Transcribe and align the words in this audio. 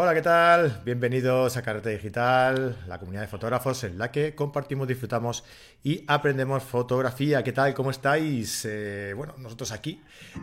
Hola, 0.00 0.14
¿qué 0.14 0.22
tal? 0.22 0.80
Bienvenidos 0.84 1.56
a 1.56 1.62
Carrete 1.62 1.90
Digital, 1.90 2.84
la 2.86 3.00
comunidad 3.00 3.22
de 3.22 3.26
fotógrafos 3.26 3.82
en 3.82 3.98
la 3.98 4.12
que 4.12 4.32
compartimos, 4.32 4.86
disfrutamos 4.86 5.42
y 5.82 6.04
aprendemos 6.06 6.62
fotografía. 6.62 7.42
¿Qué 7.42 7.50
tal? 7.50 7.74
¿Cómo 7.74 7.90
estáis? 7.90 8.64
Eh, 8.64 9.12
bueno, 9.16 9.34
nosotros 9.38 9.72
aquí 9.72 10.00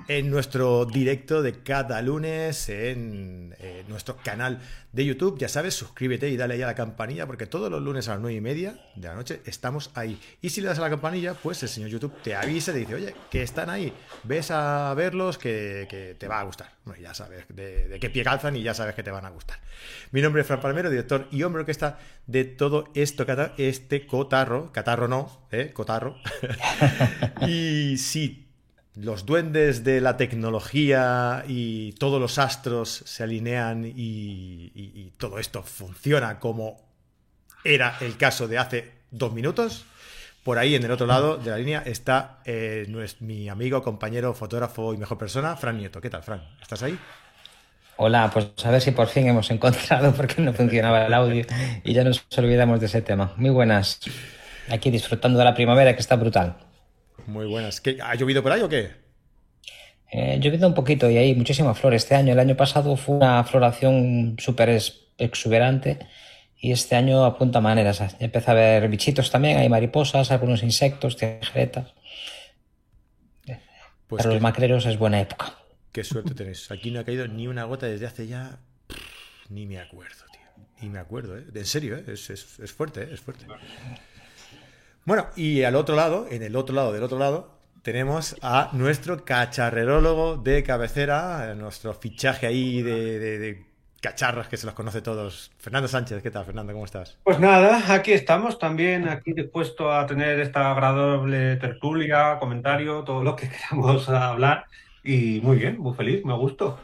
en 0.09 0.29
nuestro 0.29 0.83
directo 0.83 1.41
de 1.41 1.63
cada 1.63 2.01
lunes 2.01 2.67
en 2.67 3.55
eh, 3.59 3.85
nuestro 3.87 4.17
canal 4.17 4.59
de 4.91 5.05
YouTube. 5.05 5.39
Ya 5.39 5.47
sabes, 5.47 5.73
suscríbete 5.73 6.27
y 6.27 6.35
dale 6.35 6.55
ahí 6.55 6.61
a 6.61 6.67
la 6.67 6.75
campanilla 6.75 7.25
porque 7.25 7.45
todos 7.45 7.71
los 7.71 7.81
lunes 7.81 8.09
a 8.09 8.15
las 8.15 8.19
9 8.19 8.35
y 8.35 8.41
media 8.41 8.77
de 8.97 9.07
la 9.07 9.15
noche 9.15 9.41
estamos 9.45 9.89
ahí. 9.93 10.19
Y 10.41 10.49
si 10.49 10.59
le 10.59 10.67
das 10.67 10.79
a 10.79 10.81
la 10.81 10.89
campanilla, 10.89 11.33
pues 11.33 11.63
el 11.63 11.69
señor 11.69 11.91
YouTube 11.91 12.21
te 12.21 12.35
avisa 12.35 12.71
y 12.71 12.73
te 12.73 12.79
dice, 12.81 12.95
oye, 12.95 13.15
que 13.31 13.41
están 13.41 13.69
ahí, 13.69 13.93
ves 14.25 14.51
a 14.51 14.93
verlos 14.95 15.37
que, 15.37 16.17
te 16.19 16.27
va 16.27 16.41
a 16.41 16.43
gustar. 16.43 16.74
Bueno, 16.85 17.01
ya 17.01 17.13
sabes 17.15 17.45
de, 17.49 17.87
de 17.87 17.99
qué 17.99 18.11
pie 18.11 18.23
calzan 18.23 18.55
y 18.55 18.61
ya 18.61 18.75
sabes 18.75 18.93
que 18.93 19.01
te 19.01 19.11
van 19.11 19.25
a 19.25 19.29
gustar. 19.29 19.59
Mi 20.11 20.21
nombre 20.21 20.41
es 20.41 20.47
Fran 20.47 20.61
Palmero, 20.61 20.89
director 20.89 21.27
y 21.31 21.41
hombre 21.41 21.65
que 21.65 21.71
está 21.71 21.97
de 22.27 22.45
todo 22.45 22.91
esto, 22.93 23.25
este 23.57 24.05
cotarro, 24.05 24.71
catarro 24.71 25.07
no, 25.07 25.47
¿eh? 25.51 25.71
cotarro. 25.73 26.15
y 27.47 27.97
sí, 27.97 28.45
los 28.95 29.25
duendes 29.25 29.83
de 29.83 29.99
la 29.99 30.15
tecnología 30.15 31.43
y 31.47 31.93
todos 31.93 32.21
los 32.21 32.37
astros 32.37 33.03
se 33.05 33.23
alinean 33.23 33.83
y, 33.85 35.11
todo 35.17 35.39
esto 35.39 35.63
funciona 35.63 36.39
como 36.39 36.85
era 37.63 37.97
el 38.01 38.17
caso 38.17 38.47
de 38.47 38.57
hace 38.57 38.91
dos 39.11 39.33
minutos. 39.33 39.85
Por 40.45 40.59
ahí, 40.59 40.75
en 40.75 40.83
el 40.83 40.91
otro 40.91 41.07
lado 41.07 41.37
de 41.37 41.49
la 41.49 41.57
línea, 41.57 41.81
está 41.87 42.37
eh, 42.45 42.85
mi 43.19 43.49
amigo, 43.49 43.81
compañero, 43.81 44.31
fotógrafo 44.35 44.93
y 44.93 44.97
mejor 44.97 45.17
persona, 45.17 45.55
Fran 45.55 45.75
Nieto. 45.75 45.99
¿Qué 45.99 46.11
tal, 46.11 46.21
Fran? 46.21 46.43
¿Estás 46.61 46.83
ahí? 46.83 46.99
Hola, 47.97 48.29
pues 48.31 48.51
a 48.63 48.69
ver 48.69 48.79
si 48.79 48.91
por 48.91 49.07
fin 49.07 49.27
hemos 49.27 49.49
encontrado 49.49 50.13
porque 50.15 50.43
no 50.43 50.53
funcionaba 50.53 51.07
el 51.07 51.13
audio 51.15 51.47
y 51.83 51.93
ya 51.93 52.03
nos 52.03 52.23
olvidamos 52.37 52.79
de 52.79 52.85
ese 52.85 53.01
tema. 53.01 53.33
Muy 53.37 53.49
buenas. 53.49 53.99
Aquí 54.69 54.91
disfrutando 54.91 55.39
de 55.39 55.45
la 55.45 55.55
primavera 55.55 55.95
que 55.95 56.01
está 56.01 56.15
brutal. 56.15 56.57
Muy 57.25 57.47
buenas. 57.47 57.81
¿Ha 58.03 58.13
llovido 58.13 58.43
por 58.43 58.51
ahí 58.51 58.61
o 58.61 58.69
qué? 58.69 58.91
Eh, 60.11 60.37
llovido 60.39 60.67
un 60.67 60.75
poquito 60.75 61.09
y 61.09 61.17
hay 61.17 61.33
muchísima 61.33 61.73
flor 61.73 61.95
este 61.95 62.13
año. 62.13 62.33
El 62.33 62.39
año 62.39 62.55
pasado 62.55 62.95
fue 62.97 63.15
una 63.15 63.43
floración 63.45 64.35
súper 64.37 64.79
exuberante 65.17 65.97
y 66.65 66.71
este 66.71 66.95
año 66.95 67.23
apunta 67.25 67.61
maneras. 67.61 68.01
Empieza 68.19 68.49
a 68.49 68.53
haber 68.53 68.89
bichitos 68.89 69.29
también, 69.29 69.59
hay 69.59 69.69
mariposas, 69.69 70.31
algunos 70.31 70.63
insectos, 70.63 71.15
tijeretas. 71.15 71.93
Pues 74.07 74.23
Para 74.23 74.33
los 74.33 74.41
macreros 74.41 74.87
es 74.87 74.97
buena 74.97 75.21
época. 75.21 75.59
Qué 75.91 76.03
suerte 76.03 76.33
tenéis. 76.33 76.71
Aquí 76.71 76.89
no 76.89 77.01
ha 77.01 77.03
caído 77.03 77.27
ni 77.27 77.47
una 77.47 77.65
gota 77.65 77.85
desde 77.85 78.07
hace 78.07 78.25
ya. 78.25 78.57
ni 79.49 79.67
me 79.67 79.79
acuerdo, 79.79 80.25
tío. 80.31 80.65
Ni 80.81 80.89
me 80.89 80.97
acuerdo, 80.97 81.37
¿eh? 81.37 81.45
En 81.53 81.65
serio, 81.67 81.97
¿eh? 81.97 82.03
Es, 82.07 82.73
fuerte, 82.75 83.03
¿eh? 83.03 83.09
Es 83.11 83.19
fuerte. 83.19 83.45
Bueno, 85.05 85.27
y 85.35 85.61
al 85.61 85.75
otro 85.75 85.95
lado, 85.95 86.25
en 86.31 86.41
el 86.41 86.55
otro 86.55 86.73
lado 86.73 86.93
del 86.93 87.03
otro 87.03 87.19
lado, 87.19 87.59
tenemos 87.83 88.37
a 88.41 88.71
nuestro 88.73 89.23
cacharrerólogo 89.23 90.37
de 90.37 90.63
cabecera, 90.63 91.53
nuestro 91.53 91.93
fichaje 91.93 92.47
ahí 92.47 92.81
de, 92.81 93.19
de, 93.19 93.65
cacharras 94.05 94.47
que 94.47 94.57
se 94.57 94.67
los 94.67 94.75
conoce 94.75 95.01
todos. 95.01 95.51
Fernando 95.57 95.87
Sánchez, 95.87 96.21
¿qué 96.21 96.29
tal, 96.29 96.45
Fernando? 96.45 96.73
¿Cómo 96.73 96.85
estás? 96.85 97.17
Pues 97.23 97.39
nada, 97.39 97.91
aquí 97.91 98.11
estamos 98.11 98.59
también, 98.59 99.09
aquí 99.09 99.33
dispuesto 99.33 99.91
a 99.91 100.05
tener 100.05 100.39
esta 100.39 100.71
agradable 100.71 101.55
tertulia, 101.55 102.37
comentario, 102.39 103.03
todo 103.03 103.23
lo 103.23 103.35
que 103.35 103.49
queramos 103.71 104.07
hablar. 104.09 104.65
Y 105.03 105.39
muy 105.41 105.57
bien, 105.57 105.79
muy 105.79 105.95
feliz, 105.95 106.23
me 106.23 106.35
gustó. 106.35 106.79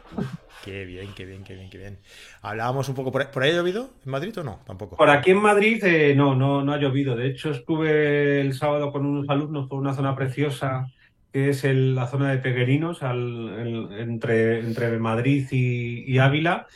Qué 0.64 0.84
bien, 0.84 1.12
qué 1.14 1.24
bien, 1.24 1.44
qué 1.44 1.54
bien, 1.54 1.70
qué 1.70 1.78
bien. 1.78 1.98
Hablábamos 2.40 2.88
un 2.88 2.96
poco, 2.96 3.12
¿por 3.12 3.42
ahí, 3.42 3.50
ha 3.50 3.54
llovido 3.54 3.90
en 4.04 4.10
Madrid 4.10 4.36
o 4.38 4.42
no? 4.42 4.58
Tampoco. 4.66 4.96
Por 4.96 5.10
aquí 5.10 5.30
en 5.30 5.42
Madrid 5.42 5.82
eh, 5.84 6.14
no, 6.16 6.34
no, 6.34 6.62
no 6.62 6.72
ha 6.72 6.78
llovido. 6.78 7.14
De 7.14 7.28
hecho, 7.28 7.52
estuve 7.52 8.40
el 8.40 8.54
sábado 8.54 8.90
con 8.90 9.06
unos 9.06 9.28
alumnos 9.28 9.68
por 9.68 9.78
una 9.78 9.94
zona 9.94 10.16
preciosa 10.16 10.88
que 11.32 11.48
es 11.48 11.64
la 11.64 12.06
zona 12.06 12.30
de 12.30 12.38
Peguerinos, 12.38 13.00
entre, 13.02 14.60
entre 14.60 14.98
Madrid 14.98 15.48
y, 15.50 16.18
Ávila, 16.18 16.66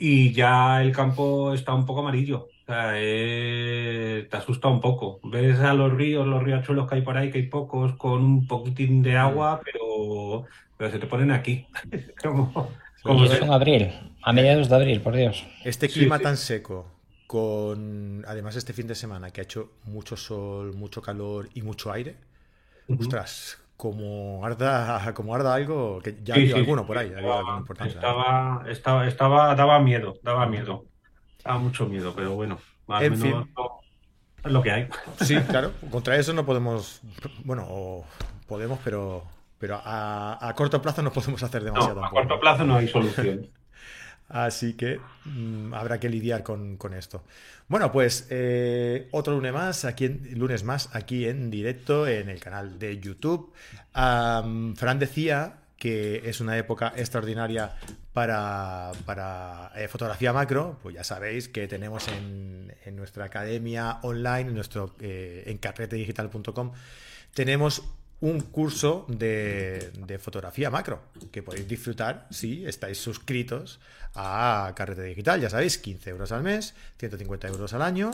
y 0.00 0.32
ya 0.32 0.82
el 0.82 0.92
campo 0.92 1.52
está 1.52 1.74
un 1.74 1.84
poco 1.84 2.00
amarillo. 2.00 2.48
O 2.62 2.66
sea, 2.66 2.92
eh, 2.94 4.26
te 4.30 4.36
asusta 4.36 4.68
un 4.68 4.80
poco. 4.80 5.20
Ves 5.22 5.60
a 5.60 5.74
los 5.74 5.92
ríos, 5.92 6.26
los 6.26 6.42
riachuelos 6.42 6.88
que 6.88 6.94
hay 6.96 7.02
por 7.02 7.18
ahí, 7.18 7.30
que 7.30 7.38
hay 7.38 7.46
pocos, 7.46 7.92
con 7.96 8.24
un 8.24 8.46
poquitín 8.46 9.02
de 9.02 9.18
agua, 9.18 9.60
pero 9.62 10.46
pero 10.78 10.90
se 10.90 10.98
te 10.98 11.06
ponen 11.06 11.30
aquí. 11.30 11.66
como, 12.22 12.70
en 13.04 13.52
abril, 13.52 13.92
a 14.22 14.32
mediados 14.32 14.70
de 14.70 14.74
abril, 14.74 15.02
por 15.02 15.14
Dios. 15.14 15.44
Este 15.62 15.90
clima 15.90 16.18
tan 16.18 16.38
seco, 16.38 16.86
con 17.26 18.24
además 18.26 18.56
este 18.56 18.72
fin 18.72 18.86
de 18.86 18.94
semana 18.94 19.30
que 19.30 19.42
ha 19.42 19.44
hecho 19.44 19.72
mucho 19.84 20.16
sol, 20.16 20.72
mucho 20.74 21.02
calor 21.02 21.50
y 21.52 21.60
mucho 21.60 21.92
aire, 21.92 22.16
ostras, 22.88 23.58
como 23.80 24.44
arda, 24.44 25.10
como 25.14 25.34
arda 25.34 25.54
algo, 25.54 26.00
que 26.02 26.18
ya 26.22 26.34
hay 26.34 26.52
alguno 26.52 26.86
por 26.86 26.98
ahí, 26.98 27.10
estaba, 27.86 28.62
estaba, 28.68 29.06
estaba, 29.06 29.54
daba 29.54 29.80
miedo, 29.80 30.18
daba 30.22 30.44
miedo. 30.46 30.84
Daba 31.42 31.58
mucho 31.58 31.86
miedo, 31.86 32.12
pero 32.14 32.34
bueno, 32.34 32.58
más 32.86 33.02
en 33.02 33.18
menos 33.18 33.46
es 34.44 34.52
lo 34.52 34.60
que 34.60 34.70
hay. 34.70 34.88
Sí, 35.20 35.34
claro, 35.48 35.72
contra 35.90 36.16
eso 36.16 36.34
no 36.34 36.44
podemos, 36.44 37.00
bueno, 37.44 38.04
podemos, 38.46 38.78
pero 38.84 39.24
pero 39.58 39.80
a, 39.82 40.52
corto 40.54 40.82
plazo 40.82 41.00
no 41.00 41.10
podemos 41.10 41.42
hacer 41.42 41.64
demasiado. 41.64 42.04
a 42.04 42.10
corto 42.10 42.38
plazo 42.38 42.66
no 42.66 42.76
hay 42.76 42.88
solución. 42.88 43.48
Así 44.30 44.74
que 44.74 45.00
mm, 45.24 45.74
habrá 45.74 45.98
que 45.98 46.08
lidiar 46.08 46.42
con, 46.44 46.78
esto. 46.96 47.24
Bueno, 47.68 47.90
pues 47.90 48.28
eh, 48.30 49.08
otro 49.10 49.34
lunes 49.34 49.52
más, 49.52 49.84
aquí 49.84 50.04
en, 50.06 50.38
lunes 50.38 50.62
más, 50.62 50.88
aquí 50.92 51.26
en 51.26 51.50
directo 51.50 52.06
en 52.06 52.28
el 52.28 52.40
canal 52.40 52.78
de 52.78 52.98
YouTube. 52.98 53.52
Fran 53.92 54.98
decía 54.98 55.56
que 55.76 56.28
es 56.28 56.40
una 56.40 56.56
época 56.58 56.92
extraordinaria 56.94 57.74
para, 58.12 58.92
eh, 59.74 59.88
fotografía 59.88 60.32
macro, 60.32 60.78
pues 60.82 60.94
ya 60.94 61.02
sabéis 61.02 61.48
que 61.48 61.66
tenemos 61.66 62.06
en, 62.08 62.70
nuestra 62.94 63.24
academia 63.24 63.98
online, 64.02 64.48
en 64.48 64.54
nuestro 64.54 64.94
eh, 65.00 65.44
en 65.46 65.58
carretedigital.com, 65.58 66.72
tenemos 67.34 67.82
un 68.20 68.40
curso 68.40 69.06
de, 69.08 70.18
fotografía 70.20 70.70
macro 70.70 71.00
que 71.32 71.42
podéis 71.42 71.66
disfrutar 71.66 72.26
si 72.30 72.66
estáis 72.66 72.98
suscritos 72.98 73.80
a 74.14 74.72
Carrete 74.76 75.04
Digital. 75.04 75.40
Ya 75.40 75.50
sabéis, 75.50 75.78
15 75.78 76.10
euros 76.10 76.32
al 76.32 76.42
mes, 76.42 76.74
150 76.98 77.48
euros 77.48 77.72
al 77.72 77.82
año 77.82 78.10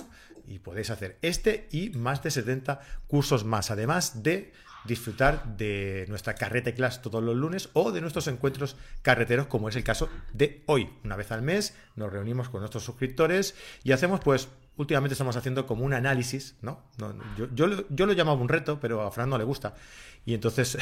y 0.47 0.61
podéis 0.61 0.91
hacer 0.91 1.19
este 1.23 1.69
y 1.73 1.91
más 1.91 2.23
de 2.23 2.31
70 2.31 2.81
cursos 3.09 3.45
más, 3.45 3.71
además 3.71 4.23
de 4.23 4.53
disfrutar 4.87 5.57
de 5.57 6.05
nuestra 6.09 6.37
carrete 6.37 6.73
class 6.73 7.03
todos 7.03 7.23
los 7.23 7.35
lunes 7.35 7.71
o 7.73 7.91
de 7.91 8.01
nuestros 8.01 8.29
encuentros 8.29 8.77
carreteros 9.03 9.49
como 9.49 9.69
es 9.69 9.75
el 9.75 9.83
caso 9.83 10.09
de 10.33 10.63
hoy. 10.67 10.89
Una 11.03 11.17
vez 11.17 11.33
al 11.33 11.43
mes 11.43 11.75
nos 11.97 12.13
reunimos 12.13 12.49
con 12.49 12.61
nuestros 12.61 12.85
suscriptores 12.85 13.57
y 13.83 13.91
hacemos 13.91 14.21
pues 14.21 14.49
últimamente 14.77 15.15
estamos 15.15 15.37
haciendo 15.37 15.67
como 15.67 15.85
un 15.85 15.95
análisis, 15.95 16.57
¿no? 16.61 16.83
yo, 17.37 17.87
yo, 17.89 18.07
lo 18.07 18.13
llamaba 18.13 18.41
un 18.41 18.49
reto, 18.49 18.79
pero 18.81 19.03
a 19.03 19.11
Fran 19.11 19.31
no 19.31 19.39
le 19.39 19.45
gusta. 19.45 19.75
Y 20.27 20.35
entonces 20.35 20.77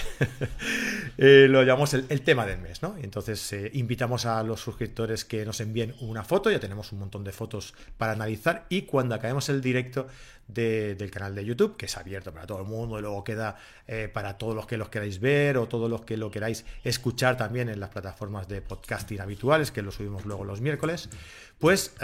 eh, 1.19 1.47
lo 1.51 1.63
llamamos 1.63 1.93
el, 1.93 2.23
tema 2.23 2.47
del 2.47 2.59
mes, 2.61 2.83
¿no? 2.83 2.97
Entonces 3.01 3.53
eh, 3.53 3.71
invitamos 3.75 4.25
a 4.25 4.43
los 4.43 4.61
suscriptores 4.61 5.27
que 5.27 5.45
nos 5.45 5.61
envíen 5.61 5.95
una 6.01 6.25
foto, 6.25 6.51
ya 6.51 6.59
tenemos 6.59 6.93
un 6.93 7.01
montón 7.01 7.25
de 7.25 7.33
fotos 7.33 7.75
para 7.99 8.13
analizar 8.13 8.65
y 8.71 8.83
cuando 8.83 9.15
acabemos 9.15 9.51
el 9.51 9.61
directo 9.61 10.07
del 10.49 11.11
canal 11.11 11.35
de 11.35 11.45
YouTube, 11.45 11.77
que 11.77 11.87
es 11.87 11.97
abierto 11.99 12.33
para 12.33 12.47
todo 12.47 12.61
el 12.61 12.65
mundo 12.67 12.99
y 12.99 13.03
luego 13.03 13.23
queda 13.23 13.57
eh, 13.87 14.11
para 14.13 14.39
todos 14.39 14.55
los 14.55 14.67
que 14.67 14.79
los 14.79 14.89
queráis 14.89 15.21
ver 15.21 15.59
o 15.59 15.69
todos 15.69 15.91
los 15.91 16.03
que 16.03 16.17
lo 16.17 16.31
queráis 16.31 16.65
escuchar 16.83 17.37
también 17.37 17.69
en 17.69 17.81
las 17.81 17.91
plataformas 17.91 18.49
de 18.49 18.63
podcasting 18.63 19.21
habituales, 19.21 19.71
que 19.71 19.83
lo 19.83 19.91
subimos 19.91 20.25
luego 20.25 20.45
los 20.45 20.63
miércoles, 20.63 21.11
pues 21.59 21.95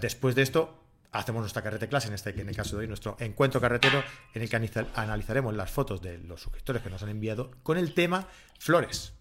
después 0.00 0.34
de 0.34 0.42
esto 0.42 0.85
hacemos 1.18 1.40
nuestra 1.40 1.62
carrete 1.62 1.88
clase, 1.88 2.08
en 2.08 2.14
este 2.14 2.30
en 2.30 2.48
el 2.48 2.56
caso 2.56 2.76
de 2.76 2.82
hoy, 2.82 2.88
nuestro 2.88 3.16
encuentro 3.20 3.60
carretero, 3.60 4.02
en 4.34 4.42
el 4.42 4.48
que 4.48 4.86
analizaremos 4.94 5.54
las 5.54 5.70
fotos 5.70 6.02
de 6.02 6.18
los 6.18 6.40
suscriptores 6.40 6.82
que 6.82 6.90
nos 6.90 7.02
han 7.02 7.08
enviado 7.08 7.50
con 7.62 7.78
el 7.78 7.94
tema 7.94 8.28
flores. 8.58 9.14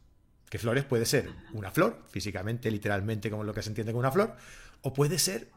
Que 0.49 0.59
flores 0.59 0.83
puede 0.83 1.05
ser 1.05 1.29
una 1.53 1.71
flor, 1.71 2.03
físicamente, 2.09 2.69
literalmente, 2.69 3.29
como 3.29 3.43
lo 3.43 3.53
que 3.53 3.61
se 3.61 3.69
entiende 3.69 3.91
con 3.91 3.99
una 3.99 4.11
flor, 4.11 4.35
o 4.81 4.93
puede 4.93 5.17
ser 5.19 5.49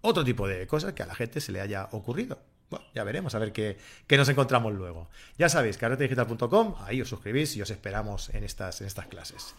otro 0.00 0.24
tipo 0.24 0.46
de 0.48 0.66
cosas 0.66 0.92
que 0.92 1.02
a 1.02 1.06
la 1.06 1.14
gente 1.14 1.40
se 1.40 1.52
le 1.52 1.60
haya 1.60 1.88
ocurrido. 1.92 2.42
Bueno, 2.70 2.86
ya 2.94 3.04
veremos, 3.04 3.34
a 3.34 3.38
ver 3.38 3.52
qué, 3.52 3.76
nos 4.10 4.28
encontramos 4.28 4.74
luego. 4.74 5.08
Ya 5.38 5.48
sabéis, 5.48 5.78
carretedigital.com, 5.78 6.74
ahí 6.80 7.00
os 7.00 7.08
suscribís 7.08 7.56
y 7.56 7.62
os 7.62 7.70
esperamos 7.70 8.30
en 8.30 8.44
estas, 8.44 8.80
en 8.80 8.86
estas 8.86 9.06
clases. 9.06 9.54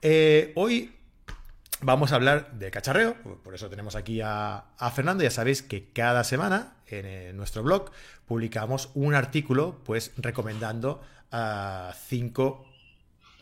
Eh, 0.00 0.52
hoy 0.56 0.92
vamos 1.82 2.12
a 2.12 2.16
hablar 2.16 2.52
de 2.52 2.70
cacharreo, 2.70 3.14
por 3.42 3.54
eso 3.54 3.68
tenemos 3.68 3.96
aquí 3.96 4.20
a, 4.22 4.64
Fernando. 4.94 5.22
Ya 5.22 5.30
sabéis 5.30 5.62
que 5.62 5.90
cada 5.92 6.24
semana 6.24 6.74
en, 6.86 7.36
nuestro 7.36 7.62
blog 7.62 7.90
publicamos 8.26 8.90
un 8.94 9.14
artículo, 9.14 9.80
pues 9.84 10.12
recomendando 10.16 11.02
a 11.30 11.94
cinco 12.08 12.64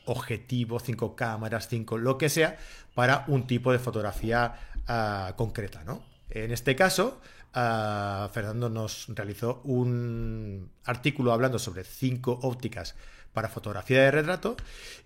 objetivo, 0.07 0.81
cinco 0.81 1.15
cámaras, 1.15 1.69
cinco 1.69 1.99
lo 1.99 2.19
que 2.19 2.29
sea, 2.29 2.57
para 2.95 3.25
un 3.29 3.47
tipo 3.47 3.73
de 3.73 3.79
fotografía 3.79 4.55
ah, 4.89 5.35
concreta, 5.37 5.85
¿no? 5.85 6.10
En 6.31 6.53
este 6.53 6.77
caso, 6.77 7.21
ah, 7.53 8.31
Fernando 8.33 8.69
nos 8.71 9.07
realizó 9.09 9.61
un 9.65 10.71
artículo 10.85 11.33
hablando 11.33 11.59
sobre 11.59 11.85
cinco 11.85 12.39
ópticas 12.43 12.95
para 13.33 13.49
fotografía 13.49 14.03
de 14.03 14.11
retrato 14.11 14.57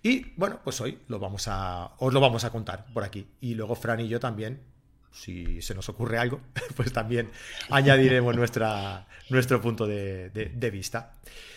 y 0.01 0.33
bueno, 0.35 0.59
pues 0.63 0.81
hoy 0.81 0.99
lo 1.07 1.19
vamos 1.19 1.47
a, 1.47 1.93
os 1.99 2.13
lo 2.13 2.19
vamos 2.19 2.43
a 2.43 2.51
contar 2.51 2.85
por 2.93 3.03
aquí. 3.03 3.27
Y 3.41 3.55
luego 3.55 3.75
Fran 3.75 3.99
y 3.99 4.07
yo 4.07 4.19
también, 4.19 4.61
si 5.15 5.61
se 5.61 5.73
nos 5.73 5.89
ocurre 5.89 6.17
algo, 6.17 6.41
pues 6.75 6.91
también 6.93 7.29
añadiremos 7.69 8.35
nuestra, 8.35 9.07
nuestro 9.29 9.61
punto 9.61 9.87
de, 9.87 10.29
de 10.29 10.71
vista. 10.71 11.13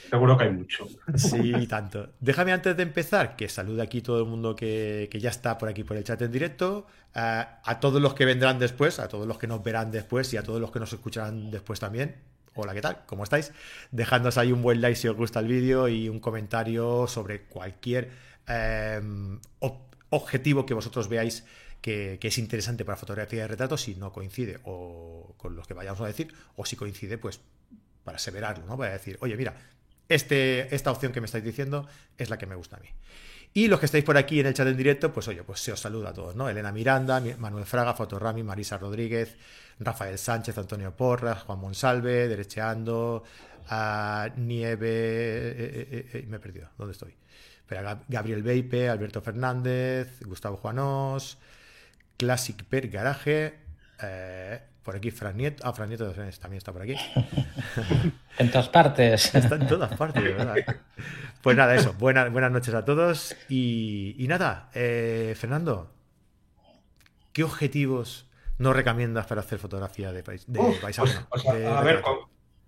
Seguro 0.08 0.38
que 0.38 0.44
hay 0.44 0.52
mucho. 0.52 0.88
Sí, 1.16 1.66
tanto. 1.68 2.10
Déjame 2.20 2.52
antes 2.52 2.76
de 2.76 2.82
empezar 2.82 3.36
que 3.36 3.48
salude 3.48 3.82
aquí 3.82 4.00
todo 4.00 4.20
el 4.20 4.24
mundo 4.26 4.56
que, 4.56 5.08
ya 5.12 5.30
está 5.30 5.58
por 5.58 5.68
aquí 5.68 5.84
por 5.84 5.96
el 5.96 6.04
chat 6.04 6.20
en 6.22 6.32
directo, 6.32 6.86
a 7.14 7.78
todos 7.80 8.00
los 8.00 8.14
que 8.14 8.24
vendrán 8.24 8.58
después, 8.58 9.00
a 9.00 9.08
todos 9.08 9.26
los 9.26 9.38
que 9.38 9.46
nos 9.46 9.62
verán 9.62 9.90
después 9.90 10.32
y 10.32 10.36
a 10.36 10.42
todos 10.42 10.60
los 10.60 10.70
que 10.70 10.78
nos 10.78 10.92
escucharán 10.92 11.50
después 11.50 11.80
también. 11.80 12.16
Hola, 12.54 12.74
¿qué 12.74 12.80
tal? 12.80 13.04
¿Cómo 13.06 13.24
estáis? 13.24 13.52
Dejadnos 13.90 14.38
ahí 14.38 14.52
un 14.52 14.62
buen 14.62 14.80
like 14.80 14.96
si 14.96 15.08
os 15.08 15.16
gusta 15.16 15.40
el 15.40 15.46
vídeo 15.46 15.88
y 15.88 16.08
un 16.08 16.20
comentario 16.20 17.06
sobre 17.06 17.42
cualquier 17.42 18.10
em, 18.46 19.38
objetivo 20.10 20.64
que 20.64 20.74
vosotros 20.74 21.08
veáis 21.08 21.44
que, 21.80 22.18
es 22.20 22.38
interesante 22.38 22.84
para 22.84 22.96
fotografía 22.96 23.42
de 23.42 23.48
retrato, 23.48 23.76
si 23.76 23.94
no 23.94 24.12
coincide 24.12 24.60
o 24.64 25.34
con 25.36 25.54
los 25.54 25.66
que 25.66 25.74
vayamos 25.74 26.00
a 26.00 26.06
decir, 26.06 26.32
o 26.56 26.64
si 26.64 26.76
coincide, 26.76 27.18
pues 27.18 27.40
para 28.04 28.16
aseverarlo, 28.16 28.66
¿no? 28.66 28.76
Para 28.76 28.92
decir, 28.92 29.18
oye, 29.20 29.36
mira, 29.36 29.54
este, 30.08 30.74
esta 30.74 30.90
opción 30.90 31.12
que 31.12 31.20
me 31.20 31.26
estáis 31.26 31.44
diciendo 31.44 31.86
es 32.16 32.30
la 32.30 32.38
que 32.38 32.46
me 32.46 32.54
gusta 32.54 32.76
a 32.76 32.80
mí. 32.80 32.88
Y 33.54 33.68
los 33.68 33.80
que 33.80 33.86
estáis 33.86 34.04
por 34.04 34.16
aquí 34.16 34.40
en 34.40 34.46
el 34.46 34.54
chat 34.54 34.68
en 34.68 34.76
directo, 34.76 35.12
pues 35.12 35.26
oye, 35.28 35.42
pues 35.42 35.60
se 35.60 35.72
os 35.72 35.80
saluda 35.80 36.10
a 36.10 36.12
todos, 36.12 36.36
¿no? 36.36 36.48
Elena 36.48 36.70
Miranda, 36.70 37.22
Manuel 37.38 37.64
Fraga, 37.64 37.94
Fotorami, 37.94 38.42
Marisa 38.42 38.78
Rodríguez, 38.78 39.36
Rafael 39.80 40.18
Sánchez, 40.18 40.56
Antonio 40.58 40.94
Porras, 40.94 41.42
Juan 41.42 41.58
Monsalve, 41.58 42.28
Derecheando, 42.28 43.24
a 43.68 44.30
Nieve. 44.36 44.88
Eh, 44.88 45.88
eh, 45.90 46.10
eh, 46.12 46.26
me 46.28 46.36
he 46.36 46.40
perdido, 46.40 46.70
¿dónde 46.76 46.92
estoy? 46.92 47.14
Gabriel 48.08 48.42
Beipe, 48.42 48.88
Alberto 48.88 49.20
Fernández, 49.20 50.22
Gustavo 50.24 50.56
Juanós, 50.56 51.38
Classic 52.18 52.62
Per 52.64 52.88
Garaje, 52.88 53.54
por 54.82 54.96
aquí 54.96 55.10
Fran 55.10 55.36
Nieto. 55.36 55.62
Ah, 55.66 55.72
Fran 55.72 55.88
Nieto 55.88 56.10
también 56.10 56.58
está 56.58 56.72
por 56.72 56.82
aquí. 56.82 56.96
en 58.38 58.50
todas 58.50 58.68
partes. 58.68 59.34
Está 59.34 59.56
en 59.56 59.66
todas 59.66 59.94
partes, 59.96 60.22
¿verdad? 60.22 60.56
Pues 61.42 61.56
nada, 61.56 61.74
eso. 61.74 61.92
buenas 61.94 62.50
noches 62.50 62.74
a 62.74 62.84
todos. 62.84 63.36
Y, 63.48 64.24
nada, 64.28 64.70
eh, 64.74 65.34
Fernando, 65.38 65.92
¿qué 67.32 67.44
objetivos 67.44 68.26
no 68.58 68.72
recomiendas 68.72 69.26
para 69.26 69.42
hacer 69.42 69.58
fotografía 69.58 70.10
de, 70.10 70.22
paisaje? 70.22 71.18
a 71.66 71.82
ver, 71.82 72.02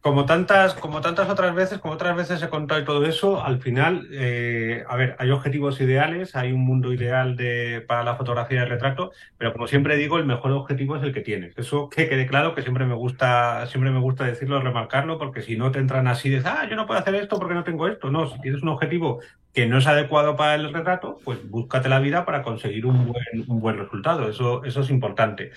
como 0.00 0.24
tantas, 0.24 0.74
como 0.74 1.02
tantas 1.02 1.28
otras 1.28 1.54
veces, 1.54 1.78
como 1.78 1.94
otras 1.94 2.16
veces 2.16 2.42
he 2.42 2.48
contado 2.48 2.80
y 2.80 2.84
todo 2.84 3.04
eso, 3.04 3.44
al 3.44 3.60
final, 3.60 4.08
eh, 4.12 4.82
a 4.88 4.96
ver, 4.96 5.14
hay 5.18 5.30
objetivos 5.30 5.78
ideales, 5.80 6.34
hay 6.34 6.52
un 6.52 6.60
mundo 6.64 6.92
ideal 6.94 7.36
de, 7.36 7.84
para 7.86 8.02
la 8.02 8.16
fotografía 8.16 8.60
de 8.60 8.66
retrato, 8.66 9.12
pero 9.36 9.52
como 9.52 9.66
siempre 9.66 9.96
digo, 9.96 10.16
el 10.16 10.24
mejor 10.24 10.52
objetivo 10.52 10.96
es 10.96 11.02
el 11.02 11.12
que 11.12 11.20
tienes. 11.20 11.56
Eso 11.58 11.90
que 11.90 12.08
quede 12.08 12.26
claro, 12.26 12.54
que 12.54 12.62
siempre 12.62 12.86
me 12.86 12.94
gusta, 12.94 13.66
siempre 13.66 13.90
me 13.90 14.00
gusta 14.00 14.24
decirlo, 14.24 14.60
remarcarlo, 14.60 15.18
porque 15.18 15.42
si 15.42 15.56
no 15.56 15.70
te 15.70 15.80
entran 15.80 16.08
así 16.08 16.30
de, 16.30 16.40
ah, 16.46 16.66
yo 16.68 16.76
no 16.76 16.86
puedo 16.86 17.00
hacer 17.00 17.14
esto 17.16 17.38
porque 17.38 17.54
no 17.54 17.64
tengo 17.64 17.86
esto. 17.86 18.10
No, 18.10 18.26
si 18.26 18.40
tienes 18.40 18.62
un 18.62 18.70
objetivo 18.70 19.20
que 19.52 19.66
no 19.66 19.78
es 19.78 19.86
adecuado 19.86 20.34
para 20.36 20.54
el 20.54 20.72
retrato, 20.72 21.18
pues 21.24 21.38
búscate 21.50 21.90
la 21.90 22.00
vida 22.00 22.24
para 22.24 22.42
conseguir 22.42 22.86
un 22.86 23.06
buen, 23.06 23.44
un 23.48 23.60
buen 23.60 23.76
resultado. 23.76 24.30
Eso, 24.30 24.64
eso 24.64 24.80
es 24.80 24.90
importante. 24.90 25.50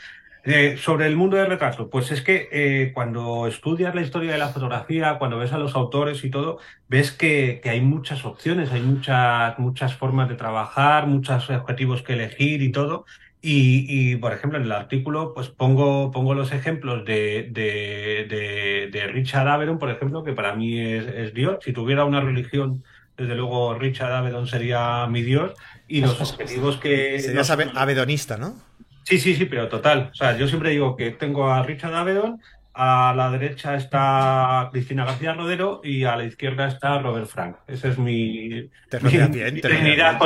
Eh, 0.46 0.76
sobre 0.78 1.08
el 1.08 1.16
mundo 1.16 1.38
del 1.38 1.48
retrato, 1.48 1.90
pues 1.90 2.12
es 2.12 2.22
que 2.22 2.50
eh, 2.52 2.92
cuando 2.94 3.48
estudias 3.48 3.96
la 3.96 4.02
historia 4.02 4.34
de 4.34 4.38
la 4.38 4.50
fotografía, 4.50 5.18
cuando 5.18 5.38
ves 5.38 5.54
a 5.54 5.58
los 5.58 5.74
autores 5.74 6.22
y 6.26 6.30
todo, 6.30 6.60
ves 6.90 7.12
que, 7.12 7.62
hay 7.64 7.80
muchas 7.80 8.26
opciones, 8.26 8.70
hay 8.74 8.82
muchas, 8.82 9.58
muchas 9.58 9.96
formas 9.96 10.28
de 10.28 10.36
trabajar, 10.36 11.08
muchos 11.08 11.50
objetivos 11.50 12.04
que 12.04 12.14
elegir 12.14 12.62
y 12.62 12.74
todo. 12.74 13.06
Y, 13.46 14.16
por 14.18 14.32
ejemplo, 14.32 14.58
en 14.58 14.66
el 14.66 14.72
artículo, 14.72 15.34
pues 15.34 15.50
pongo, 15.50 16.12
pongo 16.12 16.34
los 16.34 16.54
ejemplos 16.54 17.04
de, 17.04 17.50
de, 17.52 19.08
Richard 19.12 19.50
Avedon, 19.50 19.80
por 19.80 19.90
ejemplo, 19.92 20.24
que 20.24 20.32
para 20.32 20.56
mí 20.56 20.80
es, 20.80 21.34
Dios. 21.34 21.58
Si 21.62 21.74
tuviera 21.74 22.06
una 22.06 22.22
religión, 22.22 22.84
desde 23.18 23.36
luego 23.36 23.74
Richard 23.76 24.14
Avedon 24.14 24.48
sería 24.48 25.06
mi 25.08 25.24
Dios. 25.24 25.54
Y 25.90 26.00
los 26.02 26.22
objetivos 26.22 26.78
que. 26.78 27.20
Serías 27.20 27.50
avedonista, 27.50 28.38
¿no? 28.38 28.56
Sí, 29.04 29.20
sí, 29.20 29.36
sí, 29.36 29.46
pero 29.46 29.68
total. 29.68 30.10
O 30.12 30.16
sea, 30.16 30.38
yo 30.38 30.48
siempre 30.48 30.70
digo 30.72 30.96
que 30.96 31.12
tengo 31.12 31.50
a 31.52 31.64
Richard 31.64 31.94
Avedon, 31.94 32.40
a 32.74 33.14
la 33.16 33.30
derecha 33.30 33.76
está 33.76 34.70
Cristina 34.72 35.06
García 35.06 35.34
Rodero 35.34 35.82
y 35.84 36.06
a 36.06 36.16
la 36.16 36.24
izquierda 36.24 36.68
está 36.68 36.98
Robert 37.00 37.28
Frank. 37.28 37.58
Esa 37.68 37.90
es 37.90 38.00
mi, 38.00 38.70
trinidad, 38.90 40.18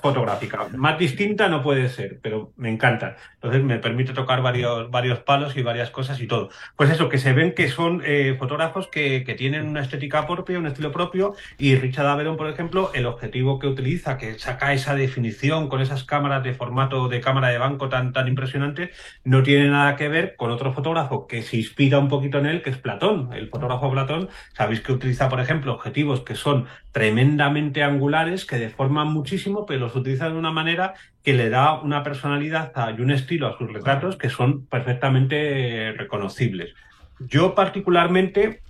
fotográfica. 0.00 0.66
Más 0.76 0.98
distinta 0.98 1.48
no 1.48 1.62
puede 1.62 1.88
ser, 1.88 2.18
pero 2.20 2.52
me 2.56 2.70
encanta. 2.70 3.16
Entonces 3.34 3.62
me 3.62 3.78
permite 3.78 4.12
tocar 4.12 4.42
varios, 4.42 4.90
varios 4.90 5.20
palos 5.20 5.56
y 5.56 5.62
varias 5.62 5.90
cosas 5.90 6.20
y 6.20 6.26
todo. 6.26 6.50
Pues 6.76 6.90
eso, 6.90 7.08
que 7.08 7.18
se 7.18 7.32
ven 7.32 7.54
que 7.54 7.68
son 7.68 8.02
eh, 8.04 8.34
fotógrafos 8.36 8.88
que, 8.88 9.22
que, 9.24 9.34
tienen 9.34 9.68
una 9.68 9.82
estética 9.82 10.26
propia, 10.26 10.58
un 10.58 10.66
estilo 10.66 10.90
propio. 10.90 11.34
Y 11.56 11.76
Richard 11.76 12.06
Avedon, 12.06 12.36
por 12.36 12.48
ejemplo, 12.48 12.90
el 12.94 13.06
objetivo 13.06 13.60
que 13.60 13.68
utiliza, 13.68 14.18
que 14.18 14.38
saca 14.40 14.72
esa 14.72 14.96
definición 14.96 15.68
con 15.68 15.80
esas 15.80 16.02
cámaras 16.02 16.42
de 16.42 16.54
formato 16.54 17.08
de 17.08 17.20
cámara 17.20 17.48
de 17.48 17.58
banco 17.58 17.88
tan, 17.88 18.12
tan 18.12 18.26
impresionante, 18.26 18.90
no 19.22 19.44
tiene 19.44 19.68
nada 19.68 19.94
que 19.94 20.08
ver 20.08 20.34
con 20.36 20.50
otro 20.50 20.72
fotógrafo 20.72 21.28
que 21.28 21.43
se 21.44 21.58
inspira 21.58 21.98
un 21.98 22.08
poquito 22.08 22.38
en 22.38 22.46
él, 22.46 22.62
que 22.62 22.70
es 22.70 22.78
Platón. 22.78 23.30
El 23.32 23.48
fotógrafo 23.48 23.90
Platón, 23.90 24.28
sabéis 24.52 24.80
que 24.80 24.92
utiliza, 24.92 25.28
por 25.28 25.40
ejemplo, 25.40 25.74
objetivos 25.74 26.20
que 26.20 26.34
son 26.34 26.66
tremendamente 26.92 27.82
angulares, 27.82 28.44
que 28.44 28.56
deforman 28.56 29.08
muchísimo, 29.08 29.64
pero 29.66 29.80
los 29.80 29.94
utiliza 29.94 30.28
de 30.28 30.36
una 30.36 30.50
manera 30.50 30.94
que 31.22 31.34
le 31.34 31.50
da 31.50 31.80
una 31.80 32.02
personalidad 32.02 32.72
y 32.96 33.00
un 33.00 33.10
estilo 33.10 33.46
a 33.46 33.56
sus 33.56 33.72
retratos 33.72 34.16
que 34.16 34.28
son 34.28 34.66
perfectamente 34.66 35.92
reconocibles. 35.96 36.74
Yo 37.20 37.54
particularmente, 37.54 38.60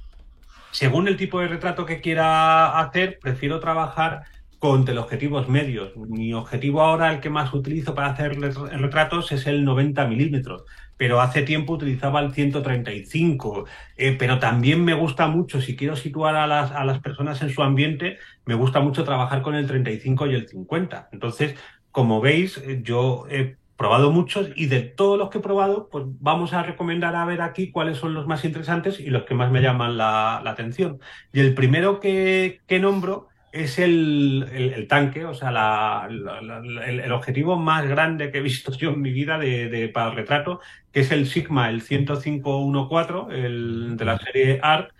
según 0.70 1.08
el 1.08 1.16
tipo 1.16 1.40
de 1.40 1.48
retrato 1.48 1.86
que 1.86 2.00
quiera 2.00 2.78
hacer, 2.78 3.18
prefiero 3.20 3.58
trabajar 3.60 4.22
con 4.58 4.84
teleobjetivos 4.84 5.48
medios. 5.48 5.94
Mi 5.96 6.32
objetivo 6.32 6.80
ahora, 6.80 7.12
el 7.12 7.20
que 7.20 7.28
más 7.28 7.52
utilizo 7.52 7.94
para 7.94 8.08
hacer 8.08 8.40
retratos, 8.40 9.30
es 9.32 9.46
el 9.46 9.64
90 9.64 10.06
milímetros 10.06 10.64
pero 10.96 11.20
hace 11.20 11.42
tiempo 11.42 11.74
utilizaba 11.74 12.20
el 12.20 12.32
135. 12.32 13.66
Eh, 13.96 14.16
pero 14.18 14.38
también 14.38 14.84
me 14.84 14.94
gusta 14.94 15.26
mucho, 15.26 15.60
si 15.60 15.76
quiero 15.76 15.96
situar 15.96 16.36
a 16.36 16.46
las, 16.46 16.72
a 16.72 16.84
las 16.84 17.00
personas 17.00 17.42
en 17.42 17.50
su 17.50 17.62
ambiente, 17.62 18.18
me 18.44 18.54
gusta 18.54 18.80
mucho 18.80 19.04
trabajar 19.04 19.42
con 19.42 19.54
el 19.54 19.66
35 19.66 20.26
y 20.26 20.34
el 20.34 20.48
50. 20.48 21.08
Entonces, 21.12 21.56
como 21.90 22.20
veis, 22.20 22.58
eh, 22.58 22.80
yo 22.82 23.26
he 23.30 23.56
probado 23.76 24.10
muchos 24.12 24.50
y 24.54 24.66
de 24.66 24.82
todos 24.82 25.18
los 25.18 25.30
que 25.30 25.38
he 25.38 25.40
probado, 25.42 25.88
pues 25.90 26.04
vamos 26.20 26.52
a 26.52 26.62
recomendar 26.62 27.16
a 27.16 27.24
ver 27.24 27.42
aquí 27.42 27.70
cuáles 27.70 27.98
son 27.98 28.14
los 28.14 28.26
más 28.26 28.44
interesantes 28.44 29.00
y 29.00 29.10
los 29.10 29.24
que 29.24 29.34
más 29.34 29.50
me 29.50 29.60
llaman 29.60 29.96
la, 29.96 30.40
la 30.44 30.50
atención. 30.50 31.00
Y 31.32 31.40
el 31.40 31.54
primero 31.54 32.00
que, 32.00 32.60
que 32.66 32.78
nombro 32.78 33.28
es 33.54 33.78
el, 33.78 34.86
tanque, 34.88 35.24
o 35.24 35.32
sea, 35.32 36.08
el, 36.08 37.12
objetivo 37.12 37.56
más 37.56 37.86
grande 37.86 38.32
que 38.32 38.38
he 38.38 38.42
visto 38.42 38.72
yo 38.72 38.90
en 38.90 39.00
mi 39.00 39.12
vida 39.12 39.38
de, 39.38 39.88
para 39.94 40.10
el 40.10 40.16
retrato, 40.16 40.60
que 40.92 41.00
es 41.00 41.12
el 41.12 41.28
Sigma, 41.28 41.70
el 41.70 41.80
10514, 41.80 43.46
el 43.46 43.96
de 43.96 44.04
la 44.04 44.18
serie 44.18 44.58
ARC, 44.60 44.92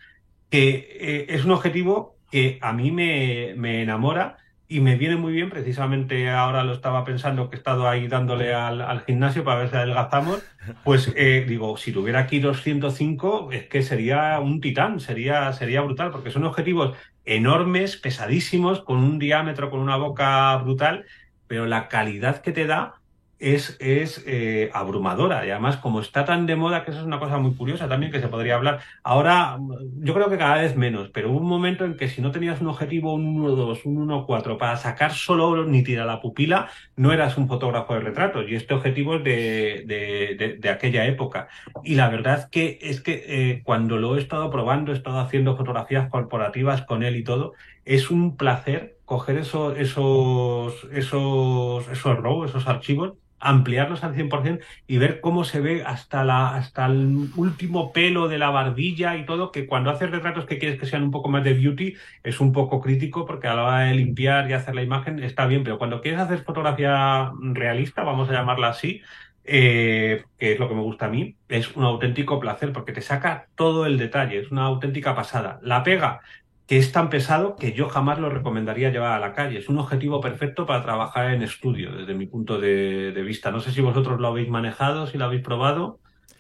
que 0.51 0.89
eh, 1.01 1.27
es 1.31 1.45
un 1.45 1.51
objetivo 1.51 2.17
que 2.31 2.59
a 2.63 2.73
mí 2.73 2.93
me, 2.93 3.55
me, 3.57 3.83
enamora 3.83 4.37
y 4.69 4.79
me 4.79 4.95
viene 4.95 5.17
muy 5.17 5.33
bien. 5.33 5.51
Precisamente 5.51 6.31
ahora 6.31 6.63
lo 6.63 6.75
estaba 6.75 7.05
pensando 7.05 7.51
que 7.51 7.57
he 7.57 7.59
estado 7.59 7.89
ahí 7.89 8.07
dándole 8.07 8.55
al, 8.55 9.03
gimnasio 9.05 9.43
para 9.43 9.61
ver 9.61 9.71
si 9.71 9.77
adelgazamos. 9.77 10.45
Pues 10.85 11.13
eh, 11.17 11.45
digo, 11.49 11.77
si 11.77 11.91
tuviera 11.91 12.21
aquí 12.21 12.39
205, 12.39 13.51
es 13.51 13.67
que 13.67 13.83
sería 13.83 14.39
un 14.39 14.61
titán, 14.61 15.01
sería, 15.01 15.53
sería 15.53 15.81
brutal, 15.81 16.13
porque 16.13 16.31
son 16.31 16.45
objetivos 16.45 16.97
enormes, 17.25 17.97
pesadísimos, 17.97 18.83
con 18.83 18.99
un 18.99 19.19
diámetro, 19.19 19.71
con 19.71 19.81
una 19.81 19.97
boca 19.97 20.57
brutal, 20.59 21.07
pero 21.47 21.66
la 21.66 21.88
calidad 21.88 22.43
que 22.43 22.52
te 22.52 22.66
da 22.66 23.00
es, 23.45 23.77
es 23.79 24.23
eh, 24.27 24.71
abrumadora. 24.73 25.47
Y 25.47 25.51
además, 25.51 25.77
como 25.77 26.01
está 26.01 26.25
tan 26.25 26.47
de 26.47 26.57
moda, 26.57 26.85
que 26.85 26.91
eso 26.91 27.01
es 27.01 27.07
una 27.07 27.19
cosa 27.19 27.39
muy 27.39 27.55
curiosa 27.55 27.89
también 27.89 28.11
que 28.11 28.21
se 28.21 28.29
podría 28.29 28.55
hablar. 28.55 28.81
Ahora, 29.03 29.59
yo 30.01 30.15
creo 30.15 30.31
que 30.31 30.39
cada 30.39 30.63
vez 30.63 30.77
menos, 30.77 31.11
pero 31.11 31.31
hubo 31.31 31.39
un 31.39 31.49
momento 31.49 31.85
en 31.85 31.97
que 31.97 32.09
si 32.09 32.23
no 32.23 32.31
tenías 32.31 32.61
un 32.61 32.69
objetivo, 32.69 33.15
un 33.15 33.37
1.2, 33.37 33.83
un 33.85 34.09
1.4, 34.09 34.57
para 34.57 34.77
sacar 34.77 35.13
solo 35.13 35.65
nítida 35.65 36.07
la 36.07 36.21
pupila, 36.21 36.69
no 36.97 37.13
eras 37.13 37.37
un 37.37 37.47
fotógrafo 37.49 37.95
de 37.95 38.01
retratos. 38.01 38.47
Y 38.49 38.55
este 38.55 38.75
objetivo 38.75 39.17
es 39.17 39.25
de, 39.25 40.59
de, 40.61 40.71
aquella 40.71 41.05
época. 41.07 41.49
Y 41.83 41.97
la 41.97 42.09
verdad 42.09 42.49
que 42.51 42.79
es 42.81 43.01
que 43.01 43.25
eh, 43.27 43.63
cuando 43.63 43.99
lo 43.99 44.17
he 44.17 44.21
estado 44.21 44.51
probando, 44.51 44.93
he 44.93 44.95
estado 44.97 45.21
haciendo 45.21 45.57
fotografías 45.57 46.09
corporativas 46.09 46.83
con 46.83 47.03
él 47.03 47.17
y 47.17 47.25
todo, 47.25 47.53
es 47.85 48.11
un 48.11 48.37
placer 48.37 48.99
coger 49.05 49.38
esos, 49.38 49.76
esos, 49.79 50.87
esos, 50.93 51.88
esos 51.88 52.19
RAW, 52.19 52.45
esos 52.45 52.67
archivos, 52.67 53.14
ampliarlos 53.45 54.03
al 54.03 54.14
100% 54.14 54.61
y 54.87 54.99
ver 54.99 55.21
cómo 55.21 55.45
se 55.45 55.61
ve 55.61 55.83
hasta, 55.85 56.25
la, 56.25 56.55
hasta 56.57 56.87
el 56.87 57.29
último 57.37 57.93
pelo 57.93 58.29
de 58.29 58.38
la 58.38 58.50
barbilla 58.50 59.17
y 59.17 59.26
todo, 59.26 59.53
que 59.53 59.67
cuando 59.67 59.91
haces 59.91 60.11
retratos 60.11 60.47
que 60.47 60.59
quieres 60.59 60.81
que 60.81 60.87
sean 60.87 61.03
un 61.03 61.11
poco 61.11 61.29
más 61.29 61.45
de 61.45 61.53
beauty, 61.53 61.95
es 62.23 62.41
un 62.41 62.53
poco 62.53 62.81
crítico 62.81 63.26
porque 63.26 63.49
a 63.49 63.55
la 63.55 63.64
hora 63.64 63.81
de 63.81 63.95
limpiar 63.95 64.49
y 64.49 64.55
hacer 64.55 64.75
la 64.75 64.83
imagen 64.83 65.23
está 65.23 65.47
bien, 65.47 65.62
pero 65.62 65.79
cuando 65.79 66.00
quieres 66.00 66.21
hacer 66.21 66.43
fotografía 66.43 67.33
realista, 67.38 68.03
vamos 68.03 68.31
a 68.31 68.33
llamarla 68.33 68.69
así, 68.69 69.03
eh, 69.47 70.25
que 70.38 70.53
es 70.53 70.59
lo 70.59 70.69
que 70.69 70.75
me 70.75 70.81
gusta 70.81 71.07
a 71.07 71.11
mí, 71.11 71.37
es 71.50 71.76
un 71.76 71.85
auténtico 71.85 72.41
placer 72.41 72.73
porque 72.73 72.93
te 72.93 73.03
saca 73.03 73.49
todo 73.57 73.85
el 73.85 73.99
detalle, 73.99 74.38
es 74.38 74.50
una 74.50 74.64
auténtica 74.64 75.14
pasada. 75.14 75.59
La 75.62 75.83
pega, 75.83 76.23
que 76.66 76.78
es 76.78 76.92
tan 76.92 77.11
pesado 77.11 77.56
que 77.56 77.73
yo 77.73 77.88
jamás 77.88 78.18
lo 78.18 78.30
recomendaría 78.30 78.90
llevar 78.90 79.12
a 79.12 79.18
la 79.18 79.35
calle. 79.35 79.59
Es 79.59 79.68
un 79.68 79.78
objetivo 79.78 80.21
perfecto 80.21 80.66
para 80.66 80.83
trabajar 80.83 81.33
en 81.33 81.42
estudio, 81.42 81.92
desde 81.92 82.14
mi 82.14 82.26
punto 82.26 82.59
de, 82.59 83.11
vista. 83.25 83.50
No 83.50 83.61
sé 83.61 83.73
si 83.73 83.80
vosotros 83.80 84.21
lo 84.21 84.28
habéis 84.28 84.49
manejado, 84.49 85.06
si 85.06 85.18
lo 85.18 85.26
habéis 85.26 85.42
probado, 85.42 85.99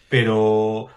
pero 0.08 0.88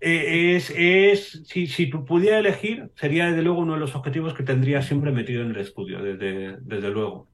eh, 0.00 0.54
es, 0.56 0.72
es 0.76 1.42
si, 1.46 1.66
si 1.66 1.86
pudiera 1.86 2.38
elegir, 2.38 2.90
sería 2.94 3.26
desde 3.26 3.42
luego 3.42 3.60
uno 3.60 3.74
de 3.74 3.80
los 3.80 3.96
objetivos 3.96 4.34
que 4.34 4.44
tendría 4.44 4.82
siempre 4.82 5.10
metido 5.10 5.42
en 5.42 5.50
el 5.50 5.56
estudio, 5.56 6.00
desde, 6.00 6.58
desde 6.60 6.90
luego. 6.90 7.28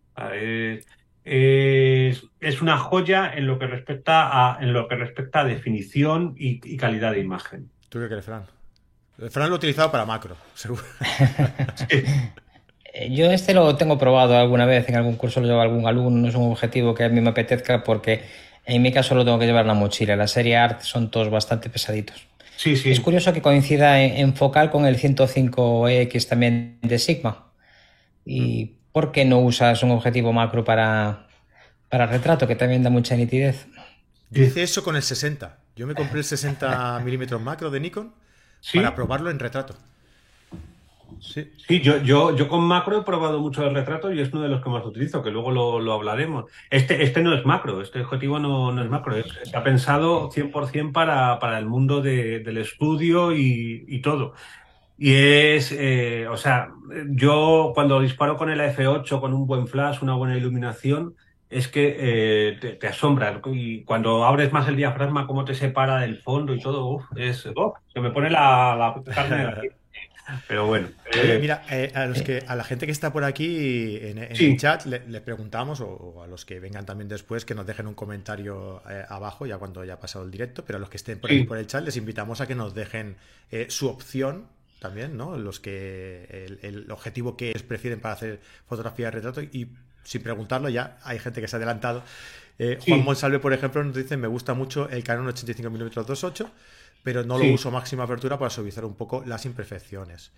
Es, 1.26 2.24
es, 2.40 2.62
una 2.62 2.78
joya 2.78 3.30
en 3.34 3.46
lo 3.46 3.58
que 3.58 3.66
respecta 3.66 4.54
a, 4.54 4.62
en 4.62 4.72
lo 4.72 4.88
que 4.88 4.94
respecta 4.94 5.40
a 5.40 5.44
definición 5.44 6.34
y, 6.38 6.76
calidad 6.78 7.12
de 7.12 7.20
imagen. 7.20 7.70
¿Tú 7.90 7.98
qué 7.98 8.06
crees, 8.06 8.24
Fran? 8.24 8.44
Fran 9.30 9.48
lo 9.48 9.54
he 9.54 9.58
utilizado 9.58 9.90
para 9.90 10.04
macro, 10.04 10.36
seguro. 10.54 10.82
Yo 13.10 13.30
este 13.30 13.54
lo 13.54 13.76
tengo 13.76 13.98
probado 13.98 14.36
alguna 14.36 14.66
vez, 14.66 14.88
en 14.88 14.96
algún 14.96 15.16
curso 15.16 15.40
lo 15.40 15.46
llevo 15.46 15.60
algún 15.60 15.86
alumno, 15.86 16.22
no 16.22 16.28
es 16.28 16.34
un 16.34 16.50
objetivo 16.50 16.94
que 16.94 17.04
a 17.04 17.08
mí 17.08 17.20
me 17.20 17.30
apetezca 17.30 17.84
porque 17.84 18.24
en 18.64 18.82
mi 18.82 18.92
caso 18.92 19.14
lo 19.14 19.24
tengo 19.24 19.38
que 19.38 19.46
llevar 19.46 19.62
en 19.62 19.68
la 19.68 19.74
mochila. 19.74 20.16
La 20.16 20.26
serie 20.26 20.56
Art 20.56 20.80
son 20.80 21.10
todos 21.10 21.30
bastante 21.30 21.70
pesaditos. 21.70 22.26
Sí, 22.56 22.76
sí. 22.76 22.90
Es 22.90 23.00
curioso 23.00 23.32
que 23.32 23.42
coincida 23.42 24.00
en, 24.02 24.34
focal 24.34 24.70
con 24.70 24.86
el 24.86 24.98
105X 24.98 26.28
también 26.28 26.78
de 26.82 26.98
Sigma. 26.98 27.52
¿Y 28.24 28.76
por 28.92 29.12
qué 29.12 29.24
no 29.24 29.40
usas 29.40 29.82
un 29.82 29.90
objetivo 29.90 30.32
macro 30.32 30.64
para, 30.64 31.28
para 31.90 32.06
retrato, 32.06 32.46
que 32.46 32.56
también 32.56 32.82
da 32.82 32.90
mucha 32.90 33.14
nitidez? 33.14 33.66
Dice 34.30 34.62
eso 34.62 34.82
con 34.82 34.96
el 34.96 35.02
60. 35.02 35.58
Yo 35.76 35.86
me 35.86 35.94
compré 35.94 36.18
el 36.18 36.24
60 36.24 37.00
milímetros 37.00 37.40
macro 37.40 37.70
de 37.70 37.80
Nikon 37.80 38.25
para 38.74 38.94
probarlo 38.94 39.30
en 39.30 39.38
retrato. 39.38 39.74
Sí, 41.20 41.50
sí 41.66 41.80
yo, 41.80 41.98
yo, 41.98 42.36
yo 42.36 42.48
con 42.48 42.64
macro 42.64 42.98
he 42.98 43.02
probado 43.02 43.40
mucho 43.40 43.64
el 43.64 43.74
retrato 43.74 44.12
y 44.12 44.20
es 44.20 44.32
uno 44.32 44.42
de 44.42 44.48
los 44.48 44.62
que 44.62 44.70
más 44.70 44.84
utilizo, 44.84 45.22
que 45.22 45.30
luego 45.30 45.50
lo, 45.50 45.92
hablaremos. 45.92 46.50
Este, 46.70 47.02
este 47.02 47.22
no 47.22 47.34
es 47.34 47.44
macro, 47.44 47.80
este 47.80 48.00
objetivo 48.00 48.38
no, 48.38 48.72
no 48.72 48.82
es 48.82 48.90
macro, 48.90 49.16
es, 49.16 49.26
ha 49.54 49.62
pensado 49.62 50.30
100% 50.30 50.92
para, 50.92 51.38
para 51.38 51.58
el 51.58 51.66
mundo 51.66 52.02
del 52.02 52.56
estudio 52.58 53.32
y, 53.32 54.00
todo. 54.02 54.34
Y 54.98 55.14
es, 55.14 55.72
eh, 55.72 56.26
o 56.28 56.36
sea, 56.36 56.70
yo 57.08 57.72
cuando 57.74 58.00
disparo 58.00 58.36
con 58.36 58.50
el 58.50 58.60
F8, 58.60 59.20
con 59.20 59.34
un 59.34 59.46
buen 59.46 59.66
flash, 59.68 59.98
una 60.02 60.14
buena 60.14 60.36
iluminación, 60.36 61.14
es 61.48 61.68
que 61.68 61.96
eh, 61.98 62.76
te, 62.80 62.86
asombra. 62.86 63.40
Y 63.46 63.82
cuando 63.82 64.24
abres 64.24 64.52
más 64.52 64.68
el 64.68 64.76
diafragma, 64.76 65.26
cómo 65.26 65.44
te 65.44 65.54
separa 65.54 66.00
del 66.00 66.18
fondo 66.18 66.54
y 66.54 66.60
todo, 66.60 67.06
es, 67.16 67.48
oh, 67.54 67.74
se 67.92 68.00
me 68.00 68.10
pone 68.10 68.30
la, 68.30 69.00
carne 69.14 69.36
de 69.36 69.44
la 69.44 69.62
Pero 70.48 70.66
bueno. 70.66 70.88
Eh, 71.12 71.38
mira, 71.40 71.62
eh, 71.70 71.92
a, 71.94 72.06
los 72.06 72.22
que, 72.22 72.42
a 72.46 72.56
la 72.56 72.64
gente 72.64 72.86
que 72.86 72.92
está 72.92 73.12
por 73.12 73.22
aquí 73.22 73.96
en, 74.02 74.18
el 74.18 74.56
chat 74.56 74.86
le, 74.86 75.20
preguntamos, 75.20 75.80
o, 75.80 76.20
a 76.22 76.26
los 76.26 76.44
que 76.44 76.58
vengan 76.58 76.84
también 76.84 77.08
después, 77.08 77.44
que 77.44 77.54
nos 77.54 77.66
dejen 77.66 77.86
un 77.86 77.94
comentario 77.94 78.82
abajo, 79.08 79.46
ya 79.46 79.58
cuando 79.58 79.80
haya 79.80 80.00
pasado 80.00 80.24
el 80.24 80.32
directo, 80.32 80.64
pero 80.64 80.78
a 80.78 80.80
los 80.80 80.90
que 80.90 80.96
estén 80.96 81.20
por 81.20 81.30
aquí 81.30 81.44
por 81.44 81.58
el 81.58 81.66
chat 81.66 81.84
les 81.84 81.96
invitamos 81.96 82.40
a 82.40 82.48
que 82.48 82.56
nos 82.56 82.74
dejen 82.74 83.16
su 83.68 83.88
opción 83.88 84.48
también, 84.80 85.16
¿no? 85.16 85.38
Los 85.38 85.60
que 85.60 86.26
el, 86.28 86.58
el, 86.62 86.90
objetivo 86.90 87.36
que 87.36 87.50
ellos 87.50 87.62
prefieren 87.62 88.00
para 88.00 88.14
hacer 88.14 88.40
fotografía 88.66 89.06
de 89.06 89.10
retrato 89.12 89.42
y 89.42 89.68
sin 90.06 90.22
preguntarlo, 90.22 90.68
ya 90.68 90.98
hay 91.02 91.18
gente 91.18 91.40
que 91.40 91.48
se 91.48 91.56
ha 91.56 91.58
adelantado. 91.58 92.02
Eh, 92.58 92.78
Juan 92.86 93.04
Monsalve, 93.04 93.38
por 93.38 93.52
ejemplo, 93.52 93.84
nos 93.84 93.94
dice: 93.94 94.16
Me 94.16 94.28
gusta 94.28 94.54
mucho 94.54 94.88
el 94.88 95.04
Canon 95.04 95.26
85mm 95.26 95.90
2.8, 95.92 96.48
pero 97.02 97.24
no 97.24 97.38
lo 97.38 97.44
uso 97.52 97.70
máxima 97.70 98.04
apertura 98.04 98.38
para 98.38 98.50
suavizar 98.50 98.84
un 98.84 98.94
poco 98.94 99.22
las 99.26 99.44
imperfecciones. 99.44 100.32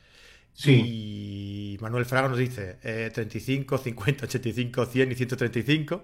Sí. 0.54 1.76
Y 1.76 1.78
Manuel 1.80 2.04
Fraga 2.04 2.28
nos 2.28 2.38
dice 2.38 2.78
35, 3.14 3.78
50, 3.78 4.24
85, 4.24 4.86
100 4.86 5.12
y 5.12 5.14
135, 5.14 6.02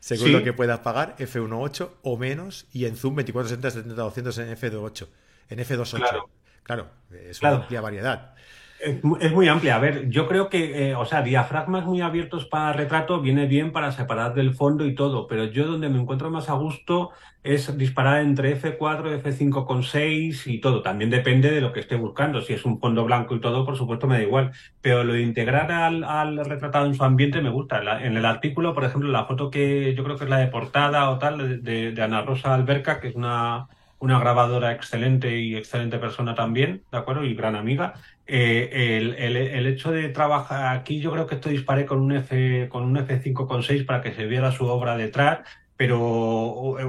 según 0.00 0.32
lo 0.32 0.42
que 0.42 0.52
puedas 0.52 0.80
pagar, 0.80 1.16
F1.8 1.18 1.90
o 2.02 2.18
menos, 2.18 2.66
y 2.72 2.84
en 2.84 2.96
Zoom 2.96 3.14
24, 3.14 3.48
70, 3.48 3.70
70, 3.70 3.94
200 4.02 4.38
en 4.38 4.56
F2.8. 4.56 5.08
En 5.48 5.58
F2.8. 5.60 6.24
Claro. 6.64 6.90
es 7.10 7.40
una 7.40 7.52
amplia 7.52 7.80
variedad. 7.80 8.34
Es 8.80 9.32
muy 9.32 9.48
amplia. 9.48 9.76
A 9.76 9.78
ver, 9.78 10.10
yo 10.10 10.28
creo 10.28 10.50
que, 10.50 10.90
eh, 10.90 10.94
o 10.94 11.06
sea, 11.06 11.22
diafragmas 11.22 11.86
muy 11.86 12.02
abiertos 12.02 12.44
para 12.44 12.72
retrato 12.72 13.20
viene 13.20 13.46
bien 13.46 13.72
para 13.72 13.92
separar 13.92 14.34
del 14.34 14.54
fondo 14.54 14.84
y 14.84 14.94
todo, 14.94 15.26
pero 15.26 15.44
yo 15.44 15.66
donde 15.66 15.88
me 15.88 15.98
encuentro 15.98 16.30
más 16.30 16.50
a 16.50 16.54
gusto 16.54 17.10
es 17.42 17.76
disparar 17.78 18.20
entre 18.20 18.60
F4, 18.60 19.22
F5 19.22 19.64
con 19.64 19.84
6 19.84 20.46
y 20.48 20.60
todo. 20.60 20.82
También 20.82 21.10
depende 21.10 21.50
de 21.50 21.60
lo 21.60 21.72
que 21.72 21.80
esté 21.80 21.96
buscando. 21.96 22.42
Si 22.42 22.52
es 22.52 22.64
un 22.64 22.78
fondo 22.78 23.04
blanco 23.04 23.34
y 23.34 23.40
todo, 23.40 23.64
por 23.64 23.76
supuesto 23.76 24.06
me 24.06 24.16
da 24.16 24.22
igual. 24.22 24.52
Pero 24.82 25.04
lo 25.04 25.14
de 25.14 25.22
integrar 25.22 25.72
al, 25.72 26.44
retratado 26.44 26.86
en 26.86 26.94
su 26.94 27.04
ambiente 27.04 27.40
me 27.40 27.50
gusta. 27.50 27.80
en 28.04 28.16
el 28.16 28.26
artículo, 28.26 28.74
por 28.74 28.84
ejemplo, 28.84 29.10
la 29.10 29.24
foto 29.24 29.50
que 29.50 29.94
yo 29.94 30.04
creo 30.04 30.16
que 30.16 30.24
es 30.24 30.30
la 30.30 30.38
de 30.38 30.48
portada 30.48 31.10
o 31.10 31.18
tal, 31.18 31.62
de, 31.62 31.92
de 31.92 32.02
Ana 32.02 32.22
Rosa 32.22 32.54
Alberca, 32.54 33.00
que 33.00 33.08
es 33.08 33.14
una, 33.14 33.68
una 34.04 34.20
grabadora 34.20 34.72
excelente 34.72 35.38
y 35.38 35.56
excelente 35.56 35.98
persona 35.98 36.34
también, 36.34 36.82
¿de 36.92 36.98
acuerdo? 36.98 37.24
Y 37.24 37.34
gran 37.34 37.56
amiga. 37.56 37.94
Eh, 38.26 39.14
el, 39.18 39.66
hecho 39.66 39.92
de 39.92 40.10
trabajar 40.10 40.76
aquí, 40.76 41.00
yo 41.00 41.10
creo 41.10 41.26
que 41.26 41.36
esto 41.36 41.48
disparé 41.48 41.86
con 41.86 42.00
un 42.00 42.12
F 42.12 42.68
con 42.68 42.84
un 42.84 42.96
F5 42.96 43.46
con 43.46 43.62
6 43.62 43.84
para 43.84 44.02
que 44.02 44.12
se 44.12 44.26
viera 44.26 44.52
su 44.52 44.66
obra 44.66 44.98
detrás, 44.98 45.40
pero 45.76 45.98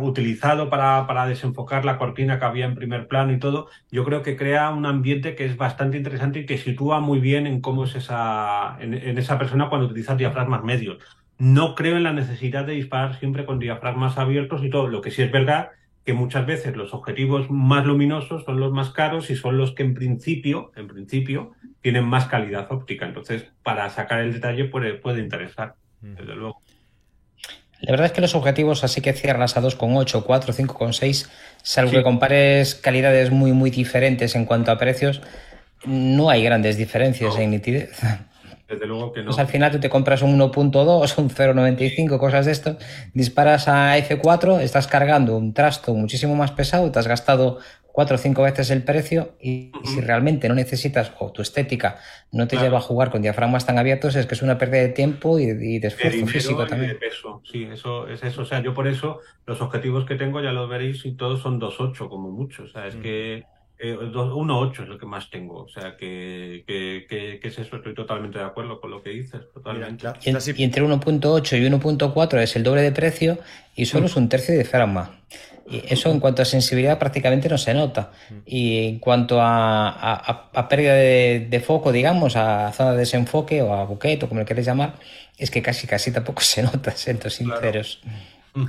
utilizado 0.01 0.69
para, 0.69 1.07
para, 1.07 1.25
desenfocar 1.25 1.86
la 1.86 1.98
cortina 1.98 2.38
que 2.38 2.45
había 2.45 2.65
en 2.65 2.75
primer 2.75 3.07
plano 3.07 3.31
y 3.31 3.39
todo, 3.39 3.69
yo 3.89 4.03
creo 4.03 4.22
que 4.22 4.36
crea 4.36 4.69
un 4.72 4.86
ambiente 4.86 5.36
que 5.36 5.45
es 5.45 5.55
bastante 5.55 5.98
interesante 5.98 6.39
y 6.39 6.45
que 6.45 6.57
sitúa 6.57 7.00
muy 7.00 7.19
bien 7.19 7.48
en 7.48 7.62
cómo 7.62 7.86
es 7.86 7.95
esa, 7.95 8.77
en, 8.81 8.93
en 8.93 9.17
esa 9.17 9.39
persona 9.39 9.69
cuando 9.69 9.88
utiliza 9.88 10.15
diafragmas 10.15 10.63
medios. 10.65 10.98
No 11.38 11.75
creo 11.75 11.95
en 11.95 12.03
la 12.03 12.13
necesidad 12.13 12.65
de 12.65 12.74
disparar 12.74 13.17
siempre 13.19 13.45
con 13.45 13.60
diafragmas 13.60 14.17
abiertos 14.17 14.63
y 14.63 14.69
todo. 14.69 14.88
Lo 14.88 15.01
que 15.01 15.12
sí 15.12 15.22
es 15.22 15.31
verdad 15.31 15.72
que 16.05 16.13
muchas 16.13 16.45
veces 16.45 16.75
los 16.75 16.93
objetivos 16.93 17.50
más 17.50 17.85
luminosos 17.85 18.43
son 18.45 18.59
los 18.59 18.71
más 18.71 18.91
caros 18.91 19.31
y 19.31 19.35
son 19.35 19.57
los 19.57 19.74
que 19.74 19.81
en 19.81 19.95
principio, 19.95 20.71
en 20.75 20.88
principio, 20.88 21.53
tienen 21.81 22.05
más 22.05 22.25
calidad 22.27 22.71
óptica. 22.71 23.07
Entonces, 23.07 23.45
para 23.63 23.89
sacar 23.89 24.19
el 24.19 24.31
detalle 24.31 24.65
puede, 24.65 24.93
puede 24.93 25.19
interesar, 25.19 25.74
mm. 26.01 26.15
desde 26.15 26.35
luego. 26.35 26.62
La 27.81 27.91
verdad 27.91 28.05
es 28.05 28.12
que 28.12 28.21
los 28.21 28.35
objetivos 28.35 28.83
así 28.83 29.01
que 29.01 29.13
cierras 29.13 29.57
a 29.57 29.62
2,8, 29.62 30.24
4, 30.24 30.53
5,6, 30.53 31.29
salvo 31.63 31.91
que 31.91 32.03
compares 32.03 32.75
calidades 32.75 33.31
muy, 33.31 33.51
muy 33.51 33.71
diferentes 33.71 34.35
en 34.35 34.45
cuanto 34.45 34.71
a 34.71 34.77
precios, 34.77 35.21
no 35.85 36.29
hay 36.29 36.43
grandes 36.43 36.77
diferencias 36.77 37.38
en 37.38 37.51
nitidez. 37.51 38.00
Desde 38.67 38.86
luego 38.88 39.12
que 39.12 39.22
no. 39.22 39.27
Pues 39.27 39.39
al 39.39 39.48
final 39.48 39.72
tú 39.72 39.79
te 39.79 39.89
compras 39.89 40.22
un 40.22 40.39
1.2, 40.39 41.17
un 41.17 41.29
0.95, 41.29 42.17
cosas 42.17 42.45
de 42.45 42.51
esto, 42.51 42.77
disparas 43.13 43.67
a 43.67 43.98
F4, 43.98 44.62
estás 44.62 44.88
cargando 44.88 45.38
un 45.38 45.53
trasto 45.53 45.93
muchísimo 45.93 46.36
más 46.36 46.51
pesado, 46.51 46.91
te 46.91 47.00
has 47.00 47.07
gastado 47.07 47.60
cuatro 47.95 48.15
o 48.15 48.17
cinco 48.17 48.41
veces 48.41 48.72
el 48.72 48.84
precio 48.84 49.36
y, 49.39 49.72
si 49.86 50.01
realmente 50.01 50.50
no 50.50 50.55
necesitas 50.55 51.13
o 51.17 51.31
tu 51.31 51.41
estética 51.41 51.98
no 52.29 52.45
te 52.45 52.57
lleva 52.57 52.79
a 52.79 52.81
jugar 52.81 53.10
con 53.10 53.22
diafragmas 53.22 53.65
tan 53.65 53.79
abiertos, 53.79 54.17
es 54.17 54.25
que 54.25 54.36
es 54.36 54.41
una 54.41 54.57
pérdida 54.57 54.81
de 54.81 54.89
tiempo 54.89 55.39
y, 55.39 55.79
de 55.79 55.88
esfuerzo 55.88 56.27
físico 56.27 56.67
también. 56.67 56.91
De 56.91 56.98
peso. 56.98 57.41
Sí, 57.50 57.63
eso 57.72 58.05
es 58.10 58.22
eso. 58.22 58.41
O 58.41 58.45
sea, 58.45 58.62
yo 58.62 58.74
por 58.74 58.89
eso 58.89 59.22
los 59.45 59.62
objetivos 59.62 60.03
que 60.05 60.15
tengo 60.15 60.41
ya 60.41 60.51
los 60.51 60.67
veréis 60.67 61.05
y 61.05 61.13
todos 61.13 61.39
son 61.41 61.62
2.8 61.62 62.10
como 62.10 62.31
mucho. 62.31 62.63
O 62.63 62.67
sea, 62.67 62.86
es 62.86 62.98
mm. 62.98 63.01
que 63.01 63.45
eh, 63.77 63.96
1.8 63.96 64.84
es 64.84 64.88
lo 64.88 64.98
que 64.98 65.05
más 65.05 65.29
tengo. 65.29 65.63
O 65.63 65.67
sea, 65.67 65.98
que, 65.98 66.63
que, 66.67 67.39
es 67.41 67.60
eso. 67.60 67.75
Estoy 67.75 67.94
totalmente 67.94 68.39
de 68.39 68.46
acuerdo 68.46 68.79
con 68.79 68.91
lo 68.91 69.01
que 69.01 69.10
dices. 69.10 69.41
Totalmente. 69.53 70.08
y, 70.24 70.63
entre 70.63 70.84
1.8 70.84 71.58
y 71.58 71.70
1.4 71.70 72.41
es 72.41 72.55
el 72.55 72.63
doble 72.63 72.82
de 72.82 72.91
precio 72.91 73.38
y 73.75 73.86
solo 73.86 74.05
es 74.05 74.15
un 74.15 74.29
tercio 74.29 74.53
de 74.53 74.62
diafragma. 74.62 75.20
Y 75.67 75.82
eso 75.89 76.12
en 76.12 76.20
cuanto 76.20 76.44
a 76.44 76.46
sensibilidad 76.46 77.00
prácticamente 77.00 77.50
no 77.50 77.58
se 77.58 77.74
nota. 77.74 78.12
Y 78.46 78.88
en 78.88 79.00
cuanto 79.00 79.39
a, 79.41 80.51
pérdida 80.70 80.94
de, 80.94 81.63
foco, 81.65 81.91
digamos, 81.91 82.36
a 82.36 82.72
zona 82.72 82.91
de 82.91 83.00
desenfoque 83.00 83.62
o 83.62 83.74
a 83.74 83.84
buquete 83.86 84.25
o 84.25 84.29
como 84.29 84.41
le 84.41 84.46
queréis 84.46 84.67
llamar, 84.67 84.96
es 85.38 85.50
que 85.50 85.62
casi 85.62 85.88
casi 85.88 86.12
tampoco 86.12 86.41
se 86.44 86.63
nota, 86.63 86.91
siendo 86.91 87.29
sinceros. 87.29 88.00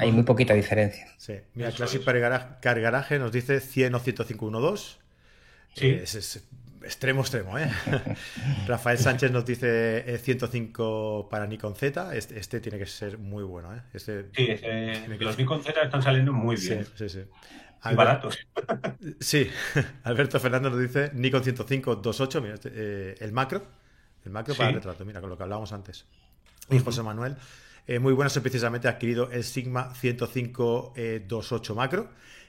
Hay 0.00 0.12
muy 0.12 0.24
poquita 0.24 0.54
diferencia. 0.54 1.06
Sí. 1.16 1.34
Mira, 1.54 1.70
Classic 1.70 2.02
Cargaraje 2.60 3.18
nos 3.18 3.32
dice 3.32 3.60
100 3.60 3.94
o 3.94 3.98
105 3.98 4.76
Sí. 5.74 5.90
Es, 5.90 6.42
extremo, 6.82 7.20
extremo, 7.20 7.58
¿eh? 7.58 7.70
Rafael 8.66 8.98
Sánchez 8.98 9.30
nos 9.30 9.44
dice 9.44 10.18
105 10.18 11.20
eh, 11.20 11.28
para 11.30 11.46
Nikon 11.46 11.74
Z. 11.74 12.14
Este, 12.16 12.38
este, 12.38 12.60
tiene 12.60 12.78
que 12.78 12.86
ser 12.86 13.18
muy 13.18 13.44
bueno, 13.44 13.74
¿eh? 13.74 13.82
Este, 13.92 14.26
sí, 14.34 14.48
los 15.18 15.36
Nikon 15.36 15.62
Z 15.62 15.82
están 15.82 16.02
saliendo 16.02 16.32
muy 16.32 16.56
bien. 16.56 16.84
Sí, 16.84 16.92
sí, 16.96 17.08
sí. 17.20 17.90
Y 17.90 17.94
baratos. 17.94 18.38
Sí, 19.20 19.48
Alberto 20.04 20.40
Fernández 20.40 20.72
nos 20.72 20.80
dice 20.80 21.10
Nikon 21.12 21.44
105 21.44 21.96
28, 21.96 22.40
mira, 22.40 22.54
este, 22.54 22.70
eh, 22.74 23.14
el 23.20 23.32
macro, 23.32 23.66
el 24.24 24.32
macro 24.32 24.54
para 24.54 24.70
el 24.70 24.76
retrato, 24.76 25.04
mira, 25.04 25.20
con 25.20 25.30
lo 25.30 25.36
que 25.36 25.42
hablábamos 25.42 25.72
antes. 25.72 26.06
Y 26.70 26.78
José 26.80 27.02
Manuel, 27.02 27.36
eh, 27.86 27.98
muy 27.98 28.12
bueno, 28.12 28.30
precisamente 28.42 28.88
ha 28.88 28.92
adquirido 28.92 29.30
el 29.30 29.44
Sigma 29.44 29.94
105 29.94 30.94
28 30.96 31.74
macro 31.74 32.08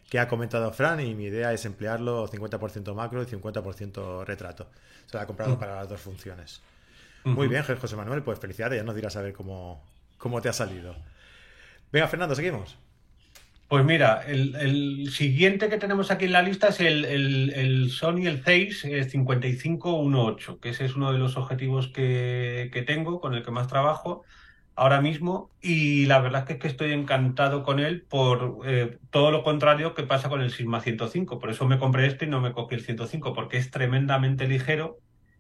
que 0.10 0.20
ha 0.20 0.28
comentado 0.28 0.72
Fran 0.72 1.00
y 1.02 1.14
mi 1.16 1.26
idea 1.26 1.52
es 1.54 1.66
emplearlo 1.66 2.28
50% 2.28 2.94
macro 2.94 3.22
y 3.22 3.26
50% 3.26 4.26
retrato. 4.26 4.70
Se 5.06 5.18
lo 5.18 5.24
ha 5.24 5.28
comprado 5.28 5.56
mm. 5.56 5.60
para 5.60 5.76
las 5.76 5.90
dos 5.90 6.00
funciones. 6.00 6.62
Muy 7.24 7.50
bien, 7.50 7.64
José 7.64 7.96
Manuel, 7.98 8.24
pues 8.24 8.40
felicidades, 8.40 8.78
ya 8.78 8.84
nos 8.84 8.96
dirás 8.96 9.18
a 9.18 9.22
ver 9.22 9.34
cómo, 9.34 9.84
cómo 10.18 10.42
te 10.42 10.48
ha 10.48 10.54
salido. 10.54 10.96
Venga, 11.92 12.08
Fernando, 12.08 12.36
seguimos. 12.36 12.78
Pues 13.68 13.84
mira, 13.84 14.24
el, 14.26 15.10
siguiente 15.12 15.68
que 15.68 15.78
tenemos 15.78 16.10
aquí 16.10 16.24
en 16.24 16.32
la 16.32 16.42
lista 16.42 16.70
es 16.70 16.80
el, 16.80 17.04
el 17.04 17.92
Sony 17.92 18.28
el 18.28 18.42
Zeiss 18.42 18.84
5518, 18.84 20.62
que 20.62 20.70
ese 20.70 20.86
es 20.86 20.96
uno 20.96 21.12
de 21.12 21.20
los 21.20 21.36
objetivos 21.36 21.90
que, 21.90 22.70
que 22.72 22.82
tengo, 22.84 23.20
con 23.20 23.34
el 23.34 23.44
que 23.44 23.52
más 23.52 23.68
trabajo 23.68 24.24
ahora 24.78 25.02
mismo 25.02 25.50
y 25.62 26.06
la 26.06 26.20
verdad 26.20 26.50
es 26.50 26.58
que, 26.58 26.68
estoy 26.68 26.94
encantado 26.94 27.64
con 27.64 27.80
él 27.80 28.04
por 28.08 28.60
eh, 28.66 28.98
todo 29.10 29.32
lo 29.32 29.44
contrario 29.44 29.94
que 29.94 30.04
pasa 30.04 30.30
con 30.30 30.42
el 30.42 30.52
Sigma 30.52 30.82
105. 30.82 31.40
Por 31.40 31.50
eso 31.50 31.66
me 31.66 31.80
compré 31.80 32.06
este 32.06 32.26
y 32.26 32.30
no 32.30 32.40
me 32.40 32.54
cogí 32.54 32.76
el 32.76 32.82
105 32.82 33.34
porque 33.34 33.58
es 33.58 33.72
tremendamente 33.72 34.48
ligero. 34.48 35.00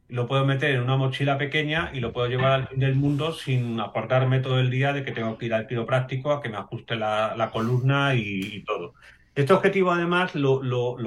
Lo 0.09 0.27
puedo 0.27 0.45
meter 0.45 0.71
en 0.71 0.81
una 0.81 0.97
mochila 0.97 1.37
pequeña 1.37 1.91
y 1.93 1.99
lo 1.99 2.13
puedo 2.13 2.27
llevar 2.27 2.51
al 2.53 2.67
fin 2.67 2.79
del 2.79 2.95
mundo 2.95 3.31
sin 3.33 3.79
acordarme 3.79 4.39
todo 4.39 4.59
el 4.59 4.71
día 4.71 4.93
de 4.93 5.03
que 5.03 5.11
tengo 5.11 5.37
que 5.37 5.47
ir 5.47 5.53
al 5.53 5.67
quiropráctico 5.67 6.31
a 6.31 6.41
que 6.41 6.49
me 6.49 6.57
ajuste 6.57 6.95
la, 6.95 7.49
columna 7.53 8.15
y 8.15 8.63
todo. 8.65 8.95
Este 9.37 9.53
objetivo, 9.53 9.91
además, 9.91 10.33
lo, 10.33 10.63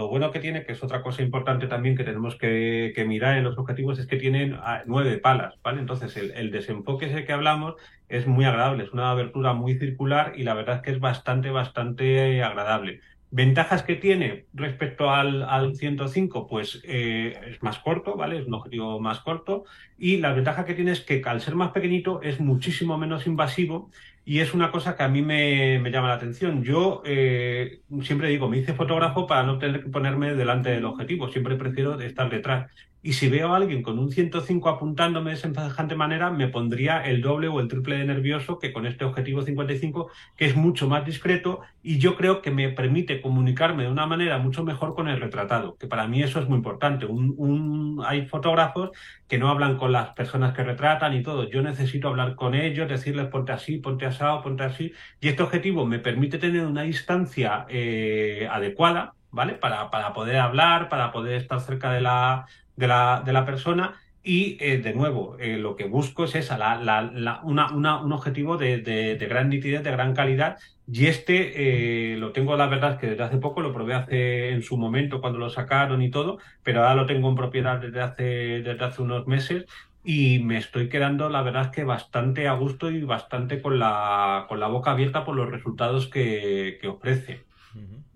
bueno 0.08 0.30
que 0.30 0.38
tiene, 0.38 0.64
que 0.64 0.74
es 0.74 0.84
otra 0.84 1.02
cosa 1.02 1.20
importante 1.20 1.66
también 1.66 1.96
que 1.96 2.04
tenemos 2.04 2.36
que, 2.36 2.94
mirar 3.04 3.36
en 3.36 3.42
los 3.42 3.58
objetivos, 3.58 3.98
es 3.98 4.06
que 4.06 4.18
tienen 4.18 4.54
ah, 4.54 4.84
nueve 4.86 5.18
palas, 5.18 5.56
¿vale? 5.64 5.80
Entonces, 5.80 6.16
el, 6.16 6.52
desenfoque 6.52 7.06
ese 7.06 7.24
que 7.24 7.32
hablamos 7.32 7.74
es 8.08 8.28
muy 8.28 8.44
agradable, 8.44 8.84
es 8.84 8.92
una 8.92 9.10
abertura 9.10 9.52
muy 9.52 9.80
circular 9.80 10.34
y 10.36 10.44
la 10.44 10.54
verdad 10.54 10.76
es 10.76 10.82
que 10.82 10.92
es 10.92 11.00
bastante, 11.00 11.50
bastante 11.50 12.40
agradable. 12.44 13.00
Ventajas 13.32 13.82
que 13.82 13.96
tiene 13.96 14.46
respecto 14.54 15.10
al, 15.10 15.42
al 15.42 15.74
105, 15.74 16.46
pues 16.46 16.80
eh, 16.84 17.36
es 17.48 17.60
más 17.64 17.80
corto, 17.80 18.14
¿vale? 18.16 18.38
Es 18.38 18.46
un 18.46 18.54
objetivo 18.54 19.00
más 19.00 19.18
corto. 19.20 19.64
Y 19.98 20.18
la 20.18 20.32
ventaja 20.32 20.64
que 20.64 20.74
tiene 20.74 20.92
es 20.92 21.00
que 21.00 21.20
al 21.26 21.40
ser 21.40 21.56
más 21.56 21.72
pequeñito 21.72 22.22
es 22.22 22.38
muchísimo 22.38 22.96
menos 22.96 23.26
invasivo 23.26 23.90
y 24.30 24.38
es 24.38 24.54
una 24.54 24.70
cosa 24.70 24.96
que 24.96 25.02
a 25.02 25.08
mí 25.08 25.22
me, 25.22 25.80
llama 25.90 26.06
la 26.06 26.14
atención. 26.14 26.62
Yo 26.62 27.02
eh, 27.04 27.80
siempre 28.02 28.28
digo, 28.28 28.48
me 28.48 28.58
hice 28.58 28.74
fotógrafo 28.74 29.26
para 29.26 29.42
no 29.42 29.58
tener 29.58 29.82
que 29.82 29.90
ponerme 29.90 30.36
delante 30.36 30.70
del 30.70 30.84
objetivo, 30.84 31.28
siempre 31.28 31.56
prefiero 31.56 32.00
estar 32.00 32.30
detrás. 32.30 32.70
Y 33.02 33.14
si 33.14 33.30
veo 33.30 33.52
a 33.52 33.56
alguien 33.56 33.82
con 33.82 33.98
un 33.98 34.10
105 34.10 34.68
apuntándome 34.68 35.30
de 35.30 35.36
semejante 35.36 35.94
manera, 35.94 36.30
me 36.30 36.48
pondría 36.48 37.02
el 37.02 37.22
doble 37.22 37.48
o 37.48 37.58
el 37.58 37.68
triple 37.68 37.96
de 37.96 38.04
nervioso 38.04 38.58
que 38.58 38.72
con 38.72 38.86
este 38.86 39.06
objetivo 39.06 39.40
55, 39.40 40.10
que 40.36 40.44
es 40.44 40.54
mucho 40.56 40.86
más 40.86 41.06
discreto 41.06 41.60
y 41.82 41.98
yo 41.98 42.14
creo 42.16 42.42
que 42.42 42.50
me 42.50 42.68
permite 42.68 43.22
comunicarme 43.22 43.84
de 43.84 43.90
una 43.90 44.06
manera 44.06 44.36
mucho 44.38 44.64
mejor 44.64 44.94
con 44.94 45.08
el 45.08 45.18
retratado, 45.18 45.76
que 45.78 45.86
para 45.86 46.06
mí 46.06 46.22
eso 46.22 46.40
es 46.40 46.48
muy 46.48 46.58
importante. 46.58 47.06
Un, 47.06 48.02
hay 48.06 48.26
fotógrafos 48.26 48.90
que 49.26 49.38
no 49.38 49.48
hablan 49.48 49.78
con 49.78 49.92
las 49.92 50.10
personas 50.10 50.52
que 50.54 50.62
retratan 50.62 51.14
y 51.14 51.22
todo. 51.22 51.48
Yo 51.48 51.62
necesito 51.62 52.08
hablar 52.08 52.34
con 52.34 52.54
ellos, 52.54 52.88
decirles 52.88 53.28
ponte 53.28 53.52
así, 53.52 53.78
ponte 53.78 54.04
asado, 54.04 54.42
ponte 54.42 54.64
así. 54.64 54.92
Y 55.20 55.28
este 55.28 55.42
objetivo 55.42 55.86
me 55.86 56.00
permite 56.00 56.36
tener 56.38 56.66
una 56.66 56.82
distancia 56.82 57.64
eh, 57.70 58.46
adecuada, 58.50 59.14
¿vale? 59.30 59.54
Para, 59.54 59.90
para 59.90 60.12
poder 60.12 60.36
hablar, 60.36 60.88
para 60.90 61.12
poder 61.12 61.34
estar 61.34 61.60
cerca 61.60 61.92
de 61.92 62.00
la, 62.02 62.46
de 62.80 62.88
la, 62.88 63.22
de 63.24 63.32
la 63.32 63.44
persona 63.44 64.00
y 64.22 64.58
eh, 64.60 64.78
de 64.78 64.92
nuevo, 64.92 65.36
eh, 65.38 65.56
lo 65.56 65.76
que 65.76 65.84
busco 65.84 66.24
es 66.24 66.34
esa, 66.34 66.58
la, 66.58 66.76
la, 66.76 67.40
una, 67.42 67.72
un 67.72 68.12
objetivo 68.12 68.58
de, 68.58 68.78
de, 68.78 69.26
gran 69.26 69.48
nitidez, 69.48 69.82
de 69.82 69.90
gran 69.90 70.14
calidad. 70.14 70.58
Y 70.92 71.06
este 71.06 72.12
eh, 72.12 72.16
lo 72.16 72.32
tengo, 72.32 72.56
la 72.56 72.66
verdad, 72.66 72.98
que 72.98 73.08
desde 73.08 73.22
hace 73.22 73.38
poco, 73.38 73.62
lo 73.62 73.72
probé 73.72 73.94
hace 73.94 74.50
en 74.50 74.62
su 74.62 74.76
momento 74.76 75.20
cuando 75.20 75.38
lo 75.38 75.48
sacaron 75.48 76.02
y 76.02 76.10
todo, 76.10 76.38
pero 76.62 76.80
ahora 76.80 76.96
lo 76.96 77.06
tengo 77.06 77.28
en 77.30 77.36
propiedad 77.36 77.78
desde 77.80 78.00
hace, 78.02 78.24
desde 78.62 78.84
hace 78.84 79.02
unos 79.02 79.26
meses 79.26 79.66
y 80.04 80.40
me 80.40 80.58
estoy 80.58 80.88
quedando, 80.88 81.28
la 81.28 81.42
verdad, 81.42 81.70
que 81.70 81.84
bastante 81.84 82.48
a 82.48 82.54
gusto 82.54 82.90
y 82.90 83.02
bastante 83.02 83.62
con 83.62 83.78
la, 83.78 84.46
con 84.48 84.60
la 84.60 84.68
boca 84.68 84.92
abierta 84.92 85.24
por 85.24 85.36
los 85.36 85.50
resultados 85.50 86.08
que, 86.08 86.78
que 86.80 86.88
ofrece. 86.88 87.49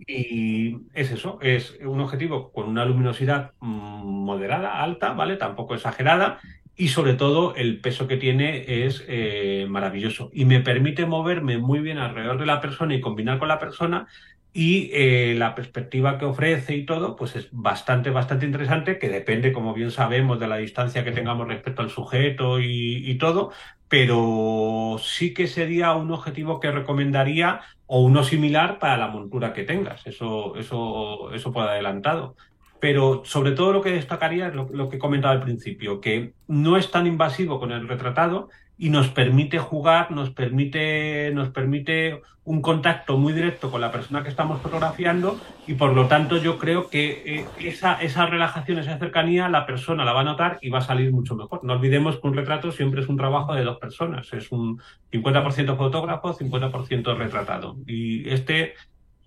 Y 0.06 0.76
es 0.92 1.10
eso, 1.10 1.38
es 1.40 1.78
un 1.80 2.00
objetivo 2.00 2.52
con 2.52 2.68
una 2.68 2.84
luminosidad 2.84 3.52
mm, 3.60 4.24
moderada, 4.24 4.82
alta, 4.82 5.12
¿vale? 5.12 5.36
Tampoco 5.36 5.74
exagerada. 5.74 6.40
Y 6.76 6.88
sobre 6.88 7.14
todo 7.14 7.54
el 7.54 7.80
peso 7.80 8.08
que 8.08 8.16
tiene 8.16 8.86
es 8.86 9.04
eh, 9.06 9.66
maravilloso 9.68 10.30
y 10.32 10.44
me 10.44 10.60
permite 10.60 11.06
moverme 11.06 11.56
muy 11.56 11.78
bien 11.78 11.98
alrededor 11.98 12.38
de 12.38 12.46
la 12.46 12.60
persona 12.60 12.96
y 12.96 13.00
combinar 13.00 13.38
con 13.38 13.46
la 13.46 13.60
persona 13.60 14.08
y 14.56 14.90
eh, 14.92 15.34
la 15.36 15.56
perspectiva 15.56 16.16
que 16.16 16.26
ofrece 16.26 16.76
y 16.76 16.86
todo, 16.86 17.16
pues 17.16 17.34
es 17.34 17.48
bastante, 17.50 18.10
bastante 18.10 18.46
interesante, 18.46 19.00
que 19.00 19.08
depende, 19.08 19.52
como 19.52 19.74
bien 19.74 19.90
sabemos, 19.90 20.38
de 20.38 20.46
la 20.46 20.58
distancia 20.58 21.02
que 21.02 21.10
tengamos 21.10 21.48
respecto 21.48 21.82
al 21.82 21.90
sujeto 21.90 22.60
y, 22.60 23.16
todo, 23.18 23.50
pero 23.88 24.96
sí 25.02 25.34
que 25.34 25.48
sería 25.48 25.94
un 25.94 26.12
objetivo 26.12 26.60
que 26.60 26.70
recomendaría 26.70 27.62
o 27.86 28.02
uno 28.02 28.22
similar 28.22 28.78
para 28.78 28.96
la 28.96 29.08
montura 29.08 29.52
que 29.52 29.64
tengas. 29.64 30.06
Eso, 30.06 30.54
eso, 30.56 31.32
eso 31.34 31.52
por 31.52 31.68
adelantado. 31.68 32.36
Pero 32.78 33.22
sobre 33.24 33.52
todo 33.52 33.72
lo 33.72 33.82
que 33.82 33.90
destacaría 33.90 34.48
es 34.48 34.54
lo, 34.54 34.68
lo 34.70 34.88
que 34.88 34.96
he 34.96 35.00
comentado 35.00 35.32
al 35.32 35.42
principio, 35.42 36.00
que 36.00 36.34
no 36.46 36.76
es 36.76 36.92
tan 36.92 37.08
invasivo 37.08 37.58
con 37.58 37.72
el 37.72 37.88
retratado 37.88 38.50
y 38.76 38.90
nos 38.90 39.08
permite 39.08 39.58
jugar, 39.58 40.10
nos 40.10 40.30
permite, 40.30 41.30
nos 41.32 41.50
permite 41.50 42.22
un 42.44 42.60
contacto 42.60 43.16
muy 43.16 43.32
directo 43.32 43.70
con 43.70 43.80
la 43.80 43.90
persona 43.90 44.22
que 44.22 44.28
estamos 44.28 44.60
fotografiando 44.60 45.40
y 45.66 45.74
por 45.74 45.94
lo 45.94 46.08
tanto 46.08 46.37
yo 46.37 46.58
creo 46.58 46.90
que 46.90 47.22
eh, 47.24 47.46
esa, 47.60 47.94
esa 48.02 48.26
relajación, 48.26 48.78
esa 48.78 48.98
cercanía, 48.98 49.48
la 49.48 49.64
persona 49.64 50.04
la 50.04 50.12
va 50.12 50.20
a 50.20 50.24
notar 50.24 50.58
y 50.60 50.68
va 50.68 50.78
a 50.78 50.82
salir 50.82 51.12
mucho 51.12 51.37
mejor. 51.37 51.64
No 51.64 51.74
olvidemos 51.74 52.18
que 52.18 52.26
un 52.26 52.34
retrato 52.34 52.72
siempre 52.72 53.00
es 53.00 53.08
un 53.08 53.16
trabajo 53.16 53.54
de 53.54 53.64
dos 53.64 53.78
personas, 53.78 54.30
es 54.32 54.52
un 54.52 54.80
50% 55.12 55.76
fotógrafo, 55.76 56.37
50% 56.37 57.16
retratado 57.16 57.76
y 57.87 58.28
este 58.28 58.74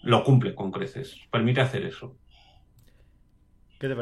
lo 0.04 0.24
cumple 0.24 0.54
con 0.54 0.72
creces, 0.72 1.18
permite 1.32 1.62
hacer 1.62 1.86
eso. 1.86 2.16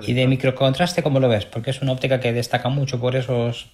¿Y 0.07 0.13
de 0.13 0.27
microcontraste 0.27 1.03
cómo 1.03 1.19
lo 1.19 1.29
ves? 1.29 1.45
Porque 1.45 1.69
es 1.69 1.81
una 1.81 1.91
óptica 1.91 2.19
que 2.19 2.31
destaca 2.33 2.69
mucho 2.69 2.99
por 2.99 3.15
esos 3.15 3.71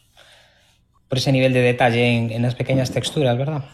por 1.11 1.17
ese 1.17 1.33
nivel 1.33 1.51
de 1.51 1.59
detalle 1.59 2.33
en, 2.33 2.41
las 2.41 2.55
pequeñas 2.55 2.89
texturas, 2.89 3.37
¿verdad? 3.37 3.65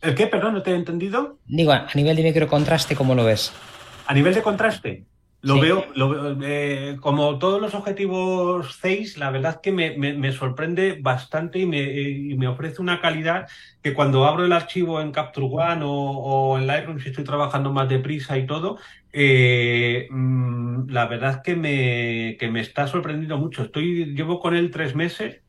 ¿El 0.00 0.14
qué? 0.14 0.26
Perdón, 0.26 0.54
no 0.54 0.62
te 0.62 0.70
he 0.70 0.74
entendido. 0.74 1.36
Digo, 1.44 1.72
a 1.72 1.90
nivel 1.94 2.16
de 2.16 2.22
microcontraste, 2.22 2.96
¿cómo 2.96 3.14
lo 3.14 3.22
ves? 3.22 3.52
A 4.06 4.14
nivel 4.14 4.32
de 4.32 4.40
contraste, 4.40 5.04
lo 5.42 5.60
veo, 5.60 5.84
lo 5.94 6.38
eh, 6.42 6.96
como 6.98 7.38
todos 7.38 7.60
los 7.60 7.74
objetivos 7.74 8.78
6, 8.80 9.18
la 9.18 9.30
verdad 9.30 9.60
que 9.60 9.72
me, 9.72 10.32
sorprende 10.32 10.98
bastante 10.98 11.58
y 11.58 11.66
me, 11.66 12.48
ofrece 12.48 12.80
una 12.80 12.98
calidad 12.98 13.46
que 13.82 13.92
cuando 13.92 14.24
abro 14.24 14.46
el 14.46 14.52
archivo 14.52 15.02
en 15.02 15.12
Capture 15.12 15.48
One 15.50 15.82
o, 15.84 16.56
en 16.56 16.66
Lightroom, 16.66 16.98
si 16.98 17.10
estoy 17.10 17.24
trabajando 17.24 17.74
más 17.74 17.90
deprisa 17.90 18.38
y 18.38 18.46
todo, 18.46 18.78
eh, 19.12 20.08
mm, 20.10 20.88
la 20.88 21.04
verdad 21.04 21.42
que 21.42 21.56
me, 21.56 22.38
que 22.40 22.50
me 22.50 22.62
está 22.62 22.86
sorprendiendo 22.86 23.36
mucho. 23.36 23.64
Estoy, 23.64 24.14
llevo 24.14 24.40
con 24.40 24.56
él 24.56 24.70
tres 24.70 24.94
meses 24.94 25.42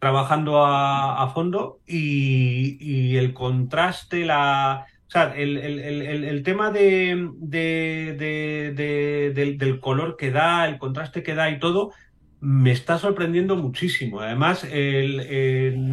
trabajando 0.00 0.64
a, 0.64 1.30
fondo 1.34 1.80
y, 1.86 3.16
el 3.16 3.34
contraste, 3.34 4.24
la, 4.24 4.86
o 5.06 5.10
sea, 5.10 5.34
el, 5.36 5.58
el, 5.58 6.42
tema 6.42 6.70
de, 6.70 7.28
del, 9.58 9.80
color 9.80 10.16
que 10.16 10.30
da, 10.30 10.66
el 10.66 10.78
contraste 10.78 11.22
que 11.22 11.34
da 11.34 11.50
y 11.50 11.58
todo, 11.60 11.92
me 12.40 12.72
está 12.72 12.98
sorprendiendo 12.98 13.54
muchísimo. 13.56 14.20
Además, 14.20 14.64
no 14.64 14.68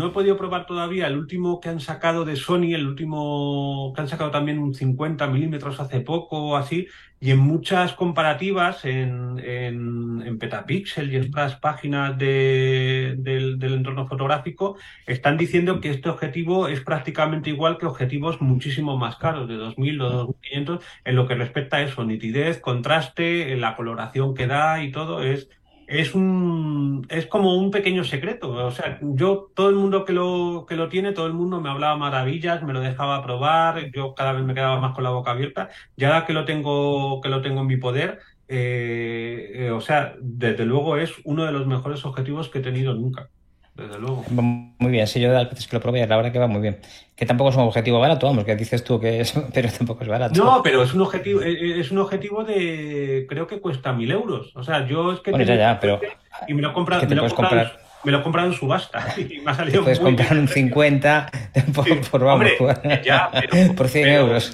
he 0.07 0.09
podido 0.11 0.37
probar 0.37 0.65
todavía 0.65 1.07
el 1.07 1.17
último 1.17 1.59
que 1.59 1.69
han 1.69 1.81
sacado 1.81 2.23
de 2.23 2.37
Sony, 2.37 2.73
el 2.73 2.87
último 2.87 3.91
que 3.93 4.01
han 4.01 4.07
sacado 4.07 4.31
también 4.31 4.59
un 4.59 4.73
50 4.73 5.27
milímetros 5.27 5.79
hace 5.81 5.99
poco 5.99 6.37
o 6.37 6.55
así, 6.55 6.87
y 7.19 7.31
en 7.31 7.39
muchas 7.39 7.93
comparativas 7.93 8.85
en, 8.85 9.39
en, 9.43 10.37
Petapixel 10.39 11.11
y 11.11 11.15
en 11.15 11.29
otras 11.29 11.55
páginas 11.55 12.15
del, 12.17 13.23
del, 13.23 13.73
entorno 13.73 14.07
fotográfico 14.07 14.77
están 15.07 15.35
diciendo 15.35 15.81
que 15.81 15.89
este 15.89 16.09
objetivo 16.09 16.67
es 16.67 16.81
prácticamente 16.81 17.49
igual 17.49 17.79
que 17.79 17.87
objetivos 17.87 18.39
muchísimo 18.39 18.97
más 18.97 19.15
caros, 19.15 19.47
de 19.47 19.55
2000 19.55 20.01
o 20.01 20.09
2500, 20.09 20.85
en 21.05 21.15
lo 21.15 21.27
que 21.27 21.35
respecta 21.35 21.77
a 21.77 21.81
eso, 21.81 22.05
nitidez, 22.05 22.59
contraste, 22.59 23.57
la 23.57 23.75
coloración 23.75 24.35
que 24.35 24.45
da 24.45 24.83
y 24.83 24.91
todo 24.91 25.23
es 25.23 25.49
es 25.87 26.13
un 26.13 27.05
es 27.09 27.25
como 27.27 27.55
un 27.55 27.71
pequeño 27.71 28.03
secreto. 28.03 28.51
O 28.51 28.71
sea, 28.71 28.99
yo, 29.01 29.51
todo 29.55 29.69
el 29.69 29.75
mundo 29.75 30.05
que 30.05 30.13
lo, 30.13 30.65
que 30.67 30.75
lo 30.75 30.89
tiene, 30.89 31.13
todo 31.13 31.27
el 31.27 31.33
mundo 31.33 31.61
me 31.61 31.69
hablaba 31.69 31.97
maravillas, 31.97 32.63
me 32.63 32.73
lo 32.73 32.81
dejaba 32.81 33.23
probar, 33.23 33.91
yo 33.91 34.13
cada 34.13 34.33
vez 34.33 34.43
me 34.43 34.53
quedaba 34.53 34.79
más 34.79 34.93
con 34.93 35.03
la 35.03 35.11
boca 35.11 35.31
abierta. 35.31 35.69
Ya 35.95 36.25
que 36.25 36.33
lo 36.33 36.45
tengo, 36.45 37.21
que 37.21 37.29
lo 37.29 37.41
tengo 37.41 37.61
en 37.61 37.67
mi 37.67 37.77
poder, 37.77 38.19
eh, 38.47 39.51
eh, 39.55 39.71
o 39.71 39.81
sea, 39.81 40.15
desde 40.19 40.65
luego 40.65 40.97
es 40.97 41.13
uno 41.23 41.45
de 41.45 41.51
los 41.51 41.67
mejores 41.67 42.05
objetivos 42.05 42.49
que 42.49 42.59
he 42.59 42.61
tenido 42.61 42.93
nunca 42.93 43.29
desde 43.77 43.99
luego. 43.99 44.25
Muy 44.29 44.91
bien, 44.91 45.07
sí, 45.07 45.19
yo 45.21 45.29
de 45.29 45.35
las 45.35 45.49
veces 45.49 45.67
que 45.67 45.75
lo 45.75 45.81
probé, 45.81 46.05
la 46.05 46.17
verdad 46.17 46.31
que 46.31 46.39
va 46.39 46.47
muy 46.47 46.61
bien. 46.61 46.79
Que 47.15 47.25
tampoco 47.25 47.51
es 47.51 47.55
un 47.55 47.63
objetivo 47.63 47.99
barato, 47.99 48.27
vamos, 48.27 48.43
que 48.43 48.55
dices 48.55 48.83
tú 48.83 48.99
que 48.99 49.21
es, 49.21 49.33
pero 49.53 49.69
tampoco 49.69 50.03
es 50.03 50.09
barato. 50.09 50.43
No, 50.43 50.61
pero 50.63 50.83
es 50.83 50.93
un 50.93 51.01
objetivo, 51.01 51.41
eh, 51.41 51.51
eh, 51.51 51.79
es 51.79 51.91
un 51.91 51.99
objetivo 51.99 52.43
de, 52.43 53.25
creo 53.29 53.47
que 53.47 53.59
cuesta 53.59 53.93
mil 53.93 54.11
euros. 54.11 54.51
O 54.55 54.63
sea, 54.63 54.85
yo 54.85 55.13
es 55.13 55.19
que... 55.19 55.31
Bueno, 55.31 55.45
ya, 55.45 55.55
ya, 55.55 55.79
pero... 55.79 55.99
Y 56.47 56.53
me 56.53 56.61
lo 56.61 56.71
he 56.71 56.73
comprado, 56.73 57.07
me 57.07 57.15
lo 57.15 57.25
he 57.25 57.29
comprado, 57.29 57.55
comprar... 57.55 57.79
me 58.03 58.11
lo 58.11 58.19
he 58.19 58.23
comprado 58.23 58.47
en 58.47 58.53
subasta 58.53 59.03
y 59.17 59.39
me 59.39 59.51
ha 59.51 59.53
salido 59.55 59.79
te 59.79 59.83
puedes 59.83 60.01
muy 60.01 60.15
comprar 60.15 60.37
un 60.37 60.47
50 60.47 61.31
por, 61.73 61.85
sí, 61.85 61.99
por, 62.11 62.23
vamos, 62.23 62.47
hombre, 62.59 63.01
ya, 63.03 63.29
pero, 63.31 63.73
por 63.73 63.87
100 63.87 64.03
pero, 64.03 64.21
euros. 64.21 64.51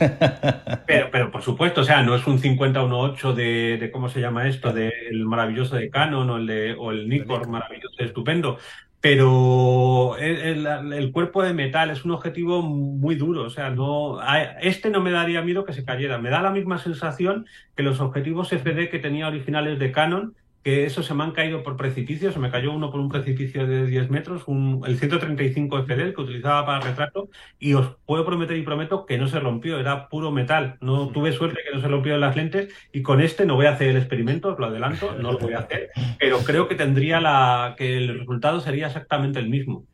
Pero, 0.85 1.09
pero 1.11 1.31
por 1.31 1.41
supuesto, 1.41 1.81
o 1.81 1.83
sea, 1.83 2.01
no 2.03 2.15
es 2.15 2.25
un 2.27 2.41
50-1.8 2.41 3.33
de, 3.33 3.77
de, 3.77 3.91
¿cómo 3.91 4.07
se 4.09 4.21
llama 4.21 4.47
esto? 4.47 4.71
Del 4.71 5.25
maravilloso 5.25 5.75
de 5.75 5.89
Canon 5.89 6.29
o 6.29 6.37
el, 6.37 6.47
de, 6.47 6.73
o 6.73 6.91
el 6.91 7.09
Nikkor 7.09 7.47
maravilloso, 7.47 7.95
estupendo 7.99 8.57
pero 9.03 10.15
el, 10.17 11.11
cuerpo 11.11 11.43
de 11.43 11.53
metal 11.53 11.89
es 11.89 12.05
un 12.05 12.11
objetivo 12.11 12.61
muy 12.61 13.15
duro, 13.15 13.43
o 13.43 13.49
sea, 13.49 13.69
no, 13.69 14.21
este 14.61 14.89
no 14.89 15.01
me 15.01 15.11
daría 15.11 15.41
miedo 15.41 15.65
que 15.65 15.73
se 15.73 15.83
cayera, 15.83 16.19
me 16.19 16.29
da 16.29 16.41
la 16.41 16.51
misma 16.51 16.77
sensación 16.77 17.45
que 17.75 17.83
los 17.83 17.99
objetivos 17.99 18.53
FD 18.53 18.89
que 18.89 18.99
tenía 18.99 19.27
originales 19.27 19.77
de 19.77 19.91
Canon, 19.91 20.35
que 20.63 20.85
esos 20.85 21.05
se 21.05 21.13
me 21.13 21.23
han 21.23 21.31
caído 21.31 21.61
por 21.61 21.75
precipicios, 21.75 22.33
se 22.33 22.39
me 22.39 22.49
cayó 22.49 22.71
uno 22.71 22.89
por 22.89 23.01
un 23.01 23.09
precipicio 23.09 23.67
de 23.67 23.85
10 23.85 24.09
metros, 24.09 24.43
un, 24.47 24.81
el 24.87 24.97
135 24.97 25.83
FD 25.83 26.13
que 26.13 26.21
utilizaba 26.21 26.65
para 26.65 26.79
retrato, 26.79 27.29
y 27.59 27.73
os 27.73 27.97
puedo 28.05 28.25
prometer 28.25 28.55
y 28.55 28.61
prometo 28.61 29.05
que 29.05 29.17
no 29.17 29.27
se 29.27 29.41
rompió, 29.41 29.77
era 29.77 30.07
puro 30.07 30.31
metal. 30.31 30.77
No 30.79 31.09
tuve 31.09 31.33
suerte 31.33 31.59
que 31.67 31.75
no 31.75 31.81
se 31.81 31.89
rompió 31.89 32.17
las 32.17 32.37
lentes, 32.37 32.73
y 32.93 33.01
con 33.01 33.19
este 33.19 33.45
no 33.45 33.55
voy 33.55 33.65
a 33.65 33.73
hacer 33.73 33.89
el 33.89 33.97
experimento, 33.97 34.53
os 34.53 34.59
lo 34.59 34.67
adelanto, 34.67 35.13
no 35.19 35.33
lo 35.33 35.39
voy 35.39 35.53
a 35.53 35.59
hacer, 35.59 35.89
pero 36.17 36.39
creo 36.39 36.69
que 36.69 36.75
tendría 36.75 37.19
la, 37.19 37.75
que 37.77 37.97
el 37.97 38.19
resultado 38.19 38.61
sería 38.61 38.87
exactamente 38.87 39.39
el 39.39 39.49
mismo. 39.49 39.85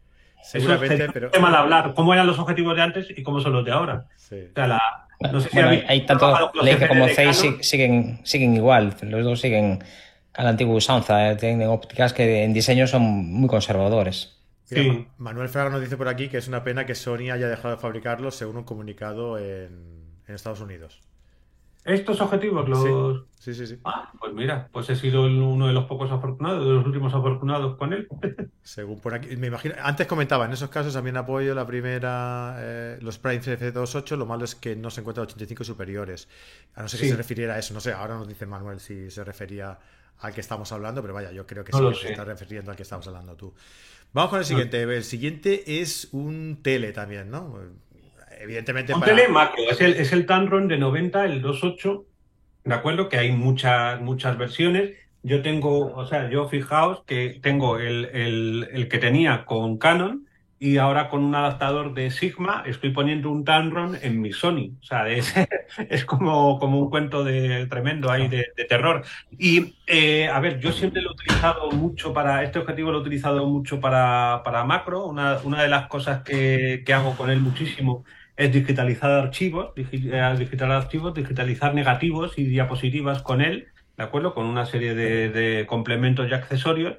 Seguramente, 0.44 1.06
es 1.06 1.12
pero... 1.12 1.32
tema 1.32 1.50
de 1.50 1.58
hablar, 1.58 1.94
cómo 1.96 2.14
eran 2.14 2.28
los 2.28 2.38
objetivos 2.38 2.76
de 2.76 2.82
antes 2.84 3.08
y 3.10 3.24
cómo 3.24 3.42
son 3.42 3.54
los 3.54 3.66
de 3.66 3.72
ahora. 3.72 4.06
Sí. 4.16 4.36
O 4.52 4.54
sea, 4.54 4.68
la, 4.68 4.82
no 5.20 5.42
sé 5.42 5.50
si 5.50 5.56
bueno, 5.56 5.70
habéis 5.70 5.84
hay 5.88 6.06
tanto 6.06 6.26
trabajado 6.26 6.52
con 6.52 6.58
los 6.60 6.66
Leica 6.66 6.88
como 6.88 7.08
Zeiss 7.10 7.42
Canon. 7.42 7.64
siguen, 7.64 8.20
siguen 8.24 8.56
igual, 8.56 8.96
los 9.02 9.24
dos 9.26 9.42
siguen 9.42 9.80
a 10.34 10.44
la 10.44 10.50
antigua 10.50 10.76
usanza, 10.76 11.32
eh, 11.32 11.36
tienen 11.36 11.68
ópticas 11.70 12.14
que 12.14 12.44
en 12.44 12.54
diseño 12.54 12.88
son 12.88 13.02
muy 13.04 13.48
conservadores. 13.50 14.38
Sí. 14.64 14.78
Ma- 14.84 15.08
Manuel 15.18 15.50
Fraga 15.50 15.70
nos 15.70 15.82
dice 15.82 15.98
por 15.98 16.08
aquí 16.08 16.30
que 16.30 16.38
es 16.38 16.48
una 16.48 16.64
pena 16.64 16.86
que 16.86 16.96
Sony 16.96 17.32
haya 17.32 17.48
dejado 17.50 17.76
de 17.76 17.82
fabricarlos 17.82 18.36
según 18.36 18.58
un 18.58 18.64
comunicado 18.64 19.38
en, 19.38 20.22
en 20.28 20.36
Estados 20.36 20.62
Unidos. 20.62 21.02
Estos 21.90 22.22
objetivos 22.22 22.68
los... 22.70 23.24
Sí, 23.40 23.54
sí, 23.54 23.66
sí. 23.68 23.78
Ah, 23.86 24.12
pues 24.20 24.34
mira, 24.34 24.68
pues 24.72 24.90
he 24.90 24.96
sido 24.96 25.24
uno 25.24 25.68
de 25.68 25.74
los 25.74 25.86
pocos 25.86 26.12
afortunados, 26.12 26.66
de 26.66 26.72
los 26.74 26.86
últimos 26.86 27.14
afortunados 27.14 27.78
con 27.78 27.94
él. 27.94 28.08
Según 28.62 29.00
por 29.00 29.14
aquí, 29.14 29.36
me 29.38 29.48
imagino, 29.48 29.76
antes 29.82 30.06
comentaba, 30.08 30.46
en 30.46 30.52
esos 30.52 30.70
casos 30.70 30.94
también 30.94 31.16
apoyo 31.18 31.56
la 31.56 31.66
primera, 31.66 32.56
eh, 32.60 33.00
los 33.02 33.18
Prime 33.18 33.42
F28, 33.42 34.18
lo 34.18 34.26
malo 34.26 34.44
es 34.46 34.56
que 34.56 34.76
no 34.76 34.90
se 34.90 35.02
encuentran 35.02 35.26
85 35.26 35.64
superiores. 35.64 36.28
A 36.76 36.82
no 36.82 36.88
ser 36.90 37.00
que 37.00 37.06
Sí. 37.06 37.12
se 37.12 37.18
refiriera 37.18 37.56
a 37.56 37.60
eso, 37.60 37.74
no 37.74 37.80
sé, 37.80 37.94
ahora 37.94 38.16
nos 38.18 38.28
dice 38.28 38.46
Manuel 38.46 38.80
si 38.80 39.10
se 39.10 39.24
refería 39.24 39.80
al 40.20 40.34
que 40.34 40.42
estamos 40.42 40.70
hablando, 40.74 41.02
pero 41.02 41.14
vaya, 41.14 41.32
yo 41.32 41.48
creo 41.48 41.64
que 41.64 41.72
No 41.72 41.78
sí 41.94 42.02
que 42.02 42.08
se 42.08 42.12
está 42.12 42.26
refiriendo 42.26 42.72
al 42.72 42.78
que 42.78 42.84
estamos 42.84 43.08
hablando 43.08 43.36
tú. 43.36 43.54
Vamos 44.12 44.32
con 44.32 44.40
el 44.40 44.46
siguiente, 44.46 44.82
el 44.84 45.04
siguiente 45.04 45.82
es 45.82 46.10
un 46.12 46.60
tele 46.62 46.92
también, 46.92 47.30
¿no? 47.32 47.58
Evidentemente 48.40 48.94
Un 48.94 49.02
para- 49.02 49.12
es 49.70 49.82
el, 49.82 49.94
es 49.94 50.14
el 50.14 50.26
Tamron 50.26 50.68
de 50.68 50.78
90, 50.78 51.26
el 51.26 51.42
2.8, 51.42 52.06
¿de 52.64 52.74
acuerdo? 52.74 53.10
Que 53.10 53.18
hay 53.18 53.32
muchas, 53.32 54.00
muchas 54.02 54.38
versiones. 54.38 54.92
Yo 55.24 55.42
tengo, 55.42 55.94
o 55.94 56.06
sea, 56.06 56.30
yo 56.30 56.48
fijaos 56.48 57.04
que 57.06 57.40
tengo 57.42 57.78
el, 57.78 58.06
el, 58.14 58.70
el 58.72 58.88
que 58.88 58.98
tenía 59.00 59.44
con 59.46 59.78
Canon 59.78 60.26
y 60.62 60.78
ahora 60.78 61.10
con 61.10 61.24
un 61.24 61.36
adaptador 61.36 61.94
de 61.94 62.12
Sigma 62.12 62.64
estoy 62.66 62.92
poniendo 62.92 63.30
un 63.30 63.44
Tamron 63.44 63.98
en 64.02 64.22
mi 64.22 64.32
Sony. 64.32 64.72
O 64.82 64.84
sea, 64.84 65.10
es, 65.10 65.34
es 65.90 66.06
como, 66.06 66.58
como 66.60 66.80
un 66.80 66.90
cuento 66.90 67.24
de 67.26 67.66
tremendo 67.68 68.10
ahí 68.12 68.30
de, 68.30 68.46
de 68.56 68.66
terror. 68.66 69.04
Y, 69.38 69.76
eh, 69.88 70.30
a 70.30 70.40
ver, 70.40 70.60
yo 70.60 70.72
siempre 70.72 71.02
lo 71.02 71.10
he 71.10 71.14
utilizado 71.14 71.72
mucho 71.72 72.14
para, 72.14 72.44
este 72.44 72.60
objetivo 72.60 72.92
lo 72.92 73.00
he 73.00 73.02
utilizado 73.02 73.46
mucho 73.46 73.82
para, 73.82 74.42
para 74.46 74.64
macro. 74.64 75.06
Una, 75.06 75.40
una 75.44 75.62
de 75.62 75.68
las 75.70 75.88
cosas 75.88 76.24
que, 76.24 76.84
que 76.86 76.94
hago 76.94 77.16
con 77.18 77.30
él 77.30 77.40
muchísimo 77.42 78.06
es 78.40 78.54
digitalizar 78.54 79.12
archivos, 79.12 79.74
eh, 79.76 79.84
digitalizar 79.84 80.72
archivos, 80.72 81.14
digitalizar 81.14 81.76
negativos 81.76 82.40
y 82.40 82.46
diapositivas 82.46 83.22
con 83.22 83.42
él, 83.42 83.68
¿de 83.98 84.04
acuerdo? 84.04 84.34
Con 84.34 84.46
una 84.46 84.66
serie 84.66 84.96
de, 84.96 85.66
complementos 85.68 86.30
y 86.30 86.34
accesorios. 86.34 86.96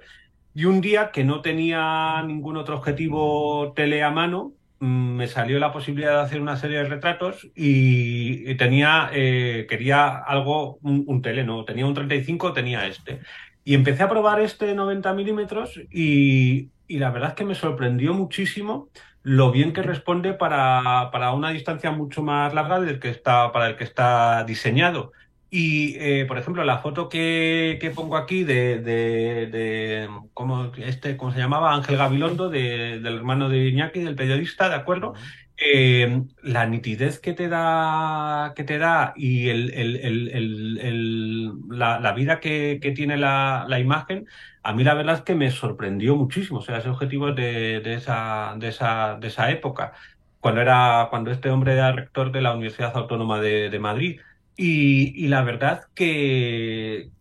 Y 0.55 0.67
un 0.67 0.83
día 0.83 1.11
que 1.13 1.25
no 1.25 1.41
tenía 1.41 2.23
ningún 2.27 2.59
otro 2.59 2.77
objetivo 2.77 3.73
tele 3.75 4.03
a 4.03 4.11
mano, 4.11 4.53
mm, 4.81 5.17
me 5.17 5.29
salió 5.29 5.59
la 5.59 5.73
posibilidad 5.73 6.17
de 6.17 6.21
hacer 6.21 6.43
una 6.43 6.59
serie 6.59 6.77
de 6.77 6.85
retratos 6.85 7.49
y, 7.55 8.51
y 8.51 8.55
tenía, 8.57 9.09
eh, 9.15 9.67
quería 9.67 10.19
algo, 10.19 10.79
un, 10.83 11.05
un 11.07 11.23
tele, 11.23 11.43
no, 11.43 11.65
tenía 11.65 11.87
un 11.87 11.95
35, 11.95 12.53
tenía 12.53 12.87
este. 12.87 13.21
Y 13.65 13.75
empecé 13.75 14.03
a 14.03 14.11
probar 14.11 14.41
este 14.41 14.75
90 14.75 15.15
milímetros 15.15 15.81
y, 15.91 16.69
y 16.87 16.99
la 16.99 17.11
verdad 17.11 17.31
es 17.31 17.35
que 17.37 17.45
me 17.47 17.55
sorprendió 17.55 18.13
muchísimo 18.13 18.91
lo 19.23 19.51
bien 19.53 19.73
que 19.73 19.83
responde 19.83 20.35
para, 20.35 21.11
para 21.13 21.33
una 21.33 21.51
distancia 21.51 21.91
mucho 21.91 22.23
más 22.23 22.55
larga 22.55 22.81
del 22.81 23.01
que 23.01 23.11
está, 23.11 23.53
para 23.53 23.69
el 23.69 23.77
que 23.77 23.85
está 23.85 24.45
diseñado. 24.45 25.13
Y, 25.53 25.97
eh, 25.99 26.27
por 26.27 26.39
ejemplo, 26.39 26.63
la 26.65 26.79
foto 26.79 27.09
que, 27.09 27.79
que 27.81 27.91
pongo 27.91 28.17
aquí 28.17 28.45
de, 28.45 28.79
de, 28.81 29.47
de 29.49 30.09
¿cómo, 30.33 30.71
este, 30.77 31.17
¿cómo 31.17 31.33
se 31.33 31.41
llamaba? 31.41 31.75
Ángel 31.75 31.97
Gabilondo, 31.97 32.49
de- 32.51 33.01
del 33.01 33.17
hermano 33.17 33.49
de 33.49 33.67
Iñaki, 33.69 34.01
del 34.01 34.15
periodista, 34.15 34.69
¿de 34.69 34.77
acuerdo? 34.77 35.15
Eh, 35.57 36.23
la 36.43 36.67
nitidez 36.67 37.19
que 37.19 37.33
te 37.35 37.49
da, 37.49 38.53
que 38.57 38.63
te 38.65 38.79
da 38.79 39.13
y 39.17 39.49
el, 39.49 39.71
el- 39.75 39.97
el- 39.97 41.53
la, 41.69 41.99
la 42.01 42.13
vida 42.13 42.39
que, 42.41 42.79
que 42.81 42.93
tiene 42.93 43.17
la, 43.17 43.65
la 43.69 43.79
imagen, 43.81 44.27
a 44.63 44.73
mí 44.73 44.85
la 44.85 44.95
verdad 44.95 45.17
es 45.17 45.23
que 45.23 45.35
me 45.35 45.51
sorprendió 45.51 46.15
muchísimo. 46.17 46.61
O 46.61 46.63
sea, 46.63 46.79
ese 46.79 46.89
objetivo 46.91 47.33
de, 47.33 47.81
de 47.81 47.95
esa, 47.95 48.55
de 48.59 48.69
esa, 48.69 49.17
de 49.21 49.27
esa 49.29 49.51
época, 49.51 49.93
cuando 50.39 50.61
era, 50.61 51.09
cuando 51.11 51.31
este 51.31 51.51
hombre 51.51 51.73
era 51.73 51.93
rector 51.93 52.31
de 52.33 52.41
la 52.41 52.53
Universidad 52.55 52.97
Autónoma 52.97 53.41
de, 53.41 53.69
de 53.71 53.79
Madrid. 53.81 54.21
Y, 54.63 55.29
la 55.29 55.43
verdad 55.43 55.85
que, 55.95 57.13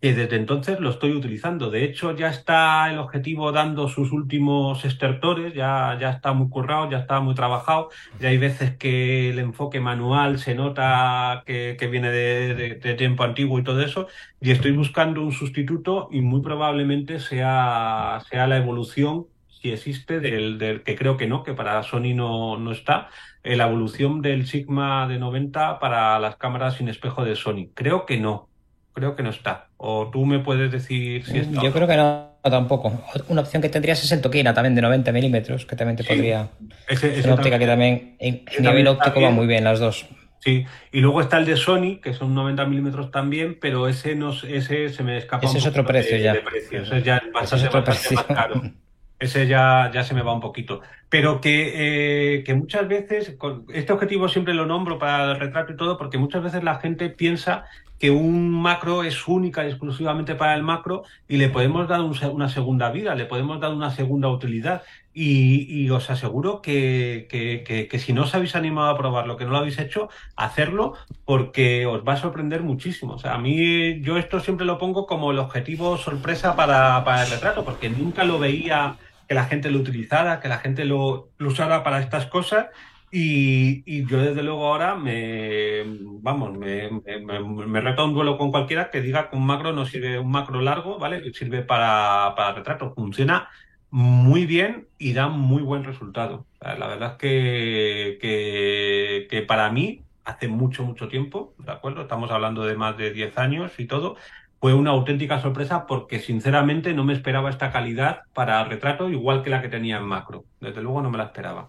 que 0.00 0.14
desde 0.14 0.36
entonces 0.36 0.80
lo 0.80 0.88
estoy 0.90 1.12
utilizando. 1.12 1.70
De 1.70 1.84
hecho, 1.84 2.16
ya 2.16 2.28
está 2.30 2.90
el 2.90 2.98
objetivo 2.98 3.52
dando 3.52 3.88
sus 3.88 4.12
últimos 4.12 4.84
estertores, 4.86 5.52
ya, 5.54 5.98
ya 6.00 6.10
está 6.10 6.32
muy 6.32 6.48
currado, 6.48 6.90
ya 6.90 6.98
está 7.00 7.20
muy 7.20 7.34
trabajado. 7.34 7.90
Ya 8.18 8.30
hay 8.30 8.38
veces 8.38 8.76
que 8.78 9.28
el 9.30 9.38
enfoque 9.40 9.80
manual 9.80 10.38
se 10.38 10.54
nota 10.54 11.42
que, 11.46 11.76
que 11.78 11.86
viene 11.88 12.10
de, 12.10 12.54
de- 12.54 12.74
de 12.76 12.94
tiempo 12.94 13.24
antiguo 13.24 13.58
y 13.58 13.64
todo 13.64 13.82
eso. 13.82 14.08
Y 14.40 14.50
estoy 14.52 14.72
buscando 14.72 15.20
un 15.22 15.32
sustituto 15.32 16.08
y 16.10 16.22
muy 16.22 16.40
probablemente 16.42 17.20
sea, 17.20 18.20
sea 18.30 18.46
la 18.46 18.56
evolución, 18.58 19.26
si 19.66 19.72
existe, 19.72 20.20
del, 20.20 20.58
del 20.58 20.82
que 20.82 20.94
creo 20.96 21.16
que 21.16 21.26
no, 21.26 21.42
que 21.42 21.52
para 21.54 21.82
Sony 21.82 22.14
no, 22.14 22.56
no 22.58 22.72
está, 22.72 23.08
eh, 23.42 23.56
la 23.56 23.66
evolución 23.66 24.22
del 24.22 24.46
Sigma 24.46 25.06
de 25.08 25.18
90 25.18 25.78
para 25.78 26.18
las 26.18 26.36
cámaras 26.36 26.74
sin 26.74 26.88
espejo 26.88 27.24
de 27.24 27.36
Sony. 27.36 27.68
Creo 27.74 28.06
que 28.06 28.18
no. 28.18 28.48
Creo 28.92 29.14
que 29.14 29.22
no 29.22 29.30
está. 29.30 29.68
O 29.76 30.08
tú 30.10 30.24
me 30.24 30.38
puedes 30.38 30.70
decir 30.72 31.24
si 31.24 31.38
está. 31.38 31.60
Yo 31.62 31.70
creo 31.72 31.86
que 31.86 31.96
no, 31.96 32.30
tampoco. 32.42 32.92
Una 33.28 33.42
opción 33.42 33.60
que 33.60 33.68
tendrías 33.68 34.02
es 34.02 34.10
el 34.12 34.22
Tokina 34.22 34.54
también 34.54 34.74
de 34.74 34.80
90 34.82 35.12
milímetros, 35.12 35.66
que 35.66 35.76
también 35.76 35.96
te 35.96 36.02
Sí. 36.02 36.08
podría. 36.08 36.48
Ese- 36.88 37.18
Es 37.18 37.24
una 37.26 37.34
óptica 37.34 37.58
que 37.58 37.66
también- 37.66 38.16
en, 38.20 38.44
nivel 38.60 38.86
óptico 38.88 39.20
va 39.20 39.30
muy 39.30 39.46
bien 39.46 39.64
las 39.64 39.80
dos. 39.80 40.06
Sí, 40.40 40.64
y 40.92 41.00
luego 41.00 41.20
está 41.20 41.38
el 41.38 41.44
de 41.44 41.56
Sony, 41.56 41.98
que 42.00 42.14
son 42.14 42.32
90 42.34 42.64
milímetros 42.66 43.10
también, 43.10 43.58
pero 43.60 43.88
ese 43.88 44.14
no, 44.14 44.30
ese 44.32 44.90
se 44.90 45.02
me 45.02 45.16
escapa 45.18 45.44
Ese 45.44 45.56
un 45.56 45.58
es 45.58 45.66
otro 45.66 45.82
poquito 45.82 45.98
de- 45.98 46.02
precio 46.08 46.24
ya. 46.24 46.32
de 46.34 46.40
precio. 46.40 46.82
Ese 46.82 47.02
ya 47.02 47.16
es 47.16 47.22
otro 47.24 47.32
bastante 47.32 47.80
precio. 47.82 48.16
más 48.16 48.24
caro. 48.26 48.62
Ese 49.18 49.46
ya, 49.46 49.90
ya 49.92 50.04
se 50.04 50.14
me 50.14 50.22
va 50.22 50.34
un 50.34 50.40
poquito. 50.40 50.80
Pero 51.08 51.40
que, 51.40 52.36
eh, 52.38 52.44
que 52.44 52.54
muchas 52.54 52.86
veces, 52.88 53.34
con 53.38 53.64
este 53.72 53.92
objetivo 53.92 54.28
siempre 54.28 54.54
lo 54.54 54.66
nombro 54.66 54.98
para 54.98 55.32
el 55.32 55.40
retrato 55.40 55.72
y 55.72 55.76
todo, 55.76 55.96
porque 55.96 56.18
muchas 56.18 56.42
veces 56.42 56.62
la 56.62 56.78
gente 56.80 57.08
piensa 57.08 57.64
que 57.98 58.10
un 58.10 58.50
macro 58.50 59.04
es 59.04 59.26
única 59.26 59.64
y 59.64 59.68
exclusivamente 59.68 60.34
para 60.34 60.54
el 60.54 60.62
macro 60.62 61.04
y 61.28 61.38
le 61.38 61.48
podemos 61.48 61.88
dar 61.88 62.00
una 62.02 62.48
segunda 62.48 62.90
vida, 62.90 63.14
le 63.14 63.24
podemos 63.24 63.60
dar 63.60 63.72
una 63.72 63.90
segunda 63.90 64.28
utilidad. 64.28 64.82
Y, 65.18 65.88
os 65.88 66.10
aseguro 66.10 66.60
que, 66.60 67.26
que, 67.30 67.98
si 67.98 68.12
no 68.12 68.24
os 68.24 68.34
habéis 68.34 68.54
animado 68.54 68.90
a 68.90 68.98
probarlo, 68.98 69.38
que 69.38 69.46
no 69.46 69.52
lo 69.52 69.56
habéis 69.58 69.78
hecho, 69.78 70.10
hacerlo 70.36 70.92
porque 71.24 71.86
os 71.86 72.06
va 72.06 72.12
a 72.12 72.16
sorprender 72.18 72.62
muchísimo. 72.62 73.14
O 73.14 73.18
sea, 73.18 73.32
a 73.32 73.38
mí 73.38 74.02
yo 74.02 74.18
esto 74.18 74.40
siempre 74.40 74.66
lo 74.66 74.76
pongo 74.76 75.06
como 75.06 75.30
el 75.30 75.38
objetivo 75.38 75.96
sorpresa 75.96 76.54
para, 76.54 77.02
para 77.02 77.24
el 77.24 77.30
retrato, 77.30 77.64
porque 77.64 77.88
nunca 77.88 78.24
lo 78.24 78.38
veía 78.38 78.98
que 79.28 79.34
la 79.34 79.44
gente 79.44 79.70
lo 79.70 79.78
utilizara, 79.78 80.40
que 80.40 80.48
la 80.48 80.58
gente 80.58 80.84
lo, 80.84 81.30
usara 81.40 81.82
para 81.82 82.00
estas 82.00 82.26
cosas 82.26 82.66
y, 83.10 84.04
yo 84.06 84.18
desde 84.18 84.42
luego 84.42 84.66
ahora 84.66 84.94
me, 84.94 85.84
vamos, 86.20 86.56
me, 86.58 87.80
reto 87.80 88.04
un 88.04 88.14
duelo 88.14 88.36
con 88.36 88.50
cualquiera 88.50 88.90
que 88.90 89.00
diga 89.00 89.30
que 89.30 89.36
un 89.36 89.46
macro 89.46 89.72
no 89.72 89.86
sirve, 89.86 90.18
un 90.18 90.30
macro 90.30 90.60
largo, 90.60 90.98
¿vale? 90.98 91.32
Sirve 91.32 91.62
para, 91.62 92.34
para 92.36 92.54
retrato. 92.54 92.92
Funciona 92.94 93.48
muy 93.90 94.44
bien 94.44 94.88
y 94.98 95.12
da 95.12 95.28
muy 95.28 95.62
buen 95.62 95.84
resultado. 95.84 96.46
La 96.60 96.88
verdad 96.88 97.12
es 97.12 97.18
que, 97.18 98.18
que, 98.20 99.28
que, 99.30 99.42
para 99.42 99.70
mí, 99.70 100.02
hace 100.24 100.48
mucho, 100.48 100.84
mucho 100.84 101.08
tiempo, 101.08 101.54
¿de 101.58 101.72
acuerdo? 101.72 102.02
Estamos 102.02 102.30
hablando 102.30 102.64
de 102.64 102.76
más 102.76 102.96
de 102.98 103.12
10 103.12 103.38
años 103.38 103.72
y 103.78 103.86
todo. 103.86 104.16
Fue 104.60 104.74
una 104.74 104.90
auténtica 104.90 105.40
sorpresa 105.40 105.86
porque 105.86 106.18
sinceramente 106.18 106.94
no 106.94 107.04
me 107.04 107.12
esperaba 107.12 107.50
esta 107.50 107.70
calidad 107.70 108.20
para 108.32 108.64
retrato 108.64 109.10
igual 109.10 109.42
que 109.42 109.50
la 109.50 109.62
que 109.62 109.68
tenía 109.68 109.98
en 109.98 110.04
macro. 110.04 110.44
Desde 110.60 110.82
luego 110.82 111.02
no 111.02 111.10
me 111.10 111.18
la 111.18 111.24
esperaba. 111.24 111.68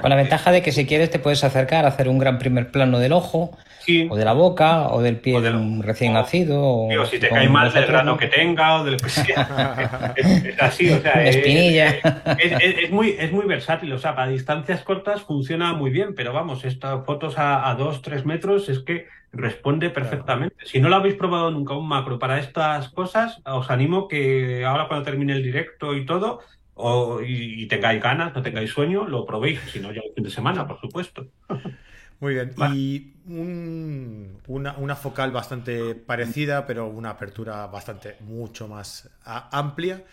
Con 0.00 0.10
la 0.10 0.16
ventaja 0.16 0.52
de 0.52 0.62
que 0.62 0.72
si 0.72 0.86
quieres 0.86 1.10
te 1.10 1.18
puedes 1.18 1.42
acercar 1.42 1.84
a 1.84 1.88
hacer 1.88 2.08
un 2.08 2.18
gran 2.18 2.38
primer 2.38 2.70
plano 2.70 2.98
del 2.98 3.12
ojo, 3.12 3.56
o 4.08 4.16
de 4.16 4.24
la 4.24 4.32
boca, 4.32 4.88
o 4.88 5.00
del 5.00 5.16
pie 5.16 5.40
de 5.40 5.50
un 5.50 5.82
recién 5.82 6.12
nacido. 6.12 6.60
O, 6.62 7.06
si 7.06 7.18
te 7.18 7.28
cae 7.28 7.48
mal 7.48 7.72
del 7.72 7.86
grano 7.86 8.16
que 8.16 8.26
tenga, 8.26 8.80
o 8.80 8.84
del 8.84 8.96
que 8.96 9.08
sea. 9.08 10.14
es, 10.16 10.60
así, 10.60 10.90
o 10.90 11.00
sea. 11.00 11.24
Espinilla. 11.24 11.96
Es, 12.38 12.90
muy, 12.90 13.16
es 13.18 13.32
muy 13.32 13.46
versátil, 13.46 13.92
o 13.92 13.98
sea, 13.98 14.14
para 14.14 14.30
distancias 14.30 14.82
cortas 14.82 15.22
funciona 15.22 15.72
muy 15.72 15.90
bien, 15.90 16.14
pero 16.14 16.32
vamos, 16.32 16.64
estas 16.64 17.04
fotos 17.04 17.34
a, 17.38 17.76
2-3 17.76 18.24
metros 18.24 18.68
es 18.68 18.80
que 18.80 19.06
responde 19.32 19.90
perfectamente. 19.90 20.56
Si 20.64 20.80
no 20.80 20.88
lo 20.88 20.96
habéis 20.96 21.14
probado 21.14 21.50
nunca 21.50 21.74
un 21.74 21.88
macro 21.88 22.18
para 22.18 22.38
estas 22.38 22.88
cosas, 22.90 23.40
os 23.44 23.70
animo 23.70 24.08
que 24.08 24.64
ahora 24.64 24.88
cuando 24.88 25.04
termine 25.04 25.34
el 25.34 25.42
directo 25.42 25.94
y 25.94 26.06
todo, 26.06 26.40
o, 26.74 27.20
y, 27.22 27.66
tengáis 27.66 28.02
ganas, 28.02 28.34
no 28.34 28.42
tengáis 28.42 28.70
sueño, 28.70 29.06
lo 29.06 29.26
probéis, 29.26 29.60
si 29.72 29.80
no 29.80 29.92
ya 29.92 30.00
el 30.00 30.14
fin 30.14 30.24
de 30.24 30.30
semana, 30.30 30.66
por 30.66 30.80
supuesto. 30.80 31.26
Muy 32.20 32.34
bien, 32.34 32.52
y 32.74 33.12
una, 33.28 34.96
focal 34.96 35.30
bastante 35.30 35.94
parecida, 35.94 36.66
pero 36.66 36.86
una 36.88 37.10
apertura 37.10 37.66
bastante 37.66 38.16
mucho 38.20 38.66
más 38.66 39.08
amplia. 39.24 40.04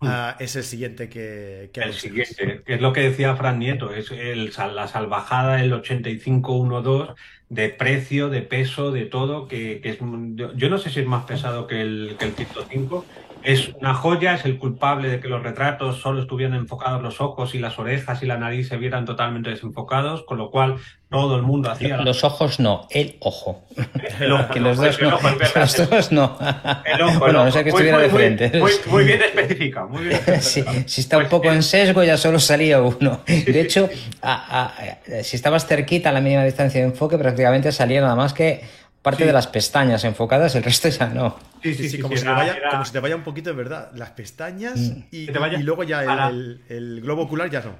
Mm. 0.00 0.06
Ah, 0.06 0.36
es 0.38 0.56
el 0.56 0.64
siguiente 0.64 1.08
que, 1.08 1.70
el 1.72 1.94
siguiente 1.94 2.62
que 2.66 2.74
es 2.74 2.80
lo 2.82 2.92
que 2.92 3.00
decía 3.00 3.34
Fran 3.34 3.58
Nieto 3.58 3.94
es 3.94 4.10
el, 4.10 4.52
la 4.74 4.88
salvajada 4.88 5.62
el 5.62 5.72
8512 5.72 7.14
de 7.48 7.70
precio 7.70 8.28
de 8.28 8.42
peso 8.42 8.92
de 8.92 9.06
todo 9.06 9.48
que, 9.48 9.80
es 9.82 9.98
yo 9.98 10.68
no 10.68 10.76
sé 10.76 10.90
si 10.90 11.00
es 11.00 11.06
más 11.06 11.24
pesado 11.24 11.66
que 11.66 11.80
el 11.80 12.16
que 12.18 12.26
el 12.26 12.32
105 12.34 13.06
es 13.46 13.68
una 13.80 13.94
joya, 13.94 14.34
es 14.34 14.44
el 14.44 14.58
culpable 14.58 15.08
de 15.08 15.20
que 15.20 15.28
los 15.28 15.40
retratos 15.40 16.00
solo 16.00 16.20
estuvieran 16.20 16.56
enfocados 16.56 17.00
los 17.00 17.20
ojos 17.20 17.54
y 17.54 17.60
las 17.60 17.78
orejas 17.78 18.20
y 18.24 18.26
la 18.26 18.36
nariz 18.38 18.66
se 18.66 18.76
vieran 18.76 19.04
totalmente 19.04 19.50
desenfocados, 19.50 20.24
con 20.24 20.38
lo 20.38 20.50
cual 20.50 20.78
todo 21.08 21.36
el 21.36 21.42
mundo 21.42 21.70
hacía. 21.70 21.98
Los 21.98 22.24
ojos 22.24 22.58
no, 22.58 22.88
el 22.90 23.14
ojo. 23.20 23.62
El 24.18 24.32
ojo 24.32 24.48
que 24.52 24.58
los, 24.58 24.76
dos, 24.76 25.00
no, 25.00 25.10
los 25.10 25.90
dos 25.90 26.10
no. 26.10 26.36
El 26.84 27.02
ojo, 27.02 27.20
bueno, 27.20 27.44
no 27.44 27.52
sé 27.52 27.62
que 27.62 27.68
estuviera 27.68 27.98
de 27.98 28.10
frente. 28.10 28.50
Muy, 28.90 29.04
bien 29.04 29.22
específica, 29.22 29.86
muy 29.86 30.06
bien 30.06 30.20
si 30.40 31.00
está 31.00 31.18
un 31.18 31.28
poco 31.28 31.52
en 31.52 31.62
sesgo, 31.62 32.02
ya 32.02 32.16
solo 32.16 32.40
salía 32.40 32.82
uno. 32.82 33.20
De 33.26 33.60
hecho, 33.60 33.88
si 35.22 35.36
estabas 35.36 35.66
cerquita 35.66 36.08
a 36.08 36.12
la 36.12 36.20
mínima 36.20 36.42
distancia 36.42 36.80
de 36.80 36.88
enfoque, 36.88 37.16
prácticamente 37.16 37.70
salía 37.70 38.00
nada 38.00 38.16
más 38.16 38.32
que 38.32 38.64
parte 39.06 39.24
de 39.24 39.32
las 39.32 39.46
pestañas 39.46 40.02
enfocadas, 40.02 40.56
el 40.56 40.64
resto 40.64 40.88
ya 40.88 41.06
no. 41.06 41.36
Sí, 41.62 41.74
sí, 41.74 41.88
sí, 41.88 42.00
como, 42.00 42.16
si 42.16 42.24
te 42.24 42.98
vaya, 42.98 43.14
un 43.14 43.22
poquito, 43.22 43.50
de 43.50 43.54
verdad, 43.54 43.92
las 43.94 44.10
pestañas 44.10 44.80
mm. 44.80 45.04
y, 45.12 45.26
luego 45.62 45.84
ya 45.84 46.28
el, 46.28 47.00
globo 47.02 47.22
ocular 47.22 47.48
ya 47.48 47.60
no. 47.60 47.76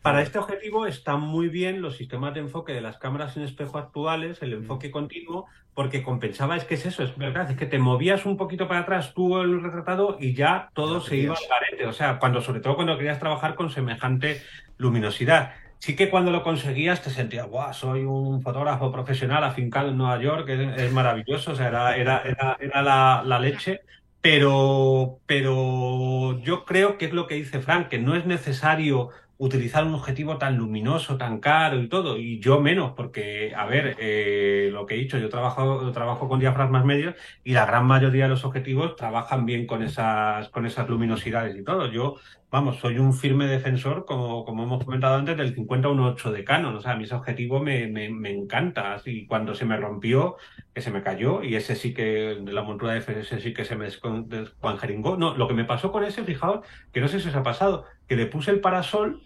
Para 0.00 0.22
este 0.22 0.38
objetivo 0.38 0.86
están 0.86 1.22
muy 1.22 1.48
bien 1.48 1.82
los 1.82 1.96
sistemas 1.96 2.34
de 2.34 2.40
enfoque 2.40 2.72
de 2.72 2.82
las 2.82 2.98
cámaras 2.98 3.36
en 3.36 3.42
espejo 3.42 3.78
actuales, 3.78 4.42
el 4.42 4.52
enfoque 4.52 4.90
mm. 4.90 4.92
continuo, 4.92 5.46
porque 5.74 6.04
compensaba, 6.04 6.56
es 6.56 6.62
que 6.62 6.74
es 6.74 6.86
eso, 6.86 7.02
es 7.02 7.18
verdad, 7.18 7.50
es 7.50 7.56
que 7.56 7.66
te 7.66 7.80
movías 7.80 8.24
un 8.24 8.36
poquito 8.36 8.68
para 8.68 8.82
atrás 8.82 9.12
tú 9.12 9.40
el 9.40 9.60
retratado 9.60 10.18
y 10.20 10.34
ya 10.34 10.70
todo 10.72 11.00
se 11.00 11.16
iba 11.16 11.34
al 11.34 11.48
garete. 11.50 11.86
O 11.86 11.92
sea, 11.92 12.20
cuando, 12.20 12.42
sobre 12.42 12.60
todo 12.60 12.76
cuando 12.76 12.96
querías 12.96 13.18
trabajar 13.18 13.56
con 13.56 13.70
semejante 13.70 14.40
luminosidad 14.78 15.52
sí 15.80 15.96
que 15.96 16.10
cuando 16.10 16.30
lo 16.30 16.42
conseguías 16.42 17.02
te 17.02 17.10
sentías, 17.10 17.48
guau, 17.48 17.74
soy 17.74 18.04
un 18.04 18.42
fotógrafo 18.42 18.92
profesional 18.92 19.42
afincado 19.44 19.88
en 19.88 19.96
Nueva 19.96 20.20
York, 20.22 20.48
es, 20.48 20.92
maravilloso, 20.92 21.52
o 21.52 21.54
sea, 21.56 21.68
era, 21.68 21.96
era, 21.96 22.22
era, 22.60 22.82
la, 22.82 23.22
la, 23.26 23.38
leche. 23.40 23.80
Pero, 24.20 25.20
pero 25.26 26.38
yo 26.40 26.64
creo 26.66 26.98
que 26.98 27.06
es 27.06 27.12
lo 27.12 27.26
que 27.26 27.36
dice 27.36 27.60
Frank, 27.60 27.88
que 27.88 27.98
no 27.98 28.14
es 28.14 28.26
necesario 28.26 29.10
utilizar 29.40 29.84
un 29.86 29.94
objetivo 29.94 30.36
tan 30.36 30.58
luminoso, 30.58 31.16
tan 31.16 31.40
caro 31.40 31.80
y 31.80 31.88
todo, 31.88 32.18
y 32.18 32.40
yo 32.40 32.60
menos, 32.60 32.92
porque, 32.94 33.54
a 33.56 33.64
ver, 33.64 33.96
eh, 33.98 34.68
lo 34.70 34.84
que 34.84 34.94
he 34.94 34.98
dicho, 34.98 35.16
yo 35.16 35.30
trabajo, 35.30 35.90
trabajo 35.92 36.28
con 36.28 36.40
diafragmas 36.40 36.84
medios 36.84 37.14
y 37.42 37.54
la 37.54 37.64
gran 37.64 37.86
mayoría 37.86 38.24
de 38.24 38.28
los 38.28 38.44
objetivos 38.44 38.96
trabajan 38.96 39.46
bien 39.46 39.66
con 39.66 39.82
esas, 39.82 40.50
con 40.50 40.66
esas 40.66 40.86
luminosidades 40.90 41.56
y 41.56 41.64
todo. 41.64 41.90
Yo, 41.90 42.16
vamos, 42.50 42.78
soy 42.80 42.98
un 42.98 43.14
firme 43.14 43.46
defensor, 43.46 44.04
como, 44.04 44.44
como 44.44 44.64
hemos 44.64 44.84
comentado 44.84 45.16
antes, 45.16 45.36
del 45.36 45.54
50-1.8 45.54 46.32
de 46.32 46.44
Canon, 46.44 46.74
o 46.74 46.80
sea, 46.80 46.92
a 46.92 46.96
mí 46.96 47.04
ese 47.04 47.14
objetivo 47.14 47.60
me, 47.60 47.86
me, 47.86 48.08
me 48.10 48.30
encanta, 48.30 48.94
así 48.94 49.26
cuando 49.26 49.54
se 49.54 49.64
me 49.64 49.76
rompió, 49.76 50.36
que 50.74 50.80
se 50.80 50.90
me 50.90 51.02
cayó, 51.02 51.44
y 51.44 51.54
ese 51.54 51.76
sí 51.76 51.94
que, 51.94 52.38
de 52.40 52.52
la 52.52 52.62
montura 52.62 52.92
de 52.92 53.00
FS 53.00 53.40
sí 53.40 53.54
que 53.54 53.64
se 53.64 53.76
me 53.76 53.84
descuanjeringó. 53.86 55.16
No, 55.16 55.36
lo 55.36 55.46
que 55.46 55.54
me 55.54 55.64
pasó 55.64 55.92
con 55.92 56.02
ese, 56.04 56.24
fijaos, 56.24 56.66
que 56.92 57.00
no 57.00 57.06
sé 57.06 57.20
si 57.20 57.28
os 57.28 57.36
ha 57.36 57.42
pasado, 57.44 57.84
que 58.08 58.16
le 58.16 58.26
puse 58.26 58.50
el 58.50 58.60
parasol 58.60 59.22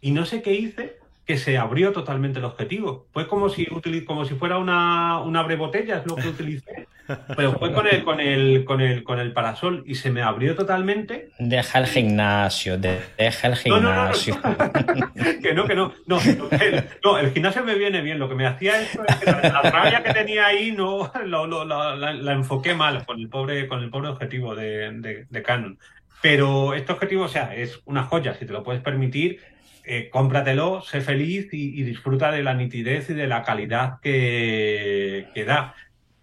y 0.00 0.12
no 0.12 0.24
sé 0.24 0.40
qué 0.40 0.54
hice 0.54 0.99
que 1.30 1.38
se 1.38 1.56
abrió 1.56 1.92
totalmente 1.92 2.40
el 2.40 2.44
objetivo. 2.44 3.06
Fue 3.12 3.28
como 3.28 3.48
si 3.48 3.64
como 4.04 4.24
si 4.24 4.34
fuera 4.34 4.58
una, 4.58 5.20
una 5.20 5.44
botella, 5.44 5.98
es 5.98 6.06
lo 6.06 6.16
que 6.16 6.26
utilicé. 6.26 6.88
Pero 7.36 7.52
fue 7.52 7.72
con 7.72 7.86
el, 7.86 8.02
con 8.02 8.18
el, 8.18 8.64
con 8.64 8.80
el, 8.80 9.04
con 9.04 9.20
el 9.20 9.32
parasol 9.32 9.84
y 9.86 9.94
se 9.94 10.10
me 10.10 10.22
abrió 10.22 10.56
totalmente. 10.56 11.28
Deja 11.38 11.78
el 11.78 11.86
gimnasio, 11.86 12.78
deja 12.78 13.46
el 13.46 13.54
gimnasio. 13.54 14.40
que 15.40 15.54
no, 15.54 15.66
que 15.66 15.76
no. 15.76 15.92
No 16.06 16.18
el, 17.18 17.30
gimnasio 17.30 17.62
me 17.62 17.76
viene 17.76 18.00
bien. 18.00 18.18
Lo 18.18 18.28
que 18.28 18.34
me 18.34 18.48
hacía 18.48 18.82
es 18.82 18.88
que 18.90 19.30
la, 19.30 19.62
rabia 19.62 20.02
que 20.02 20.12
tenía 20.12 20.46
ahí 20.46 20.72
no 20.72 21.12
la, 21.24 22.32
enfoqué 22.32 22.74
mal 22.74 23.06
con 23.06 23.20
el 23.20 23.28
pobre, 23.28 23.68
con 23.68 23.84
el 23.84 23.90
pobre 23.90 24.08
objetivo 24.08 24.56
de, 24.56 25.26
de 25.30 25.42
Canon. 25.44 25.78
Pero 26.22 26.74
este 26.74 26.92
objetivo, 26.92 27.26
o 27.26 27.28
sea, 27.28 27.54
es 27.54 27.80
una 27.84 28.02
joya, 28.02 28.34
si 28.34 28.46
te 28.46 28.52
lo 28.52 28.64
puedes 28.64 28.82
permitir, 28.82 29.38
eh, 29.92 30.08
cómpratelo, 30.08 30.82
sé 30.82 31.00
feliz 31.00 31.48
y, 31.50 31.82
disfruta 31.82 32.30
de 32.30 32.44
la 32.44 32.54
nitidez 32.54 33.10
y 33.10 33.14
de 33.14 33.26
la 33.26 33.42
calidad 33.42 33.98
que, 34.00 35.26
da. 35.44 35.74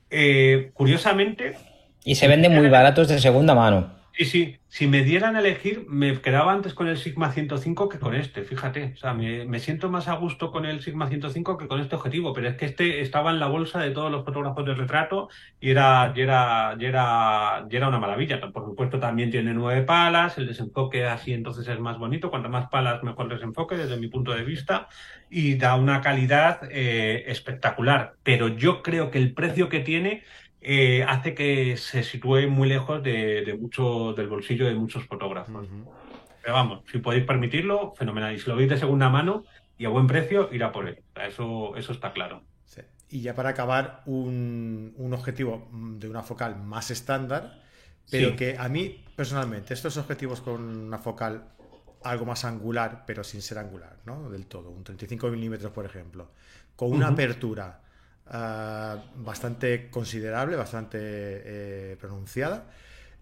Eh, 0.10 0.72
curiosamente. 0.74 1.58
Y 2.06 2.16
se 2.16 2.30
venden 2.30 2.56
muy 2.56 2.70
baratos 2.70 3.10
de 3.10 3.20
segunda 3.20 3.56
mano. 3.56 3.97
Sí, 4.18 4.26
sí. 4.26 4.58
Si 4.68 4.88
me 4.88 5.04
dieran 5.04 5.36
a 5.36 5.40
elegir, 5.42 5.86
me 5.88 6.20
quedaba 6.22 6.52
antes 6.52 6.74
con 6.74 6.88
el 6.88 6.98
Sigma 6.98 7.32
105 7.32 7.88
que 7.88 8.00
con 8.00 8.16
este, 8.16 8.44
fíjate. 8.44 8.94
O 8.96 8.98
sea, 8.98 9.14
me, 9.14 9.60
siento 9.60 9.90
más 9.92 10.08
a 10.08 10.16
gusto 10.16 10.50
con 10.52 10.66
el 10.66 10.82
Sigma 10.82 11.08
105 11.08 11.56
que 11.58 11.68
con 11.68 11.80
este 11.80 11.96
objetivo, 11.96 12.34
pero 12.34 12.48
es 12.50 12.56
que 12.56 12.66
este 12.66 13.02
estaba 13.02 13.30
en 13.30 13.40
la 13.40 13.46
bolsa 13.48 13.80
de 13.80 13.92
todos 13.92 14.12
los 14.12 14.26
fotógrafos 14.26 14.66
de 14.66 14.74
retrato 14.74 15.30
y 15.60 15.70
era, 15.70 16.14
y 16.16 16.22
era, 16.22 16.76
y 16.80 16.86
era, 16.86 17.68
y 17.70 17.76
era 17.76 17.88
una 17.90 18.00
maravilla. 18.00 18.42
Por 18.52 18.66
supuesto, 18.66 19.00
también 19.00 19.30
tiene 19.30 19.54
nueve 19.54 19.84
palas, 19.84 20.38
el 20.40 20.48
desenfoque 20.48 21.06
así 21.06 21.34
entonces 21.34 21.68
es 21.68 21.80
más 21.80 22.00
bonito. 22.00 22.32
Cuanto 22.32 22.50
más 22.50 22.70
palas, 22.70 23.04
mejor 23.04 23.30
desenfoque 23.30 23.78
desde 23.78 23.98
mi 23.98 24.08
punto 24.08 24.34
de 24.34 24.44
vista 24.44 24.88
y 25.30 25.56
da 25.56 25.76
una 25.76 26.02
calidad 26.02 26.62
eh, 26.72 27.26
espectacular. 27.28 28.16
Pero 28.24 28.48
yo 28.48 28.82
creo 28.82 29.12
que 29.12 29.20
el 29.20 29.36
precio 29.36 29.70
que 29.70 29.82
tiene 29.82 30.24
eh, 30.70 31.06
hace 31.08 31.34
que 31.34 31.78
se 31.78 32.04
sitúe 32.04 32.50
muy 32.50 32.68
lejos 32.68 33.02
de, 33.02 33.58
mucho 33.58 34.12
del 34.12 34.28
bolsillo 34.28 34.66
de 34.66 34.76
muchos 34.76 35.06
fotógrafos. 35.06 35.66
Pero 36.42 36.54
vamos, 36.54 36.84
si 36.92 36.98
podéis 37.00 37.24
permitirlo, 37.24 37.94
fenomenal. 37.96 38.36
Y 38.36 38.40
si 38.40 38.50
lo 38.50 38.58
veis 38.58 38.70
de 38.70 38.78
segunda 38.78 39.08
mano 39.10 39.46
y 39.78 39.86
a 39.86 39.90
buen 39.90 40.08
precio, 40.08 40.50
irá 40.52 40.74
por 40.74 40.90
él. 40.90 41.02
Eso, 41.26 41.74
eso 41.78 41.94
está 41.94 42.12
claro. 42.12 42.44
Y 43.10 43.22
ya 43.22 43.34
para 43.34 43.52
acabar, 43.52 44.04
un, 44.08 44.94
objetivo 45.14 45.70
de 45.72 46.10
una 46.10 46.22
focal 46.22 46.58
más 46.62 46.92
estándar, 46.92 47.62
pero 48.12 48.36
que 48.36 48.58
a 48.58 48.68
mí 48.68 49.06
personalmente, 49.16 49.74
estos 49.74 49.96
objetivos 49.96 50.42
con 50.42 50.62
una 50.62 50.98
focal 50.98 51.48
algo 52.04 52.26
más 52.26 52.44
angular, 52.44 53.06
pero 53.08 53.24
sin 53.24 53.42
ser 53.42 53.60
angular, 53.60 54.00
¿no? 54.06 54.30
Del 54.30 54.48
todo, 54.48 54.70
un 54.70 54.84
35 54.84 55.30
milímetros, 55.30 55.72
por 55.72 55.86
ejemplo, 55.86 56.30
con 56.76 56.92
una 56.92 57.08
apertura 57.08 57.87
ah, 58.32 59.04
bastante 59.16 59.90
considerable, 59.90 60.56
bastante 60.56 60.98
eh, 61.02 61.98
pronunciada. 62.00 62.70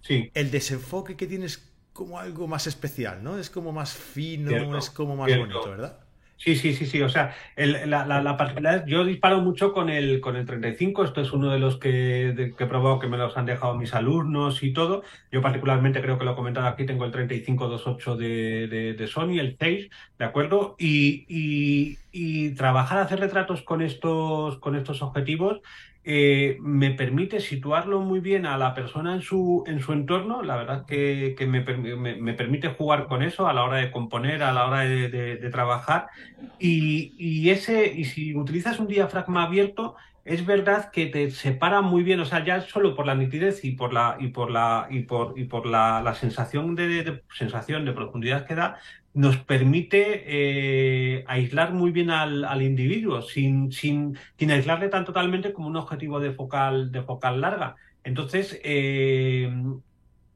Sí. 0.02 0.30
El 0.34 0.52
desenfoque 0.52 1.16
que 1.16 1.28
tienes 1.28 1.72
como 1.94 2.20
algo 2.20 2.48
más 2.48 2.68
especial, 2.68 3.24
¿no? 3.24 3.38
Es 3.38 3.50
como 3.50 3.72
más 3.72 3.94
fino, 3.94 4.78
es 4.78 4.90
como 4.90 5.16
más 5.16 5.36
bonito, 5.36 5.70
¿verdad? 5.70 6.05
Sí, 6.38 6.56
sí, 6.56 6.74
sí, 6.74 6.86
sí. 6.86 7.02
O 7.02 7.10
sea, 7.10 7.34
la, 7.56 8.06
la, 8.06 8.38
particularidad, 8.38 8.86
yo 8.86 9.06
disparo 9.06 9.40
mucho 9.42 9.72
con 9.74 9.90
el, 9.90 10.20
con 10.20 10.36
el 10.36 10.46
35. 10.46 11.06
Esto 11.06 11.22
es 11.22 11.32
uno 11.32 11.50
de 11.50 11.60
los 11.60 11.78
que, 11.78 12.54
que 12.58 12.64
he 12.64 12.68
probado 12.68 13.00
que 13.00 13.08
me 13.08 13.18
los 13.18 13.38
han 13.38 13.46
dejado 13.46 13.76
mis 13.76 13.94
alumnos 13.94 14.62
y 14.62 14.74
todo. 14.74 15.04
Yo 15.32 15.42
particularmente 15.42 16.02
creo 16.02 16.20
que 16.20 16.26
lo 16.26 16.34
he 16.34 16.36
comentado 16.36 16.68
aquí, 16.68 16.86
tengo 16.86 17.06
el 17.06 17.12
35-28 17.14 18.16
de, 18.18 18.68
de, 18.68 18.94
de, 18.94 19.08
Sony, 19.08 19.40
el 19.40 19.56
6, 19.58 19.90
¿de 20.20 20.26
acuerdo? 20.26 20.76
Y, 20.78 21.26
y, 21.30 21.98
y 22.12 22.54
trabajar, 22.56 23.00
hacer 23.00 23.20
retratos 23.22 23.62
con 23.62 23.82
estos, 23.82 24.60
con 24.60 24.76
estos 24.76 25.02
objetivos 25.02 25.62
eh, 26.08 26.58
me 26.62 26.92
permite 26.92 27.40
situarlo 27.40 28.00
muy 28.00 28.20
bien 28.20 28.46
a 28.46 28.60
la 28.60 28.76
persona 28.76 29.16
en 29.16 29.24
su, 29.24 29.64
en 29.66 29.80
su 29.80 29.92
entorno, 29.92 30.44
la 30.44 30.56
verdad 30.56 30.86
que, 30.86 31.34
que 31.36 31.48
me, 31.48 31.62
me, 31.62 32.34
permite 32.36 32.70
jugar 32.70 33.08
con 33.08 33.24
eso 33.24 33.48
a 33.48 33.54
la 33.54 33.64
hora 33.64 33.78
de 33.78 33.90
componer, 33.90 34.44
a 34.44 34.54
la 34.54 34.68
hora 34.68 34.82
de, 34.82 35.50
trabajar. 35.52 36.08
Y, 36.60 37.16
y, 37.18 37.50
ese, 37.50 37.92
y 37.92 38.06
si 38.06 38.36
utilizas 38.36 38.80
un 38.80 38.88
diafragma 38.88 39.46
abierto, 39.46 39.96
es 40.26 40.46
verdad 40.46 40.92
que 40.92 41.08
te 41.08 41.32
separa 41.32 41.82
muy 41.82 42.04
bien, 42.04 42.20
o 42.20 42.26
sea, 42.26 42.44
ya 42.46 42.62
solo 42.62 42.96
por 42.96 43.08
la 43.08 43.16
nitidez 43.16 43.66
y 43.66 43.72
por 43.72 43.92
la 43.92 44.18
y 44.20 44.28
por 44.28 44.52
la 44.52 44.88
y 44.92 45.02
por 45.04 45.38
y 45.40 45.46
por 45.46 45.66
la, 45.66 46.02
la 46.04 46.14
sensación 46.14 46.76
de, 46.76 47.24
sensación 47.36 47.84
de 47.84 47.94
profundidad 47.94 48.46
que 48.46 48.54
da, 48.54 48.78
nos 49.16 49.38
permite 49.38 50.24
eh, 50.28 51.24
aislar 51.28 51.74
muy 51.74 51.92
bien 51.92 52.12
al, 52.12 52.44
al 52.44 52.62
individuo 52.62 53.22
sin, 53.22 53.72
sin, 53.72 54.18
sin, 54.38 54.52
aislarle 54.52 54.90
tan 54.90 55.06
totalmente 55.06 55.54
como 55.54 55.70
un 55.70 55.78
objetivo 55.78 56.20
de 56.20 56.34
focal, 56.34 56.92
de 56.92 57.02
focal 57.02 57.40
larga. 57.40 57.78
Entonces, 58.04 58.60
eh, 58.64 59.50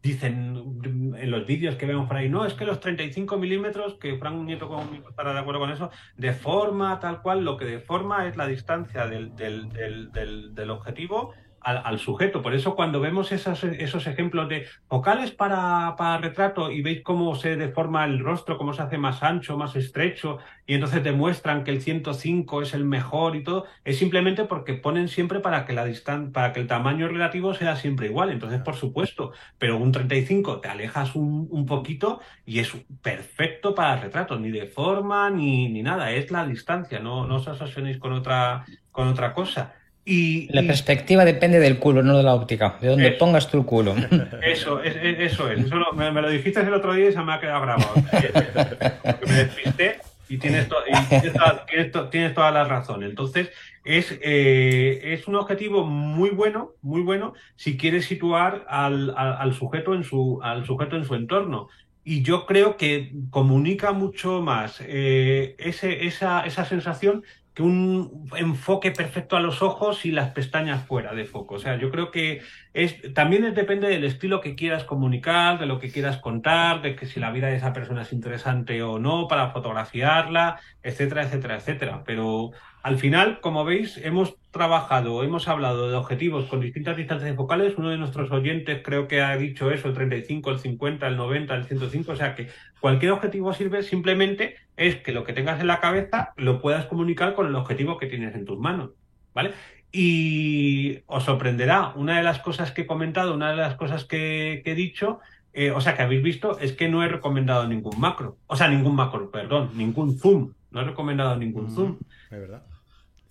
dicen 0.01 0.79
en 1.17 1.29
los 1.29 1.45
vídeos 1.45 1.75
que 1.75 1.85
vemos 1.85 2.07
por 2.07 2.15
ahí, 2.15 2.29
no, 2.29 2.45
es 2.45 2.53
que 2.53 2.63
los 2.63 2.79
35 2.79 3.37
milímetros, 3.37 3.95
que 3.95 4.17
Frank 4.17 4.37
Nieto 4.37 4.69
estará 5.09 5.33
de 5.33 5.39
acuerdo 5.39 5.59
con 5.59 5.71
eso, 5.71 5.91
deforma 6.15 7.01
tal 7.01 7.21
cual, 7.21 7.43
lo 7.43 7.57
que 7.57 7.65
deforma 7.65 8.29
es 8.29 8.37
la 8.37 8.47
distancia 8.47 9.07
del, 9.07 9.35
del, 9.35 9.69
del, 9.73 10.55
del 10.55 10.69
objetivo 10.69 11.33
al, 11.62 12.00
sujeto. 12.00 12.41
Por 12.41 12.54
eso 12.54 12.76
cuando 12.76 13.00
vemos 13.00 13.32
esos, 13.32 13.63
esos 13.63 14.08
ejemplos 14.08 14.50
de 14.50 14.65
focales 14.88 15.32
para, 15.32 15.95
para, 15.98 16.17
retrato 16.17 16.72
y 16.72 16.82
veis 16.82 17.02
cómo 17.04 17.36
se 17.36 17.56
deforma 17.56 18.06
el 18.06 18.19
rostro, 18.19 18.58
cómo 18.58 18.74
se 18.74 18.82
hace 18.82 18.98
más 18.98 19.24
ancho, 19.24 19.58
más 19.58 19.76
estrecho, 19.76 20.39
y 20.65 20.76
entonces 20.76 21.04
demuestran 21.04 21.63
que 21.63 21.72
el 21.72 21.82
105 21.82 22.62
es 22.62 22.74
el 22.74 22.86
mejor 22.86 23.36
y 23.36 23.43
todo, 23.43 23.65
es 23.84 23.98
simplemente 23.98 24.45
porque 24.45 24.74
ponen 24.74 25.08
siempre 25.08 25.39
para 25.39 25.65
que 25.65 25.74
la 25.74 25.86
distancia, 25.86 26.32
para 26.32 26.54
que 26.54 26.60
el 26.60 26.67
tamaño 26.67 27.08
relativo 27.08 27.54
sea 27.54 27.76
siempre 27.76 28.08
igual. 28.08 28.32
Entonces, 28.32 28.62
por 28.62 28.76
supuesto, 28.76 29.32
pero 29.58 29.78
un 29.78 29.91
35 29.91 30.60
te 30.60 30.67
alejas 30.67 31.15
un, 31.15 31.48
un 31.50 31.65
poquito 31.65 32.19
y 32.45 32.60
es 32.60 32.76
perfecto 33.02 33.76
para 33.76 33.98
retrato, 33.98 34.39
ni 34.39 34.52
deforma 34.52 35.30
ni, 35.30 35.69
ni 35.69 35.84
nada, 35.84 36.12
es 36.12 36.32
la 36.32 36.45
distancia, 36.45 37.00
no, 37.00 37.26
no 37.28 37.36
os 37.36 37.48
obsesionéis 37.48 37.98
con 37.98 38.13
otra, 38.13 38.65
con 38.91 39.08
otra 39.08 39.34
cosa. 39.34 39.76
Y, 40.05 40.51
la 40.51 40.63
perspectiva 40.63 41.23
depende 41.23 41.59
del 41.59 41.77
culo, 41.77 42.01
no 42.01 42.17
de 42.17 42.23
la 42.23 42.33
óptica, 42.33 42.77
de 42.81 42.88
donde 42.88 43.09
eso, 43.09 43.17
pongas 43.19 43.49
tu 43.49 43.63
culo. 43.65 43.95
Eso, 44.43 44.81
es, 44.81 44.95
eso 44.95 45.51
es. 45.51 45.65
Eso 45.65 45.75
lo, 45.75 45.93
me, 45.93 46.12
me, 46.12 46.21
lo 46.21 46.29
dijiste 46.29 46.62
el 46.62 46.73
otro 46.73 46.93
día 46.93 47.09
y 47.09 47.13
se 47.13 47.21
me 47.21 47.33
ha 47.33 47.39
quedado 47.39 47.62
grabado. 47.62 47.93
Porque 47.93 49.25
me 49.27 49.33
despisté 49.33 49.99
y 50.29 50.38
tienes, 50.38 50.67
to, 50.67 50.77
y 50.88 51.09
tienes, 51.09 51.33
toda, 51.33 51.65
tienes, 51.65 51.91
to, 51.91 52.09
tienes, 52.09 52.33
toda 52.33 52.51
la 52.51 52.63
razón. 52.63 53.03
Entonces, 53.03 53.51
es, 53.83 54.17
eh, 54.21 55.01
es 55.03 55.27
un 55.27 55.35
objetivo 55.35 55.85
muy 55.85 56.29
bueno, 56.29 56.73
muy 56.81 57.01
bueno, 57.01 57.33
si 57.55 57.77
quieres 57.77 58.05
situar 58.05 58.65
al, 58.69 59.13
al, 59.17 59.33
al, 59.39 59.53
sujeto 59.53 59.93
en 59.93 60.03
su, 60.03 60.39
al 60.43 60.65
sujeto 60.65 60.95
en 60.95 61.05
su 61.05 61.15
entorno. 61.15 61.67
Y 62.03 62.21
yo 62.21 62.45
creo 62.45 62.77
que 62.77 63.12
comunica 63.29 63.91
mucho 63.91 64.41
más 64.41 64.81
eh, 64.81 65.55
ese, 65.57 66.05
esa, 66.05 66.45
esa 66.45 66.65
sensación 66.65 67.23
que 67.60 67.63
un 67.63 68.30
enfoque 68.38 68.91
perfecto 68.91 69.36
a 69.36 69.41
los 69.41 69.62
ojos 69.62 70.06
y 70.06 70.12
las 70.12 70.32
pestañas 70.32 70.88
fuera 70.88 71.13
de 71.13 71.26
foco. 71.26 71.56
O 71.56 71.60
sea, 71.60 71.78
yo 71.78 71.91
creo 71.91 72.10
que 72.10 72.41
es, 72.73 73.13
también 73.13 73.53
depende 73.55 73.88
del 73.88 74.03
estilo 74.03 74.41
que 74.41 74.55
quieras 74.55 74.84
comunicar, 74.84 75.60
de 75.60 75.65
lo 75.65 75.79
que 75.79 75.91
quieras 75.91 76.17
contar, 76.17 76.82
de 76.82 76.95
que 76.95 77.08
si 77.08 77.19
la 77.19 77.32
vida 77.32 77.47
de 77.47 77.55
esa 77.55 77.73
persona 77.73 78.03
es 78.03 78.13
interesante 78.13 78.84
o 78.84 78.99
no 78.99 79.27
para 79.27 79.49
fotografiarla, 79.49 80.60
etcétera, 80.84 81.23
etcétera, 81.23 81.55
etcétera. 81.55 82.03
Pero 82.05 82.51
al 82.84 82.97
final, 82.97 83.39
como 83.41 83.65
veis, 83.65 83.97
hemos 83.97 84.38
trabajado, 84.51 85.23
hemos 85.23 85.47
hablado 85.47 85.89
de 85.89 85.95
objetivos 85.95 86.45
con 86.45 86.62
distintas 86.62 86.95
distancias 86.95 87.36
focales. 87.36 87.73
Uno 87.77 87.89
de 87.89 87.97
nuestros 87.97 88.32
oyentes 88.32 88.82
creo 88.84 89.08
que 89.08 89.21
ha 89.21 89.36
dicho 89.36 89.71
eso, 89.71 89.88
el 89.88 89.95
35, 89.95 90.51
el 90.51 90.60
50, 90.60 91.08
el 91.08 91.17
90, 91.17 91.55
el 91.55 91.65
105. 91.65 92.12
O 92.12 92.15
sea 92.15 92.36
que 92.36 92.49
cualquier 92.79 93.13
objetivo 93.13 93.51
sirve, 93.53 93.82
simplemente 93.82 94.55
es 94.77 94.97
que 94.97 95.12
lo 95.12 95.23
que 95.23 95.34
tengas 95.34 95.60
en 95.60 95.67
la 95.67 95.79
cabeza 95.79 96.34
lo 96.38 96.62
puedas 96.62 96.86
comunicar 96.86 97.34
con 97.34 97.47
el 97.47 97.55
objetivo 97.55 97.97
que 97.97 98.08
tienes 98.08 98.36
en 98.36 98.45
tus 98.45 98.60
manos. 98.60 98.91
¿Vale? 99.34 99.53
Y 99.91 100.99
os 101.08 101.23
sorprenderá, 101.23 101.93
una 101.95 102.17
de 102.17 102.23
las 102.23 102.39
cosas 102.39 102.71
que 102.71 102.82
he 102.82 102.88
comentado, 102.88 103.34
una 103.34 103.52
de 103.52 103.58
las 103.58 103.75
cosas 103.75 104.06
que, 104.06 104.62
que 104.63 104.71
he 104.71 104.75
dicho, 104.75 105.19
eh, 105.54 105.71
o 105.71 105.82
sea, 105.82 105.95
que 105.95 106.04
habéis 106.04 106.21
visto, 106.21 106.60
es 106.60 106.73
que 106.73 106.89
no 106.89 107.04
he 107.04 107.08
recomendado 107.08 107.67
ningún 107.67 107.99
macro. 107.99 108.38
O 108.47 108.56
sea, 108.56 108.67
ningún 108.67 108.95
macro, 108.95 109.32
perdón, 109.32 109.71
ningún 109.73 110.17
zoom. 110.17 110.54
No 110.71 110.82
he 110.82 110.84
recomendado 110.84 111.36
ningún 111.36 111.65
mm, 111.65 111.75
zoom. 111.75 111.97
Es 112.30 112.39
verdad. 112.39 112.63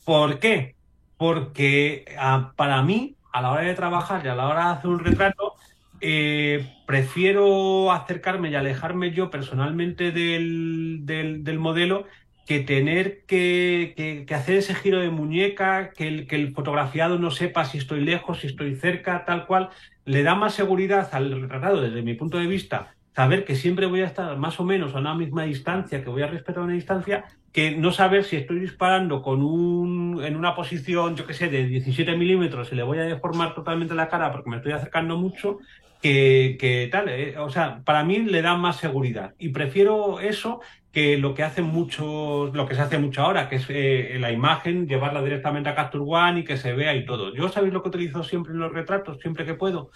¿Por 0.05 0.39
qué? 0.39 0.75
Porque 1.17 2.05
ah, 2.19 2.53
para 2.57 2.83
mí, 2.83 3.17
a 3.33 3.41
la 3.41 3.53
hora 3.53 3.63
de 3.63 3.75
trabajar 3.75 4.25
y 4.25 4.29
a 4.29 4.35
la 4.35 4.49
hora 4.49 4.67
de 4.67 4.73
hacer 4.73 4.91
un 4.91 4.99
retrato, 4.99 5.55
eh, 6.01 6.71
prefiero 6.87 7.93
acercarme 7.93 8.51
y 8.51 8.55
alejarme 8.57 9.13
yo 9.13 9.31
personalmente 9.31 10.13
del, 10.13 11.01
del, 11.03 11.45
del 11.45 11.59
modelo 11.59 12.07
que 12.49 12.61
tener 12.61 13.27
que, 13.27 13.93
que, 13.95 14.25
que, 14.27 14.35
hacer 14.35 14.57
ese 14.57 14.75
giro 14.75 15.01
de 15.01 15.11
muñeca, 15.11 15.91
que 15.91 16.09
el, 16.09 16.27
que 16.27 16.37
el 16.37 16.55
fotografiado 16.55 17.19
no 17.19 17.31
sepa 17.31 17.67
si 17.67 17.77
estoy 17.77 18.01
lejos, 18.01 18.41
si 18.41 18.47
estoy 18.47 18.75
cerca, 18.75 19.27
tal 19.27 19.47
cual, 19.47 19.69
le 20.07 20.23
da 20.23 20.35
más 20.35 20.55
seguridad 20.55 21.11
al 21.13 21.43
retratado 21.43 21.83
desde 21.83 22.01
mi 22.01 22.15
punto 22.15 22.39
de 22.39 22.47
vista 22.47 22.95
saber 23.15 23.45
que 23.45 23.55
siempre 23.55 23.85
voy 23.85 24.01
a 24.01 24.07
estar 24.07 24.35
más 24.39 24.59
o 24.61 24.65
menos 24.65 24.95
a 24.95 24.99
una 25.01 25.15
misma 25.15 25.43
distancia, 25.43 26.03
que 26.03 26.09
voy 26.09 26.23
a 26.23 26.27
respetar 26.29 26.63
una 26.63 26.73
distancia, 26.73 27.27
que 27.53 27.77
no 27.77 27.93
saber 27.93 28.25
si 28.25 28.37
estoy 28.37 28.61
disparando 28.61 29.21
con 29.21 29.43
un, 29.43 30.25
en 30.25 30.35
una 30.35 30.55
posición, 30.55 31.17
yo 31.17 31.27
que 31.27 31.35
sé, 31.35 31.49
de 31.49 31.67
17 31.67 32.17
milímetros 32.17 32.73
y 32.73 32.77
le 32.77 32.83
voy 32.83 32.99
a 32.99 33.03
deformar 33.03 33.55
totalmente 33.55 33.95
la 33.95 34.09
cara 34.09 34.33
porque 34.33 34.49
me 34.49 34.57
estoy 34.57 34.73
acercando 34.73 35.19
mucho, 35.19 35.59
que, 36.01 36.57
que 36.59 36.89
tal. 36.91 37.09
Eh, 37.09 37.37
o 37.39 37.51
sea, 37.51 37.83
para 37.85 38.05
mí 38.05 38.21
le 38.21 38.41
da 38.41 38.57
más 38.57 38.77
seguridad. 38.77 39.35
Y 39.39 39.51
prefiero 39.51 40.21
eso 40.21 40.61
que 40.99 41.17
lo 41.17 41.33
que 41.33 41.45
hacen 41.45 41.65
muchos, 41.65 42.53
lo 42.53 42.67
que 42.67 42.75
se 42.75 42.81
hace 42.81 42.99
mucho 42.99 43.23
ahora, 43.23 43.49
que 43.49 43.55
es 43.55 43.67
eh, 43.69 44.17
la 44.19 44.33
imagen, 44.33 44.89
llevarla 44.89 45.23
directamente 45.23 45.69
a 45.69 45.77
Capture 45.77 46.03
One 46.05 46.41
y 46.41 46.45
que 46.45 46.57
se 46.57 46.73
vea 46.73 46.93
y 46.97 47.07
todo. 47.07 47.33
Yo 47.33 47.49
sabéis 47.49 47.73
lo 47.73 47.85
que 47.85 47.91
utilizo 47.91 48.25
siempre 48.25 48.53
en 48.53 48.59
los 48.59 48.73
retratos, 48.73 49.21
siempre 49.21 49.47
que 49.47 49.55
puedo, 49.55 49.93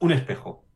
un 0.00 0.12
espejo. 0.12 0.66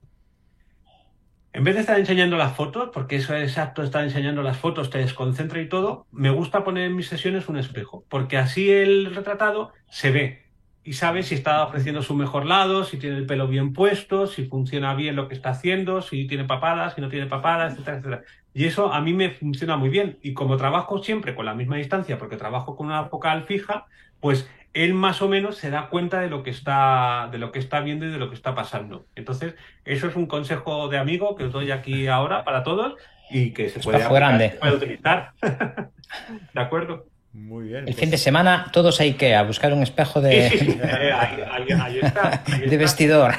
En 1.52 1.64
vez 1.64 1.74
de 1.74 1.82
estar 1.82 1.98
enseñando 1.98 2.38
las 2.38 2.56
fotos, 2.56 2.88
porque 2.94 3.16
eso 3.16 3.36
es 3.36 3.50
exacto, 3.50 3.82
estar 3.82 4.02
enseñando 4.02 4.42
las 4.42 4.56
fotos, 4.56 4.88
te 4.88 5.00
desconcentra 5.00 5.60
y 5.60 5.68
todo, 5.68 6.06
me 6.12 6.30
gusta 6.30 6.64
poner 6.64 6.86
en 6.86 6.96
mis 6.96 7.08
sesiones 7.08 7.46
un 7.50 7.58
espejo, 7.58 8.06
porque 8.08 8.38
así 8.38 8.70
el 8.70 9.14
retratado 9.14 9.74
se 9.90 10.12
ve 10.12 10.42
y 10.82 10.94
sabe 10.94 11.24
si 11.24 11.34
está 11.34 11.62
ofreciendo 11.62 12.00
su 12.00 12.14
mejor 12.14 12.46
lado, 12.46 12.84
si 12.84 12.96
tiene 12.96 13.18
el 13.18 13.26
pelo 13.26 13.48
bien 13.48 13.74
puesto, 13.74 14.26
si 14.26 14.46
funciona 14.46 14.94
bien 14.94 15.14
lo 15.14 15.28
que 15.28 15.34
está 15.34 15.50
haciendo, 15.50 16.00
si 16.00 16.26
tiene 16.26 16.44
papadas, 16.44 16.94
si 16.94 17.02
no 17.02 17.10
tiene 17.10 17.26
papadas, 17.26 17.74
etcétera, 17.74 17.98
etcétera. 17.98 18.24
Y 18.54 18.66
eso 18.66 18.92
a 18.92 19.00
mí 19.00 19.12
me 19.12 19.30
funciona 19.30 19.76
muy 19.76 19.88
bien. 19.88 20.18
Y 20.22 20.34
como 20.34 20.56
trabajo 20.56 21.02
siempre 21.02 21.34
con 21.34 21.46
la 21.46 21.54
misma 21.54 21.76
distancia, 21.76 22.18
porque 22.18 22.36
trabajo 22.36 22.76
con 22.76 22.86
una 22.86 23.04
focal 23.06 23.44
fija, 23.44 23.86
pues 24.20 24.48
él 24.74 24.94
más 24.94 25.22
o 25.22 25.28
menos 25.28 25.56
se 25.56 25.70
da 25.70 25.88
cuenta 25.88 26.20
de 26.20 26.28
lo 26.28 26.42
que 26.42 26.50
está, 26.50 27.28
de 27.30 27.38
lo 27.38 27.52
que 27.52 27.58
está 27.58 27.80
viendo 27.80 28.06
y 28.06 28.10
de 28.10 28.18
lo 28.18 28.28
que 28.28 28.34
está 28.34 28.54
pasando. 28.54 29.06
Entonces, 29.14 29.54
eso 29.84 30.06
es 30.06 30.16
un 30.16 30.26
consejo 30.26 30.88
de 30.88 30.98
amigo 30.98 31.36
que 31.36 31.44
os 31.44 31.52
doy 31.52 31.70
aquí 31.70 32.06
ahora 32.06 32.44
para 32.44 32.62
todos 32.62 32.94
y 33.30 33.52
que 33.52 33.68
se 33.68 33.80
puede, 33.80 34.06
grande. 34.08 34.50
Se 34.50 34.56
puede 34.56 34.76
utilizar. 34.76 35.32
¿De 36.54 36.60
acuerdo? 36.60 37.06
Muy 37.32 37.68
bien. 37.68 37.78
El 37.78 37.84
pues... 37.84 37.96
fin 37.96 38.10
de 38.10 38.18
semana 38.18 38.70
todos 38.72 39.00
hay 39.00 39.14
que 39.14 39.34
a 39.34 39.42
buscar 39.42 39.72
un 39.72 39.82
espejo 39.82 40.20
de, 40.20 40.50
sí, 40.50 40.58
sí, 40.58 40.72
sí. 40.72 40.80
Ahí, 40.82 41.08
ahí, 41.08 41.72
ahí, 41.72 41.98
está, 42.02 42.42
ahí 42.46 42.68
de 42.68 42.76
vestidor. 42.76 43.34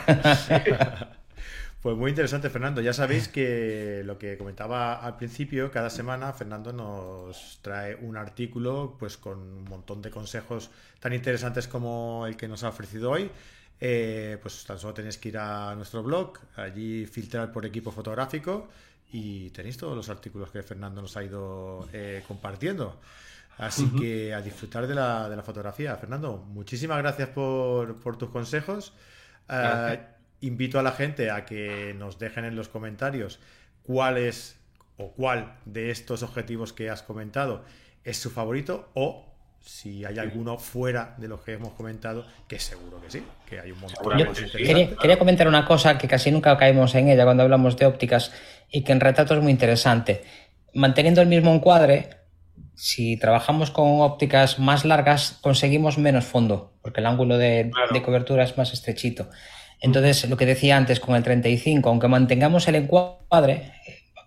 Pues 1.84 1.98
muy 1.98 2.12
interesante, 2.12 2.50
Fernando. 2.50 2.80
Ya 2.80 2.94
sabéis 2.94 3.28
que 3.28 4.04
lo 4.06 4.18
que 4.18 4.38
comentaba 4.38 5.06
al 5.06 5.18
principio, 5.18 5.70
cada 5.70 5.90
semana 5.90 6.32
Fernando 6.32 6.72
nos 6.72 7.60
trae 7.62 7.96
un 7.96 8.16
artículo 8.16 8.96
pues 8.98 9.18
con 9.18 9.38
un 9.38 9.66
montón 9.66 10.02
de 10.02 10.10
consejos 10.10 10.72
tan 11.02 11.12
interesantes 11.12 11.68
como 11.68 12.26
el 12.26 12.38
que 12.38 12.48
nos 12.48 12.64
ha 12.64 12.70
ofrecido 12.70 13.12
hoy. 13.12 13.30
Eh, 13.82 14.38
pues 14.42 14.64
tan 14.64 14.80
solo 14.80 14.94
tenéis 14.94 15.18
que 15.18 15.28
ir 15.28 15.38
a 15.38 15.76
nuestro 15.76 16.02
blog, 16.04 16.40
allí 16.56 17.06
filtrar 17.06 17.52
por 17.52 17.66
equipo 17.66 17.92
fotográfico 17.92 18.70
y 19.12 19.50
tenéis 19.50 19.76
todos 19.76 19.94
los 19.94 20.08
artículos 20.08 20.52
que 20.52 20.64
Fernando 20.64 21.02
nos 21.02 21.18
ha 21.18 21.24
ido 21.26 21.90
eh, 21.92 22.24
compartiendo. 22.26 23.02
Así 23.58 23.90
que 24.00 24.34
a 24.34 24.42
disfrutar 24.42 24.88
de 24.88 24.96
la, 24.96 25.28
de 25.28 25.36
la, 25.36 25.44
fotografía. 25.44 25.98
Fernando, 25.98 26.38
muchísimas 26.38 27.00
gracias 27.00 27.28
por, 27.28 28.00
por 28.00 28.18
tus 28.18 28.30
consejos. 28.30 28.94
Uh, 29.50 29.98
invito 30.44 30.78
a 30.78 30.84
la 30.84 30.92
gente 30.92 31.32
a 31.32 31.46
que 31.46 31.96
nos 31.98 32.20
dejen 32.20 32.46
en 32.46 32.56
los 32.56 32.68
comentarios 32.68 33.40
cuál 33.82 34.18
es 34.18 34.60
o 34.98 35.12
cuál 35.12 35.56
de 35.66 35.90
estos 35.90 36.22
objetivos 36.22 36.74
que 36.74 36.90
has 36.90 37.02
comentado 37.02 37.64
es 38.04 38.18
su 38.18 38.30
favorito 38.30 38.90
o 38.94 39.26
si 39.62 40.04
hay 40.04 40.20
alguno 40.20 40.58
fuera 40.58 41.16
de 41.18 41.30
los 41.30 41.40
que 41.42 41.54
hemos 41.54 41.72
comentado, 41.72 42.26
que 42.50 42.60
seguro 42.60 43.02
que 43.02 43.10
sí, 43.10 43.24
que 43.50 43.62
hay 43.62 43.72
un 43.72 43.80
montón 43.80 44.18
de 44.18 44.52
quería, 44.52 44.96
quería, 44.98 45.18
comentar 45.18 45.48
una 45.48 45.64
cosa 45.64 45.98
que 45.98 46.10
casi 46.10 46.32
nunca 46.32 46.58
caemos 46.58 46.94
en 46.96 47.08
ella 47.08 47.24
cuando 47.24 47.44
hablamos 47.44 47.78
de 47.78 47.86
ópticas 47.86 48.34
y 48.70 48.84
que 48.84 48.92
en 48.92 49.00
retrato 49.00 49.34
es 49.36 49.42
muy 49.42 49.54
interesante. 49.54 50.24
Manteniendo 50.74 51.22
el 51.22 51.28
mismo 51.28 51.54
encuadre, 51.54 52.10
si 52.76 53.16
trabajamos 53.16 53.72
con 53.72 54.02
ópticas 54.02 54.60
más 54.60 54.84
largas, 54.84 55.40
conseguimos 55.42 55.98
menos 55.98 56.26
fondo, 56.26 56.74
porque 56.82 57.00
el 57.00 57.06
ángulo 57.06 57.38
de, 57.38 57.72
de 57.94 58.02
cobertura 58.02 58.44
es 58.44 58.58
más 58.58 58.74
estrechito. 58.74 59.30
Entonces, 59.84 60.30
lo 60.30 60.38
que 60.38 60.46
decía 60.46 60.78
antes 60.78 61.02
con 61.02 61.14
el 61.14 61.24
35, 61.24 61.90
aunque 61.90 62.08
mantengamos 62.08 62.66
el 62.70 62.76
encuadre, 62.76 63.74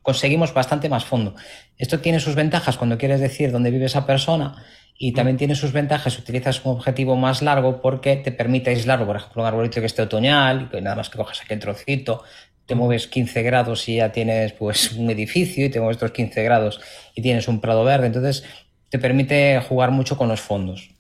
conseguimos 0.03 0.53
bastante 0.53 0.91
más 0.91 1.07
fondo. 1.07 1.35
Esto 1.79 1.99
tiene 1.99 2.21
sus 2.21 2.35
ventajas 2.35 2.77
cuando 2.77 2.99
quieres 2.99 3.21
decir 3.21 3.51
dónde 3.51 3.71
vive 3.71 3.87
esa 3.87 4.05
persona 4.05 4.63
y 4.99 5.13
también 5.13 5.39
tiene 5.39 5.55
sus 5.55 5.73
ventajas 5.73 6.13
si 6.13 6.21
utilizas 6.21 6.63
un 6.67 6.73
objetivo 6.73 7.17
más 7.17 7.41
largo 7.41 7.81
porque 7.81 8.17
te 8.17 8.33
permite 8.33 8.69
aislarlo, 8.69 9.07
por 9.07 9.17
ejemplo, 9.17 9.43
un 9.43 9.49
arbolito 9.49 9.81
que 9.81 9.87
esté 9.87 10.03
otoñal, 10.03 10.69
que 10.71 10.83
nada 10.83 10.95
más 10.95 11.09
que 11.09 11.17
cojas 11.17 11.41
aquí 11.41 11.55
el 11.55 11.61
trocito, 11.61 12.23
te 12.67 12.75
mueves 12.75 13.07
15 13.07 13.43
grados 13.43 13.89
y 13.89 13.97
ya 13.97 14.13
tienes 14.13 14.53
pues 14.53 14.93
un 14.93 15.09
edificio 15.09 15.65
y 15.65 15.71
te 15.71 15.81
mueves 15.81 15.97
otros 15.97 16.13
15 16.13 16.43
grados 16.43 16.81
y 17.15 17.23
tienes 17.23 17.49
un 17.49 17.63
prado 17.63 17.83
verde. 17.83 18.09
Entonces 18.09 18.45
te 18.91 18.99
permite 18.99 19.59
jugar 19.67 19.91
mucho 19.91 20.19
con 20.19 20.29
los 20.29 20.41
fondos. 20.43 20.95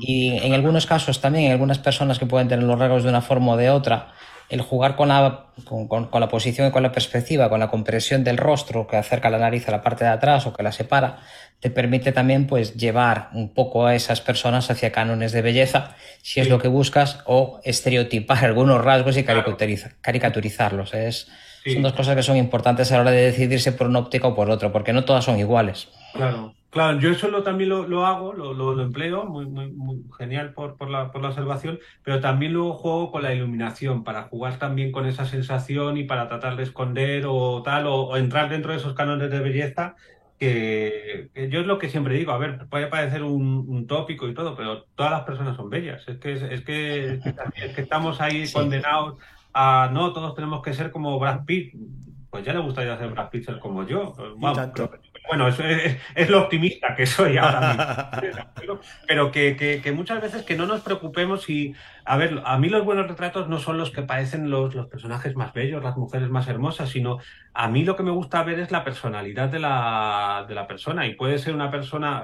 Y 0.00 0.38
en 0.38 0.52
algunos 0.52 0.86
casos 0.86 1.20
también, 1.20 1.46
en 1.46 1.52
algunas 1.52 1.78
personas 1.78 2.18
que 2.18 2.26
pueden 2.26 2.48
tener 2.48 2.64
los 2.64 2.78
rasgos 2.78 3.02
de 3.02 3.08
una 3.08 3.22
forma 3.22 3.52
o 3.52 3.56
de 3.56 3.70
otra, 3.70 4.12
el 4.48 4.60
jugar 4.60 4.94
con 4.94 5.08
la, 5.08 5.46
con, 5.64 5.88
con, 5.88 6.20
la 6.20 6.28
posición 6.28 6.68
y 6.68 6.70
con 6.70 6.82
la 6.82 6.92
perspectiva, 6.92 7.48
con 7.48 7.60
la 7.60 7.68
compresión 7.68 8.22
del 8.22 8.36
rostro 8.36 8.86
que 8.86 8.96
acerca 8.96 9.28
la 9.28 9.38
nariz 9.38 9.68
a 9.68 9.72
la 9.72 9.82
parte 9.82 10.04
de 10.04 10.10
atrás 10.10 10.46
o 10.46 10.52
que 10.52 10.62
la 10.62 10.72
separa, 10.72 11.18
te 11.60 11.70
permite 11.70 12.12
también 12.12 12.46
pues 12.46 12.76
llevar 12.76 13.30
un 13.32 13.52
poco 13.52 13.86
a 13.86 13.94
esas 13.94 14.20
personas 14.20 14.70
hacia 14.70 14.92
cánones 14.92 15.32
de 15.32 15.42
belleza, 15.42 15.96
si 16.22 16.40
es 16.40 16.48
lo 16.48 16.58
que 16.58 16.68
buscas, 16.68 17.20
o 17.24 17.60
estereotipar 17.64 18.44
algunos 18.44 18.84
rasgos 18.84 19.16
y 19.16 19.24
caricaturizarlos. 19.24 20.94
Es, 20.94 21.28
Son 21.64 21.82
dos 21.82 21.94
cosas 21.94 22.14
que 22.14 22.22
son 22.22 22.36
importantes 22.36 22.92
a 22.92 22.96
la 22.96 23.00
hora 23.00 23.10
de 23.10 23.22
decidirse 23.22 23.72
por 23.72 23.88
una 23.88 23.98
óptica 24.00 24.28
o 24.28 24.34
por 24.34 24.50
otro, 24.50 24.70
porque 24.70 24.92
no 24.92 25.04
todas 25.04 25.24
son 25.24 25.40
iguales. 25.40 25.88
Claro, 26.12 26.54
claro, 26.76 26.98
yo 27.00 27.10
eso 27.10 27.28
lo, 27.28 27.42
también 27.42 27.70
lo, 27.70 27.88
lo 27.88 28.06
hago, 28.06 28.32
lo, 28.32 28.54
lo, 28.54 28.80
empleo, 28.82 29.24
muy, 29.24 29.46
muy, 29.46 29.70
muy 29.72 30.04
genial 30.18 30.52
por, 30.52 30.76
por, 30.76 30.90
la, 30.90 31.10
por 31.10 31.22
la 31.22 31.28
observación, 31.28 31.78
pero 32.02 32.20
también 32.20 32.52
luego 32.52 32.74
juego 32.74 33.10
con 33.10 33.22
la 33.22 33.34
iluminación, 33.34 34.04
para 34.04 34.24
jugar 34.24 34.58
también 34.58 34.92
con 34.92 35.06
esa 35.06 35.26
sensación 35.26 35.96
y 35.96 36.04
para 36.04 36.28
tratar 36.28 36.56
de 36.56 36.62
esconder 36.62 37.24
o 37.26 37.62
tal, 37.62 37.86
o, 37.86 38.02
o 38.02 38.16
entrar 38.16 38.48
dentro 38.48 38.72
de 38.72 38.78
esos 38.78 38.94
cánones 38.94 39.30
de 39.30 39.40
belleza 39.40 39.96
que, 40.38 41.30
yo 41.50 41.60
es 41.60 41.66
lo 41.66 41.78
que 41.78 41.88
siempre 41.88 42.14
digo, 42.14 42.32
a 42.32 42.38
ver, 42.38 42.66
puede 42.68 42.88
parecer 42.88 43.22
un, 43.22 43.86
tópico 43.86 44.28
y 44.28 44.34
todo, 44.34 44.54
pero 44.56 44.82
todas 44.94 45.12
las 45.12 45.22
personas 45.22 45.56
son 45.56 45.70
bellas. 45.70 46.06
Es 46.06 46.18
que, 46.18 46.32
es, 46.32 46.62
que, 46.62 47.20
es 47.56 47.74
que 47.74 47.80
estamos 47.80 48.20
ahí 48.20 48.50
condenados 48.52 49.18
a, 49.52 49.90
no, 49.92 50.12
todos 50.12 50.34
tenemos 50.34 50.62
que 50.62 50.74
ser 50.74 50.90
como 50.90 51.18
Brad 51.18 51.44
Pitt. 51.44 51.74
Pues 52.30 52.44
ya 52.44 52.52
le 52.52 52.58
gustaría 52.58 52.98
ser 52.98 53.10
Brad 53.10 53.30
Pitt 53.30 53.46
ser 53.46 53.58
como 53.58 53.86
yo. 53.86 54.14
Bueno, 55.28 55.48
eso 55.48 55.62
es, 55.64 55.96
es, 56.14 56.30
lo 56.30 56.42
optimista 56.42 56.94
que 56.94 57.06
soy 57.06 57.36
ahora 57.36 57.72
mismo. 57.72 58.80
pero 59.06 59.32
que, 59.32 59.56
que, 59.56 59.80
que, 59.82 59.92
muchas 59.92 60.20
veces 60.20 60.42
que 60.42 60.56
no 60.56 60.66
nos 60.66 60.80
preocupemos 60.82 61.48
y, 61.48 61.74
a 62.04 62.16
ver, 62.16 62.40
a 62.44 62.58
mí 62.58 62.68
los 62.68 62.84
buenos 62.84 63.08
retratos 63.08 63.48
no 63.48 63.58
son 63.58 63.78
los 63.78 63.90
que 63.90 64.02
parecen 64.02 64.50
los, 64.50 64.74
los 64.74 64.86
personajes 64.86 65.34
más 65.34 65.52
bellos, 65.52 65.82
las 65.82 65.96
mujeres 65.96 66.28
más 66.28 66.46
hermosas, 66.48 66.90
sino 66.90 67.18
a 67.52 67.68
mí 67.68 67.84
lo 67.84 67.96
que 67.96 68.02
me 68.02 68.10
gusta 68.10 68.42
ver 68.42 68.60
es 68.60 68.70
la 68.70 68.84
personalidad 68.84 69.48
de 69.48 69.58
la, 69.58 70.44
de 70.48 70.54
la 70.54 70.66
persona 70.66 71.06
y 71.06 71.14
puede 71.14 71.38
ser 71.38 71.54
una 71.54 71.70
persona, 71.70 72.22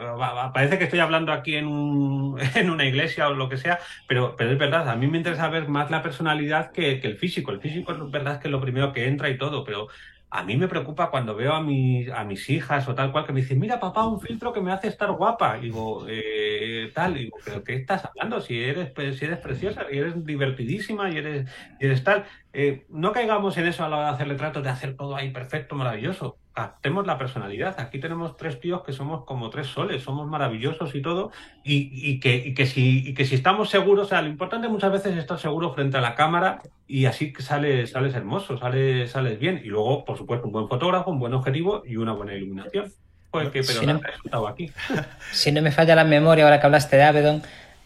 parece 0.53 0.79
que 0.79 0.85
estoy 0.85 1.01
hablando 1.01 1.33
aquí 1.33 1.57
en, 1.57 1.67
un, 1.67 2.39
en 2.55 2.71
una 2.71 2.85
iglesia 2.85 3.29
o 3.29 3.35
lo 3.35 3.49
que 3.49 3.57
sea, 3.57 3.79
pero, 4.07 4.37
pero 4.37 4.51
es 4.53 4.59
verdad, 4.59 4.89
a 4.89 4.97
mí 4.97 5.07
me 5.07 5.19
interesa 5.19 5.49
ver 5.49 5.69
más 5.69 5.91
la 5.91 6.03
personalidad 6.03 6.71
que, 6.71 7.01
que 7.01 7.07
el 7.09 7.17
físico. 7.17 7.51
El 7.51 7.61
físico 7.61 7.93
es 7.93 8.11
verdad 8.11 8.41
que 8.41 8.49
es 8.49 8.53
lo 8.53 8.61
primero 8.61 8.93
que 8.93 9.09
entra 9.09 9.29
y 9.31 9.39
todo, 9.39 9.65
pero 9.65 9.89
a 10.35 10.43
mí 10.45 10.57
me 10.57 10.67
preocupa 10.67 11.11
cuando 11.11 11.37
veo 11.37 11.53
a, 11.53 11.63
mi, 11.63 12.09
a 12.09 12.25
mis 12.25 12.49
hijas 12.49 12.89
o 12.89 12.95
tal 12.95 13.13
cual 13.13 13.27
que 13.27 13.35
me 13.35 13.43
dicen, 13.43 13.61
mira 13.61 13.79
papá, 13.79 14.07
un 14.07 14.19
filtro 14.19 14.51
que 14.51 14.63
me 14.63 14.73
hace 14.73 14.89
estar 14.89 15.13
guapa. 15.13 15.59
Y 15.59 15.65
digo, 15.65 16.07
eh, 16.09 16.91
tal, 16.95 17.19
y 17.19 17.25
digo, 17.25 17.37
pero 17.45 17.63
¿qué 17.63 17.75
estás 17.75 18.07
hablando? 18.07 18.41
Si 18.41 18.59
eres, 18.59 18.93
si 19.19 19.27
eres 19.27 19.39
preciosa, 19.41 19.85
y 19.93 19.99
eres 19.99 20.25
divertidísima 20.25 21.11
y 21.11 21.19
eres, 21.19 21.51
y 21.79 21.85
eres 21.85 22.03
tal. 22.03 22.25
Eh, 22.53 22.87
no 22.91 23.13
caigamos 23.13 23.57
en 23.57 23.67
eso 23.67 23.85
a 23.85 23.89
la 23.89 23.97
hora 23.97 24.07
de 24.09 24.15
hacerle 24.15 24.35
trato 24.35 24.63
de 24.63 24.69
hacer 24.71 24.97
todo 24.97 25.17
ahí 25.17 25.31
perfecto, 25.31 25.75
maravilloso 25.75 26.39
captemos 26.53 27.07
la 27.07 27.19
personalidad. 27.19 27.81
Aquí 27.81 27.99
tenemos 27.99 28.37
tres 28.37 28.61
tíos 28.61 28.83
que 28.83 28.93
somos 28.93 29.25
como 29.25 29.51
tres 29.51 29.69
soles, 29.69 30.03
somos 30.03 30.29
maravillosos 30.29 30.95
y 30.95 31.03
todo, 31.03 31.33
y, 31.65 31.91
y, 31.93 32.21
que, 32.21 32.37
y, 32.37 32.55
que, 32.55 32.67
si, 32.67 33.09
y 33.09 33.15
que 33.15 33.25
si 33.25 33.35
estamos 33.35 33.71
seguros, 33.71 34.07
o 34.07 34.09
sea, 34.09 34.23
lo 34.23 34.29
importante 34.29 34.69
muchas 34.69 34.93
veces 34.93 35.13
es 35.13 35.19
estar 35.19 35.39
seguro 35.39 35.73
frente 35.73 35.97
a 35.97 36.01
la 36.01 36.15
cámara 36.15 36.63
y 36.87 37.07
así 37.07 37.33
sales, 37.39 37.91
sales 37.91 38.15
hermoso, 38.15 38.59
sales, 38.59 39.11
sales 39.11 39.39
bien. 39.39 39.61
Y 39.65 39.69
luego, 39.69 40.05
por 40.05 40.19
supuesto, 40.19 40.47
un 40.47 40.53
buen 40.53 40.69
fotógrafo, 40.69 41.11
un 41.11 41.19
buen 41.19 41.35
objetivo 41.35 41.83
y 41.87 41.97
una 41.97 42.13
buena 42.13 42.35
iluminación. 42.35 42.93
Pues 43.31 43.49
que, 43.49 43.63
pero 43.63 43.81
si 43.81 43.87
no, 43.87 43.99
resultado 43.99 44.47
aquí. 44.47 44.71
Si 45.33 45.53
no 45.53 45.63
me 45.63 45.73
falla 45.73 45.95
la 45.95 46.05
memoria, 46.05 46.45
ahora 46.45 46.61
que 46.61 46.67
hablaste 46.67 46.97
de 46.97 47.05
Avedon, 47.05 47.43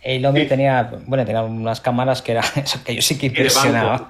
el 0.06 0.24
hombre 0.24 0.44
sí. 0.44 0.48
tenía, 0.48 0.88
bueno, 1.06 1.24
tenía 1.24 1.42
unas 1.42 1.80
cámaras 1.80 2.22
que 2.22 2.32
era 2.32 2.42
eso 2.56 2.78
que 2.84 2.94
yo 2.94 3.02
sí 3.02 3.18
que 3.18 3.26
impresionaba. 3.26 4.08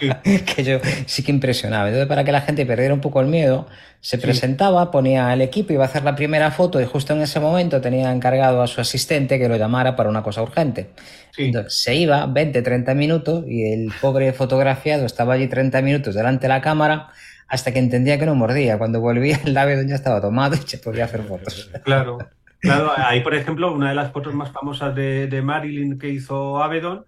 Sí. 0.00 0.40
que 0.54 0.64
yo 0.64 0.80
sí 1.04 1.22
que 1.22 1.30
impresionaba. 1.30 1.88
Entonces, 1.88 2.08
para 2.08 2.24
que 2.24 2.32
la 2.32 2.40
gente 2.40 2.64
perdiera 2.64 2.94
un 2.94 3.00
poco 3.00 3.20
el 3.20 3.26
miedo, 3.26 3.66
se 4.00 4.16
sí. 4.16 4.22
presentaba, 4.22 4.90
ponía 4.90 5.30
el 5.34 5.42
equipo, 5.42 5.74
iba 5.74 5.84
a 5.84 5.86
hacer 5.86 6.02
la 6.02 6.16
primera 6.16 6.50
foto 6.50 6.80
y 6.80 6.86
justo 6.86 7.12
en 7.12 7.20
ese 7.20 7.40
momento 7.40 7.80
tenía 7.82 8.10
encargado 8.10 8.62
a 8.62 8.66
su 8.66 8.80
asistente 8.80 9.38
que 9.38 9.48
lo 9.48 9.56
llamara 9.56 9.96
para 9.96 10.08
una 10.08 10.22
cosa 10.22 10.42
urgente. 10.42 10.90
Entonces, 11.36 11.74
se 11.74 11.94
iba 11.94 12.24
20, 12.26 12.62
30 12.62 12.94
minutos 12.94 13.44
y 13.46 13.70
el 13.70 13.92
pobre 14.00 14.32
fotografiado 14.32 15.04
estaba 15.04 15.34
allí 15.34 15.46
30 15.46 15.82
minutos 15.82 16.14
delante 16.14 16.42
de 16.42 16.48
la 16.48 16.62
cámara 16.62 17.10
hasta 17.48 17.72
que 17.72 17.78
entendía 17.78 18.18
que 18.18 18.26
no 18.26 18.34
mordía. 18.34 18.78
Cuando 18.78 19.00
volvía 19.00 19.40
el 19.44 19.52
labio 19.52 19.80
ya 19.82 19.94
estaba 19.94 20.20
tomado 20.20 20.56
y 20.56 20.66
se 20.66 20.78
podía 20.78 21.04
hacer 21.04 21.22
fotos. 21.22 21.70
Claro. 21.84 22.18
Claro, 22.60 22.92
ahí 22.96 23.20
por 23.20 23.34
ejemplo, 23.34 23.72
una 23.72 23.90
de 23.90 23.94
las 23.94 24.12
fotos 24.12 24.34
más 24.34 24.50
famosas 24.50 24.94
de, 24.94 25.28
de 25.28 25.42
Marilyn 25.42 25.98
que 25.98 26.08
hizo 26.08 26.62
Avedon 26.62 27.04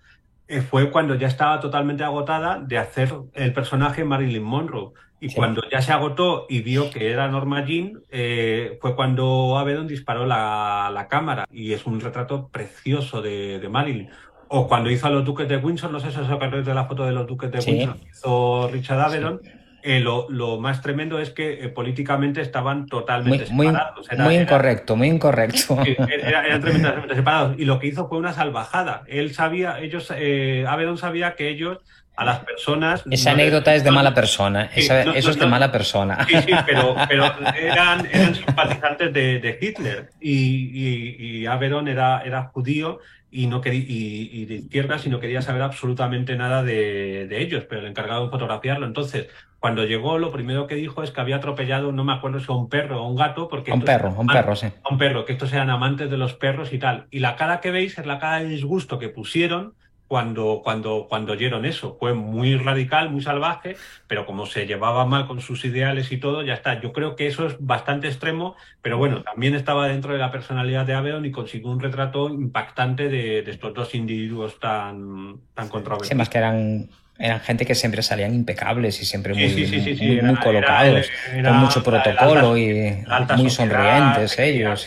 eh, 0.46 0.60
fue 0.60 0.90
cuando 0.90 1.14
ya 1.14 1.28
estaba 1.28 1.60
totalmente 1.60 2.04
agotada 2.04 2.60
de 2.60 2.78
hacer 2.78 3.12
el 3.34 3.52
personaje 3.52 4.04
Marilyn 4.04 4.42
Monroe. 4.42 4.92
Y 5.20 5.28
sí. 5.28 5.36
cuando 5.36 5.62
ya 5.70 5.82
se 5.82 5.92
agotó 5.92 6.46
y 6.48 6.62
vio 6.62 6.90
que 6.90 7.10
era 7.10 7.28
Norma 7.28 7.64
Jean, 7.64 8.00
eh, 8.10 8.78
fue 8.80 8.96
cuando 8.96 9.58
Avedon 9.58 9.86
disparó 9.86 10.24
la, 10.24 10.90
la, 10.92 11.08
cámara. 11.08 11.46
Y 11.52 11.72
es 11.72 11.84
un 11.84 12.00
retrato 12.00 12.48
precioso 12.48 13.20
de, 13.20 13.58
de, 13.58 13.68
Marilyn. 13.68 14.08
O 14.48 14.66
cuando 14.66 14.90
hizo 14.90 15.06
a 15.06 15.10
los 15.10 15.24
Duques 15.24 15.46
de 15.46 15.58
Windsor, 15.58 15.90
no 15.90 16.00
sé 16.00 16.10
si 16.10 16.18
os 16.18 16.30
acordáis 16.30 16.64
de 16.64 16.74
la 16.74 16.86
foto 16.86 17.04
de 17.04 17.12
los 17.12 17.26
Duques 17.26 17.50
de 17.52 17.60
sí. 17.60 17.70
Windsor, 17.72 17.96
hizo 18.10 18.68
Richard 18.72 19.00
Avedon. 19.00 19.40
Sí 19.42 19.59
eh, 19.82 20.00
lo, 20.00 20.28
lo, 20.30 20.58
más 20.58 20.82
tremendo 20.82 21.18
es 21.18 21.30
que 21.30 21.64
eh, 21.64 21.68
políticamente 21.68 22.40
estaban 22.40 22.86
totalmente 22.86 23.50
muy, 23.50 23.66
separados. 23.66 24.10
Era, 24.10 24.24
muy 24.24 24.36
incorrecto, 24.36 24.92
era, 24.92 24.98
muy 24.98 25.08
incorrecto. 25.08 25.78
Era, 25.84 26.46
eran 26.46 26.60
tremendamente 26.62 27.14
separados. 27.14 27.58
Y 27.58 27.64
lo 27.64 27.78
que 27.78 27.86
hizo 27.86 28.08
fue 28.08 28.18
una 28.18 28.32
salvajada. 28.32 29.02
Él 29.06 29.34
sabía, 29.34 29.78
ellos, 29.80 30.12
eh, 30.16 30.64
Avedon 30.68 30.98
sabía 30.98 31.34
que 31.34 31.48
ellos 31.48 31.78
a 32.20 32.24
las 32.26 32.40
personas. 32.40 33.02
Esa 33.10 33.30
no 33.30 33.34
anécdota 33.34 33.74
es 33.74 33.82
de 33.82 33.90
mala 33.90 34.12
persona. 34.12 34.68
Sí, 34.74 34.80
Esa, 34.80 35.04
no, 35.04 35.14
eso 35.14 35.28
no, 35.28 35.32
es 35.32 35.40
de 35.40 35.46
mala 35.46 35.72
persona. 35.72 36.26
Sí, 36.28 36.36
sí, 36.36 36.52
pero, 36.66 36.94
pero 37.08 37.24
eran, 37.58 38.06
eran 38.12 38.34
simpatizantes 38.34 39.10
de, 39.10 39.38
de 39.38 39.58
Hitler. 39.58 40.10
Y, 40.20 40.34
y, 40.34 41.42
y 41.42 41.46
era, 41.46 42.22
era 42.22 42.42
judío 42.52 43.00
y, 43.30 43.46
no 43.46 43.62
quería, 43.62 43.80
y, 43.80 44.28
y, 44.32 44.44
de 44.44 44.54
izquierdas 44.56 45.06
y 45.06 45.08
no 45.08 45.18
quería 45.18 45.40
saber 45.40 45.62
absolutamente 45.62 46.36
nada 46.36 46.62
de, 46.62 47.26
de, 47.26 47.40
ellos, 47.40 47.64
pero 47.66 47.80
el 47.80 47.86
encargado 47.86 48.24
de 48.24 48.30
fotografiarlo. 48.30 48.84
Entonces, 48.84 49.28
cuando 49.58 49.86
llegó, 49.86 50.18
lo 50.18 50.30
primero 50.30 50.66
que 50.66 50.74
dijo 50.74 51.02
es 51.02 51.12
que 51.12 51.22
había 51.22 51.36
atropellado, 51.36 51.90
no 51.90 52.04
me 52.04 52.12
acuerdo 52.12 52.38
si 52.40 52.52
a 52.52 52.54
un 52.54 52.68
perro 52.68 53.02
o 53.02 53.08
un 53.08 53.16
gato, 53.16 53.48
porque... 53.48 53.70
A 53.70 53.74
un 53.74 53.82
perro, 53.82 54.10
a 54.10 54.20
un 54.20 54.26
perro, 54.26 54.56
sí. 54.56 54.66
A 54.66 54.92
un 54.92 54.98
perro, 54.98 55.24
que 55.24 55.32
estos 55.32 55.54
eran 55.54 55.70
amantes 55.70 56.10
de 56.10 56.18
los 56.18 56.34
perros 56.34 56.74
y 56.74 56.78
tal. 56.78 57.06
Y 57.10 57.20
la 57.20 57.36
cara 57.36 57.60
que 57.60 57.70
veis 57.70 57.96
es 57.96 58.04
la 58.04 58.18
cara 58.18 58.40
de 58.40 58.48
disgusto 58.48 58.98
que 58.98 59.08
pusieron 59.08 59.72
cuando, 60.10 60.60
cuando, 60.64 61.06
cuando 61.08 61.34
oyeron 61.34 61.64
eso. 61.64 61.96
Fue 62.00 62.14
muy 62.14 62.56
radical, 62.56 63.10
muy 63.10 63.22
salvaje, 63.22 63.76
pero 64.08 64.26
como 64.26 64.44
se 64.44 64.66
llevaba 64.66 65.06
mal 65.06 65.28
con 65.28 65.40
sus 65.40 65.64
ideales 65.64 66.10
y 66.10 66.16
todo, 66.16 66.42
ya 66.42 66.54
está. 66.54 66.80
Yo 66.80 66.92
creo 66.92 67.14
que 67.14 67.28
eso 67.28 67.46
es 67.46 67.54
bastante 67.60 68.08
extremo, 68.08 68.56
pero 68.82 68.98
bueno, 68.98 69.22
también 69.22 69.54
estaba 69.54 69.86
dentro 69.86 70.12
de 70.12 70.18
la 70.18 70.32
personalidad 70.32 70.84
de 70.84 70.94
Avedon 70.94 71.26
y 71.26 71.30
consiguió 71.30 71.70
un 71.70 71.78
retrato 71.78 72.28
impactante 72.28 73.08
de, 73.08 73.42
de 73.42 73.50
estos 73.52 73.72
dos 73.72 73.94
individuos 73.94 74.58
tan, 74.58 75.42
tan 75.54 75.68
controvertidos. 75.68 76.08
Sí, 76.08 76.16
más 76.16 76.28
que 76.28 76.38
eran 76.38 76.90
eran 77.20 77.40
gente 77.40 77.66
que 77.66 77.74
siempre 77.74 78.02
salían 78.02 78.34
impecables 78.34 79.00
y 79.02 79.04
siempre 79.04 79.34
muy, 79.34 80.36
colocados, 80.36 81.06
con 81.44 81.56
mucho 81.56 81.82
protocolo 81.82 82.56
y 82.56 83.04
muy 83.36 83.50
sonrientes 83.50 84.38
ellos, 84.38 84.86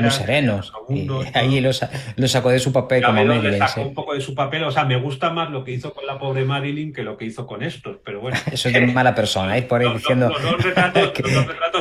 muy 0.00 0.10
serenos. 0.10 0.72
y 0.88 1.08
ahí 1.34 1.60
lo, 1.60 1.72
sacó 2.28 2.50
de 2.50 2.58
su 2.58 2.72
papel 2.72 3.02
como 3.02 3.24
Marilyn. 3.24 3.58
sacó 3.58 3.82
un 3.82 3.94
poco 3.94 4.14
de 4.14 4.20
su 4.20 4.34
papel, 4.34 4.64
o 4.64 4.70
sea, 4.70 4.84
me 4.84 4.96
gusta 4.96 5.30
más 5.30 5.50
lo 5.50 5.64
que 5.64 5.72
hizo 5.72 5.92
con 5.92 6.06
la 6.06 6.18
pobre 6.18 6.44
Marilyn 6.44 6.92
que 6.92 7.02
lo 7.02 7.16
que 7.16 7.26
hizo 7.26 7.46
con 7.46 7.62
estos, 7.62 7.98
pero 8.04 8.20
bueno. 8.20 8.38
Eso 8.50 8.68
es 8.68 8.74
de 8.74 8.86
mala 8.86 9.14
persona, 9.14 9.58
¿eh? 9.58 9.62
por 9.62 9.82
ahí 9.82 9.92
diciendo 9.94 10.32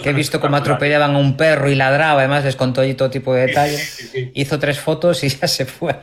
que, 0.04 0.10
he 0.10 0.14
visto 0.14 0.42
cómo 0.42 0.58
atropellaban 0.58 1.16
a 1.16 1.18
un 1.18 1.38
perro 1.38 1.70
y 1.70 1.76
ladraba, 1.76 2.20
además 2.20 2.44
les 2.44 2.56
contó 2.56 2.84
todo 2.96 3.10
tipo 3.10 3.34
de 3.34 3.48
detalles. 3.48 4.14
Hizo 4.34 4.60
tres 4.60 4.80
fotos 4.80 5.24
y 5.24 5.30
ya 5.30 5.48
se 5.48 5.66
fue. 5.66 5.96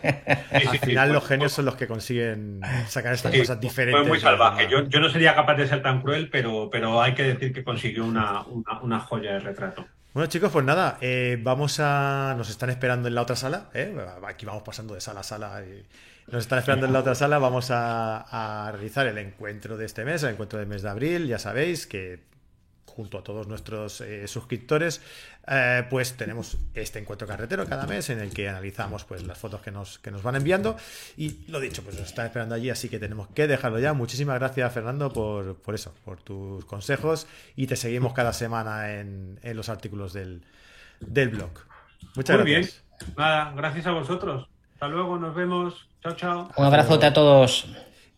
Al 0.51 0.79
final 0.79 1.13
los 1.13 1.27
genios 1.27 1.53
son 1.53 1.67
los 1.67 1.77
que 1.77 1.87
consiguen 1.87 2.61
sacar 2.89 3.13
estas 3.13 3.37
cosas 3.37 3.50
diferentes. 3.59 4.01
Fue 4.03 4.09
muy 4.09 4.21
salvaje. 4.21 4.69
Yo, 4.69 4.87
yo, 4.87 5.01
no 5.01 5.09
sería 5.09 5.35
capaz 5.35 5.55
de 5.55 5.67
ser 5.67 5.83
tan 5.83 6.03
cruel, 6.03 6.29
pero, 6.31 6.69
pero 6.71 7.01
hay 7.01 7.15
que 7.15 7.23
decir 7.23 7.55
que 7.55 7.65
consiguió 7.65 8.05
una, 8.05 8.45
una, 8.83 9.01
joya 9.01 9.33
de 9.33 9.41
retrato. 9.41 9.87
Bueno 10.13 10.29
chicos, 10.29 10.53
pues 10.53 10.65
nada, 10.65 10.99
eh, 11.01 11.39
vamos 11.41 11.81
a... 11.81 12.35
Nos 12.37 12.51
están 12.51 12.69
esperando 12.69 13.09
en 13.09 13.15
la 13.15 13.23
otra 13.23 13.37
sala, 13.37 13.71
¿eh? 13.73 13.97
aquí 14.27 14.45
vamos 14.45 14.63
pasando 14.63 14.95
de 14.95 15.01
sala 15.01 15.21
a 15.21 15.23
sala. 15.23 15.63
Y... 15.63 15.87
Nos 16.31 16.43
están 16.43 16.59
esperando 16.59 16.87
en 16.87 16.93
la 16.93 17.01
otra 17.01 17.15
sala, 17.15 17.39
vamos 17.39 17.71
a, 17.71 18.67
a 18.67 18.73
realizar 18.73 19.07
el 19.07 19.19
encuentro 19.19 19.77
de 19.77 19.87
este 19.87 20.05
mes, 20.05 20.23
el 20.23 20.31
encuentro 20.31 20.59
del 20.59 20.69
mes 20.69 20.83
de 20.83 20.91
abril, 20.91 21.27
ya 21.27 21.39
sabéis 21.39 21.87
que 21.87 22.30
junto 22.91 23.19
a 23.19 23.23
todos 23.23 23.47
nuestros 23.47 24.01
eh, 24.01 24.29
suscriptores, 24.29 25.01
eh, 25.47 25.85
pues 25.89 26.17
tenemos 26.17 26.59
este 26.75 26.99
encuentro 26.99 27.27
carretero 27.27 27.67
cada 27.67 27.87
mes 27.87 28.11
en 28.11 28.21
el 28.21 28.31
que 28.31 28.49
analizamos 28.49 29.05
pues 29.05 29.23
las 29.23 29.39
fotos 29.39 29.61
que 29.63 29.71
nos, 29.71 29.99
que 29.99 30.11
nos 30.11 30.23
van 30.23 30.37
enviando. 30.37 30.77
Y 31.17 31.47
lo 31.51 31.61
dicho, 31.61 31.83
pues 31.83 31.99
nos 31.99 32.09
están 32.09 32.27
esperando 32.27 32.55
allí, 32.55 32.71
así 32.71 32.89
que 32.89 32.99
tenemos 32.99 33.29
que 33.29 33.47
dejarlo 33.47 33.79
ya. 33.79 33.93
Muchísimas 33.93 34.39
gracias, 34.39 34.73
Fernando, 34.73 35.13
por, 35.13 35.57
por 35.57 35.75
eso, 35.75 35.95
por 36.05 36.21
tus 36.21 36.65
consejos. 36.65 37.27
Y 37.57 37.67
te 37.67 37.77
seguimos 37.77 38.13
cada 38.13 38.33
semana 38.33 38.93
en, 38.95 39.39
en 39.43 39.57
los 39.57 39.69
artículos 39.69 40.13
del, 40.13 40.43
del 41.01 41.31
blog. 41.31 41.51
Muchas 42.17 42.37
Muy 42.39 42.47
bien. 42.47 42.69
Nada, 43.17 43.53
gracias 43.57 43.87
a 43.87 43.93
vosotros. 43.93 44.49
Hasta 44.75 44.89
luego, 44.89 45.19
nos 45.19 45.35
vemos. 45.35 45.89
Chao, 46.03 46.15
chao. 46.15 46.51
Un 46.57 46.65
abrazote 46.65 47.07
a 47.07 47.13
todos. 47.13 47.67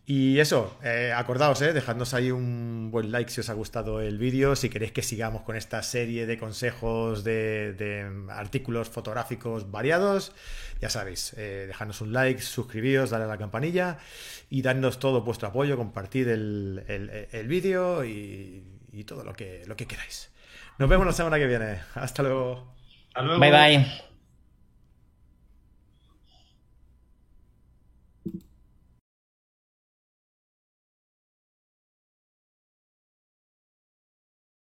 Y 0.05 0.39
eso, 0.39 0.77
eh, 0.83 1.13
acordaos, 1.15 1.61
eh, 1.61 1.71
dejadnos 1.71 2.13
ahí 2.13 2.29
un 2.29 2.89
buen 2.91 3.11
like 3.11 3.31
si 3.31 3.39
os 3.39 3.49
ha 3.49 3.53
gustado 3.53 4.01
el 4.01 4.17
vídeo, 4.17 4.53
si 4.57 4.69
queréis 4.69 4.91
que 4.91 5.01
sigamos 5.01 5.43
con 5.43 5.55
esta 5.55 5.81
serie 5.81 6.25
de 6.25 6.37
consejos 6.37 7.23
de, 7.23 8.05
artículos 8.29 8.89
fotográficos 8.89 9.71
variados, 9.71 10.33
ya 10.81 10.89
sabéis, 10.89 11.33
eh, 11.37 11.65
dejadnos 11.67 12.01
un 12.01 12.11
like, 12.11 12.41
suscribíos, 12.41 13.11
dale 13.11 13.23
a 13.23 13.27
la 13.27 13.37
campanilla 13.37 13.97
y 14.49 14.61
dadnos 14.61 14.99
todo 14.99 15.21
vuestro 15.21 15.47
apoyo, 15.47 15.77
compartid 15.77 16.27
el, 16.27 16.83
el, 17.31 17.47
vídeo 17.47 18.03
y, 18.03 18.61
y, 18.91 19.05
todo 19.05 19.23
lo 19.23 19.33
que, 19.33 19.63
lo 19.67 19.77
que 19.77 19.87
queráis. 19.87 20.31
Nos 20.79 20.89
vemos 20.89 21.05
la 21.05 21.13
semana 21.13 21.37
que 21.37 21.47
viene. 21.47 21.79
Hasta 21.95 22.23
luego. 22.23 22.73
Hasta 23.07 23.21
luego. 23.21 23.39
Bye 23.39 23.51
bye. 23.51 24.12